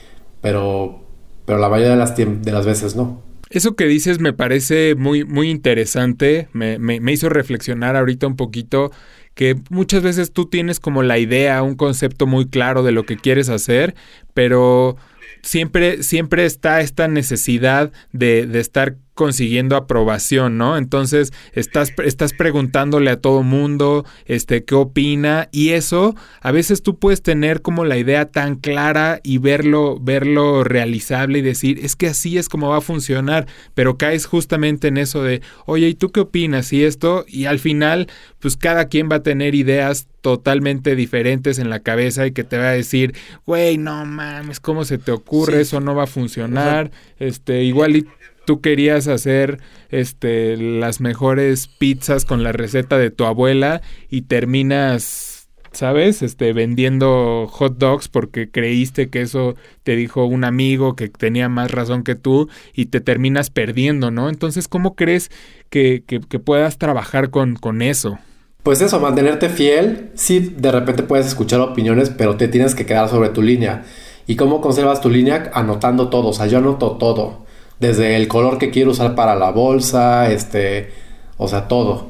pero, 0.40 1.00
pero 1.44 1.58
la 1.58 1.68
mayoría 1.68 1.92
de 1.92 1.96
las, 1.98 2.16
de 2.16 2.52
las 2.52 2.66
veces 2.66 2.96
no. 2.96 3.22
Eso 3.50 3.76
que 3.76 3.86
dices 3.86 4.20
me 4.20 4.32
parece 4.32 4.94
muy, 4.94 5.24
muy 5.24 5.50
interesante, 5.50 6.48
me, 6.52 6.78
me, 6.78 7.12
hizo 7.12 7.28
reflexionar 7.28 7.96
ahorita 7.96 8.26
un 8.26 8.36
poquito 8.36 8.90
que 9.34 9.56
muchas 9.70 10.02
veces 10.02 10.32
tú 10.32 10.46
tienes 10.46 10.80
como 10.80 11.02
la 11.02 11.18
idea, 11.18 11.62
un 11.62 11.76
concepto 11.76 12.26
muy 12.26 12.48
claro 12.48 12.82
de 12.82 12.92
lo 12.92 13.04
que 13.04 13.16
quieres 13.16 13.48
hacer, 13.48 13.94
pero 14.34 14.96
siempre, 15.42 16.02
siempre 16.02 16.44
está 16.44 16.80
esta 16.80 17.08
necesidad 17.08 17.92
de, 18.12 18.46
de 18.46 18.60
estar 18.60 18.96
consiguiendo 19.18 19.74
aprobación, 19.74 20.58
¿no? 20.58 20.78
Entonces 20.78 21.32
estás, 21.52 21.92
estás 22.04 22.32
preguntándole 22.32 23.10
a 23.10 23.20
todo 23.20 23.42
mundo, 23.42 24.06
este, 24.26 24.62
qué 24.62 24.76
opina 24.76 25.48
y 25.50 25.70
eso 25.70 26.14
a 26.40 26.52
veces 26.52 26.84
tú 26.84 27.00
puedes 27.00 27.20
tener 27.20 27.60
como 27.60 27.84
la 27.84 27.96
idea 27.98 28.26
tan 28.26 28.54
clara 28.54 29.18
y 29.24 29.38
verlo, 29.38 29.98
verlo 30.00 30.62
realizable 30.62 31.40
y 31.40 31.42
decir, 31.42 31.80
es 31.82 31.96
que 31.96 32.06
así 32.06 32.38
es 32.38 32.48
como 32.48 32.68
va 32.68 32.76
a 32.76 32.80
funcionar, 32.80 33.48
pero 33.74 33.98
caes 33.98 34.24
justamente 34.24 34.86
en 34.86 34.98
eso 34.98 35.24
de, 35.24 35.42
oye, 35.66 35.88
¿y 35.88 35.94
tú 35.94 36.12
qué 36.12 36.20
opinas? 36.20 36.72
Y 36.72 36.84
esto, 36.84 37.24
y 37.26 37.46
al 37.46 37.58
final, 37.58 38.06
pues 38.38 38.56
cada 38.56 38.84
quien 38.84 39.08
va 39.10 39.16
a 39.16 39.22
tener 39.24 39.56
ideas 39.56 40.06
totalmente 40.20 40.94
diferentes 40.94 41.58
en 41.58 41.70
la 41.70 41.80
cabeza 41.80 42.24
y 42.24 42.30
que 42.30 42.44
te 42.44 42.56
va 42.56 42.68
a 42.68 42.72
decir, 42.72 43.16
güey, 43.46 43.78
no 43.78 44.06
mames, 44.06 44.60
¿cómo 44.60 44.84
se 44.84 44.98
te 44.98 45.10
ocurre? 45.10 45.62
Eso 45.62 45.80
no 45.80 45.96
va 45.96 46.04
a 46.04 46.06
funcionar. 46.06 46.92
Este, 47.18 47.64
igual 47.64 47.96
y 47.96 48.06
tú 48.48 48.62
querías 48.62 49.08
hacer 49.08 49.60
este 49.90 50.56
las 50.56 51.02
mejores 51.02 51.68
pizzas 51.68 52.24
con 52.24 52.42
la 52.42 52.50
receta 52.50 52.96
de 52.96 53.10
tu 53.10 53.26
abuela 53.26 53.82
y 54.08 54.22
terminas 54.22 55.50
¿sabes? 55.72 56.22
Este, 56.22 56.54
vendiendo 56.54 57.46
hot 57.50 57.76
dogs 57.76 58.08
porque 58.08 58.50
creíste 58.50 59.10
que 59.10 59.20
eso 59.20 59.54
te 59.82 59.96
dijo 59.96 60.24
un 60.24 60.44
amigo 60.44 60.96
que 60.96 61.10
tenía 61.10 61.50
más 61.50 61.70
razón 61.70 62.04
que 62.04 62.14
tú 62.14 62.48
y 62.72 62.86
te 62.86 63.02
terminas 63.02 63.50
perdiendo, 63.50 64.10
¿no? 64.10 64.30
Entonces, 64.30 64.66
¿cómo 64.66 64.94
crees 64.94 65.30
que, 65.68 66.02
que, 66.06 66.20
que 66.20 66.38
puedas 66.38 66.78
trabajar 66.78 67.28
con, 67.28 67.54
con 67.54 67.82
eso? 67.82 68.18
Pues 68.62 68.80
eso, 68.80 68.98
mantenerte 68.98 69.50
fiel. 69.50 70.08
Sí, 70.14 70.54
de 70.56 70.72
repente 70.72 71.02
puedes 71.02 71.26
escuchar 71.26 71.60
opiniones, 71.60 72.08
pero 72.08 72.38
te 72.38 72.48
tienes 72.48 72.74
que 72.74 72.86
quedar 72.86 73.10
sobre 73.10 73.28
tu 73.28 73.42
línea. 73.42 73.84
¿Y 74.26 74.36
cómo 74.36 74.62
conservas 74.62 75.02
tu 75.02 75.10
línea? 75.10 75.50
Anotando 75.52 76.08
todo. 76.08 76.28
O 76.28 76.32
sea, 76.32 76.46
yo 76.46 76.56
anoto 76.56 76.92
todo. 76.92 77.46
Desde 77.80 78.16
el 78.16 78.28
color 78.28 78.58
que 78.58 78.70
quiero 78.70 78.90
usar 78.90 79.14
para 79.14 79.34
la 79.34 79.50
bolsa, 79.50 80.30
este, 80.30 80.92
o 81.36 81.48
sea, 81.48 81.68
todo. 81.68 82.08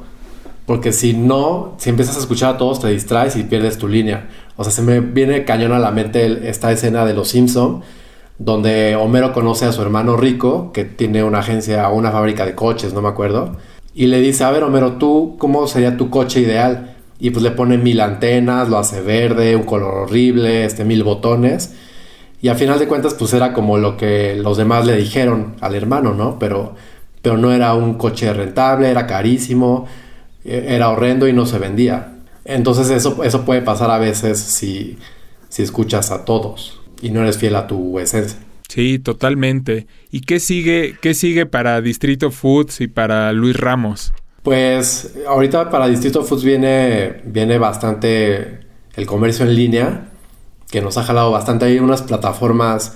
Porque 0.65 0.91
si 0.91 1.13
no, 1.13 1.75
si 1.77 1.89
empiezas 1.89 2.17
a 2.17 2.19
escuchar 2.19 2.55
a 2.55 2.57
todos, 2.57 2.79
te 2.79 2.89
distraes 2.89 3.35
y 3.35 3.43
pierdes 3.43 3.77
tu 3.77 3.87
línea. 3.87 4.29
O 4.55 4.63
sea, 4.63 4.71
se 4.71 4.81
me 4.81 4.99
viene 4.99 5.45
cañón 5.45 5.73
a 5.73 5.79
la 5.79 5.91
mente 5.91 6.49
esta 6.49 6.71
escena 6.71 7.05
de 7.05 7.13
Los 7.13 7.29
Simpson, 7.29 7.81
donde 8.37 8.95
Homero 8.95 9.33
conoce 9.33 9.65
a 9.65 9.71
su 9.71 9.81
hermano 9.81 10.17
rico, 10.17 10.71
que 10.71 10.85
tiene 10.85 11.23
una 11.23 11.39
agencia 11.39 11.89
o 11.89 11.95
una 11.95 12.11
fábrica 12.11 12.45
de 12.45 12.55
coches, 12.55 12.93
no 12.93 13.01
me 13.01 13.09
acuerdo 13.09 13.57
y 13.99 14.07
le 14.07 14.21
dice, 14.21 14.43
a 14.43 14.51
ver, 14.51 14.63
Homero, 14.63 14.93
¿tú 14.93 15.35
cómo 15.37 15.67
sería 15.67 15.97
tu 15.97 16.09
coche 16.09 16.39
ideal? 16.41 16.95
Y 17.19 17.31
pues 17.31 17.43
le 17.43 17.51
pone 17.51 17.77
mil 17.77 17.99
antenas, 17.99 18.69
lo 18.69 18.77
hace 18.77 19.01
verde, 19.01 19.57
un 19.57 19.63
color 19.63 19.93
horrible, 19.93 20.63
este, 20.63 20.85
mil 20.85 21.03
botones. 21.03 21.75
Y 22.41 22.47
al 22.47 22.55
final 22.55 22.79
de 22.79 22.87
cuentas, 22.87 23.13
pues 23.13 23.33
era 23.33 23.53
como 23.53 23.77
lo 23.77 23.97
que 23.97 24.35
los 24.35 24.57
demás 24.57 24.85
le 24.85 24.95
dijeron 24.95 25.55
al 25.59 25.75
hermano, 25.75 26.13
¿no? 26.13 26.39
Pero, 26.39 26.75
pero 27.21 27.37
no 27.37 27.51
era 27.51 27.73
un 27.73 27.95
coche 27.95 28.31
rentable, 28.33 28.89
era 28.89 29.05
carísimo, 29.05 29.87
e, 30.45 30.75
era 30.75 30.89
horrendo 30.89 31.27
y 31.27 31.33
no 31.33 31.45
se 31.45 31.59
vendía. 31.59 32.13
Entonces 32.45 32.89
eso, 32.89 33.23
eso 33.23 33.45
puede 33.45 33.61
pasar 33.61 33.91
a 33.91 33.97
veces 33.97 34.39
si, 34.39 34.97
si 35.49 35.63
escuchas 35.63 36.11
a 36.11 36.23
todos 36.23 36.79
y 37.01 37.11
no 37.11 37.21
eres 37.21 37.37
fiel 37.37 37.55
a 37.55 37.67
tu 37.67 37.99
esencia. 37.99 38.39
Sí, 38.69 38.99
totalmente. 38.99 39.87
¿Y 40.11 40.21
qué 40.21 40.39
sigue, 40.39 40.95
qué 41.01 41.13
sigue 41.13 41.45
para 41.45 41.81
Distrito 41.81 42.31
Foods 42.31 42.81
y 42.81 42.87
para 42.87 43.33
Luis 43.33 43.57
Ramos? 43.57 44.13
Pues 44.43 45.15
ahorita 45.27 45.69
para 45.69 45.87
Distrito 45.87 46.23
Foods 46.23 46.43
viene, 46.43 47.21
viene 47.25 47.57
bastante 47.57 48.59
el 48.95 49.05
comercio 49.05 49.45
en 49.45 49.55
línea, 49.55 50.08
que 50.69 50.81
nos 50.81 50.97
ha 50.97 51.03
jalado 51.03 51.31
bastante. 51.31 51.65
Hay 51.65 51.79
unas 51.79 52.01
plataformas 52.01 52.93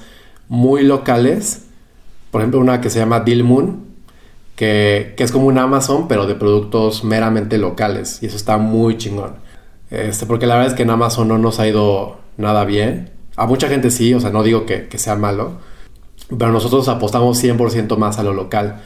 muy 0.47 0.83
locales, 0.83 1.65
por 2.31 2.41
ejemplo 2.41 2.59
una 2.59 2.81
que 2.81 2.89
se 2.89 2.99
llama 2.99 3.21
Dillmoon, 3.21 3.93
que, 4.55 5.13
que 5.17 5.23
es 5.23 5.31
como 5.31 5.47
un 5.47 5.57
Amazon, 5.57 6.07
pero 6.07 6.27
de 6.27 6.35
productos 6.35 7.03
meramente 7.03 7.57
locales. 7.57 8.19
Y 8.21 8.27
eso 8.27 8.37
está 8.37 8.57
muy 8.57 8.97
chingón. 8.97 9.43
Este, 9.93 10.25
porque 10.25 10.47
la 10.47 10.55
verdad 10.55 10.71
es 10.71 10.75
que 10.75 10.81
en 10.81 10.89
Amazon 10.89 11.27
no 11.27 11.37
nos 11.37 11.59
ha 11.59 11.67
ido 11.67 12.17
nada 12.37 12.65
bien. 12.65 13.11
A 13.35 13.45
mucha 13.45 13.67
gente 13.67 13.91
sí, 13.91 14.13
o 14.13 14.19
sea, 14.19 14.31
no 14.31 14.41
digo 14.41 14.65
que, 14.65 14.87
sea 14.97 15.15
malo, 15.15 15.59
pero 16.35 16.51
nosotros 16.51 16.87
apostamos 16.87 17.41
100% 17.43 17.95
más 17.97 18.17
a 18.17 18.23
lo 18.23 18.33
local. 18.33 18.81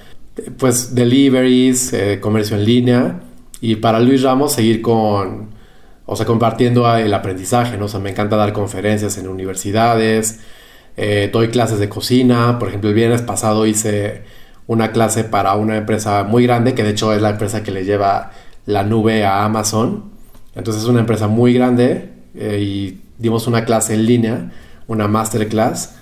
Pues 0.57 0.93
deliveries, 0.95 1.93
eh, 1.93 2.19
comercio 2.19 2.57
en 2.57 2.65
línea 2.65 3.19
y 3.61 3.77
para 3.77 4.01
Luis 4.01 4.21
Ramos 4.21 4.51
seguir 4.51 4.81
con, 4.81 5.47
o 6.07 6.15
sea, 6.15 6.25
compartiendo 6.25 6.91
el 6.95 7.13
aprendizaje, 7.13 7.77
¿no? 7.77 7.85
O 7.85 7.99
me 7.99 8.09
encanta 8.09 8.37
dar 8.37 8.53
conferencias 8.53 9.17
en 9.17 9.27
universidades, 9.27 10.39
eh, 10.95 11.29
doy 11.31 11.49
clases 11.49 11.79
de 11.79 11.89
cocina, 11.89 12.57
por 12.57 12.69
ejemplo, 12.69 12.89
el 12.89 12.95
viernes 12.95 13.21
pasado 13.21 13.67
hice 13.67 14.23
una 14.67 14.91
clase 14.93 15.25
para 15.25 15.55
una 15.55 15.75
empresa 15.77 16.23
muy 16.23 16.43
grande, 16.43 16.73
que 16.73 16.83
de 16.83 16.91
hecho 16.91 17.13
es 17.13 17.21
la 17.21 17.31
empresa 17.31 17.61
que 17.61 17.71
le 17.71 17.83
lleva 17.83 18.31
la 18.65 18.83
nube 18.83 19.25
a 19.25 19.43
Amazon. 19.43 20.05
Entonces 20.55 20.83
es 20.83 20.89
una 20.89 21.01
empresa 21.01 21.27
muy 21.27 21.53
grande 21.53 22.09
eh, 22.35 22.59
y 22.61 23.01
dimos 23.17 23.45
una 23.45 23.65
clase 23.65 23.93
en 23.93 24.05
línea, 24.05 24.51
una 24.87 25.07
masterclass, 25.09 25.95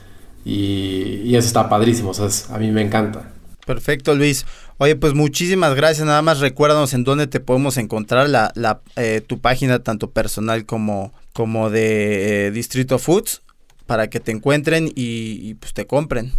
y, 0.45 1.21
y 1.25 1.35
eso 1.35 1.47
está 1.47 1.67
padrísimo, 1.67 2.11
o 2.11 2.13
sea, 2.13 2.55
a 2.55 2.59
mí 2.59 2.71
me 2.71 2.83
encanta. 2.83 3.31
Perfecto, 3.65 4.13
Luis. 4.13 4.45
Oye, 4.77 4.95
pues 4.95 5.13
muchísimas 5.13 5.75
gracias. 5.75 6.05
Nada 6.05 6.21
más 6.21 6.39
recuérdanos 6.39 6.93
en 6.93 7.03
dónde 7.03 7.27
te 7.27 7.39
podemos 7.39 7.77
encontrar 7.77 8.29
la, 8.29 8.51
la 8.55 8.81
eh, 8.95 9.21
tu 9.25 9.39
página, 9.39 9.79
tanto 9.79 10.11
personal 10.11 10.65
como, 10.65 11.11
como 11.33 11.69
de 11.69 12.47
eh, 12.47 12.51
Distrito 12.51 12.99
Foods, 12.99 13.41
para 13.85 14.09
que 14.09 14.19
te 14.19 14.31
encuentren 14.31 14.91
y, 14.95 15.55
pues 15.55 15.73
te 15.73 15.87
compren. 15.87 16.31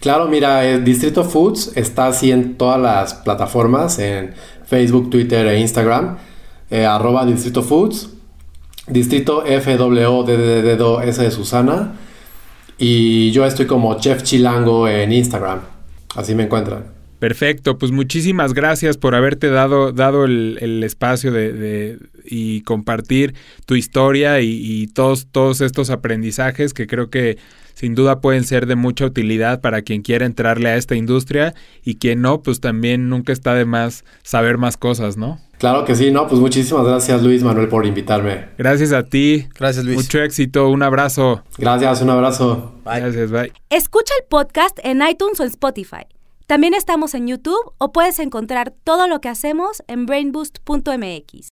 Claro, 0.00 0.28
mira, 0.28 0.64
el 0.64 0.82
Distrito 0.82 1.24
Foods 1.24 1.72
está 1.76 2.06
así 2.06 2.30
en 2.32 2.56
todas 2.56 2.80
las 2.80 3.12
plataformas, 3.12 3.98
en 3.98 4.34
Facebook, 4.64 5.10
Twitter 5.10 5.46
e 5.46 5.60
Instagram, 5.60 6.16
eh, 6.70 6.86
arroba 6.86 7.26
Distrito 7.26 7.62
Foods. 7.62 8.08
Distrito 8.86 9.44
FWDDD 9.44 11.08
S 11.08 11.22
de 11.22 11.30
Susana. 11.30 11.92
Y 12.78 13.30
yo 13.30 13.44
estoy 13.44 13.66
como 13.66 13.98
Chef 13.98 14.22
Chilango 14.22 14.88
en 14.88 15.12
Instagram. 15.12 15.60
Así 16.14 16.34
me 16.34 16.44
encuentran. 16.44 17.00
Perfecto, 17.20 17.76
pues 17.76 17.92
muchísimas 17.92 18.54
gracias 18.54 18.96
por 18.96 19.14
haberte 19.14 19.50
dado, 19.50 19.92
dado 19.92 20.24
el, 20.24 20.82
espacio 20.82 21.30
de, 21.30 21.98
y 22.24 22.62
compartir 22.62 23.34
tu 23.66 23.74
historia 23.74 24.40
y, 24.40 24.48
y, 24.48 24.86
todos, 24.86 25.26
todos 25.30 25.60
estos 25.60 25.90
aprendizajes 25.90 26.72
que 26.72 26.86
creo 26.86 27.10
que 27.10 27.36
sin 27.74 27.94
duda 27.94 28.22
pueden 28.22 28.44
ser 28.44 28.64
de 28.66 28.74
mucha 28.74 29.04
utilidad 29.04 29.60
para 29.60 29.82
quien 29.82 30.00
quiera 30.00 30.24
entrarle 30.24 30.70
a 30.70 30.76
esta 30.76 30.96
industria 30.96 31.54
y 31.84 31.96
quien 31.96 32.22
no, 32.22 32.42
pues 32.42 32.60
también 32.60 33.10
nunca 33.10 33.34
está 33.34 33.54
de 33.54 33.66
más 33.66 34.04
saber 34.22 34.56
más 34.56 34.78
cosas, 34.78 35.18
¿no? 35.18 35.38
Claro 35.60 35.84
que 35.84 35.94
sí, 35.94 36.10
no, 36.10 36.26
pues 36.26 36.40
muchísimas 36.40 36.86
gracias 36.86 37.22
Luis 37.22 37.42
Manuel 37.42 37.68
por 37.68 37.84
invitarme. 37.84 38.48
Gracias 38.56 38.92
a 38.92 39.02
ti. 39.02 39.46
Gracias 39.58 39.84
Luis. 39.84 39.98
Mucho 39.98 40.22
éxito, 40.22 40.70
un 40.70 40.82
abrazo. 40.82 41.42
Gracias, 41.58 42.00
un 42.00 42.08
abrazo. 42.08 42.72
Bye. 42.82 43.00
Gracias, 43.00 43.30
bye. 43.30 43.52
Escucha 43.68 44.14
el 44.18 44.24
podcast 44.26 44.78
en 44.82 45.02
iTunes 45.06 45.38
o 45.38 45.42
en 45.42 45.50
Spotify. 45.50 46.06
También 46.46 46.72
estamos 46.72 47.12
en 47.14 47.26
YouTube 47.26 47.74
o 47.76 47.92
puedes 47.92 48.20
encontrar 48.20 48.72
todo 48.84 49.06
lo 49.06 49.20
que 49.20 49.28
hacemos 49.28 49.82
en 49.86 50.06
brainboost.mx. 50.06 51.48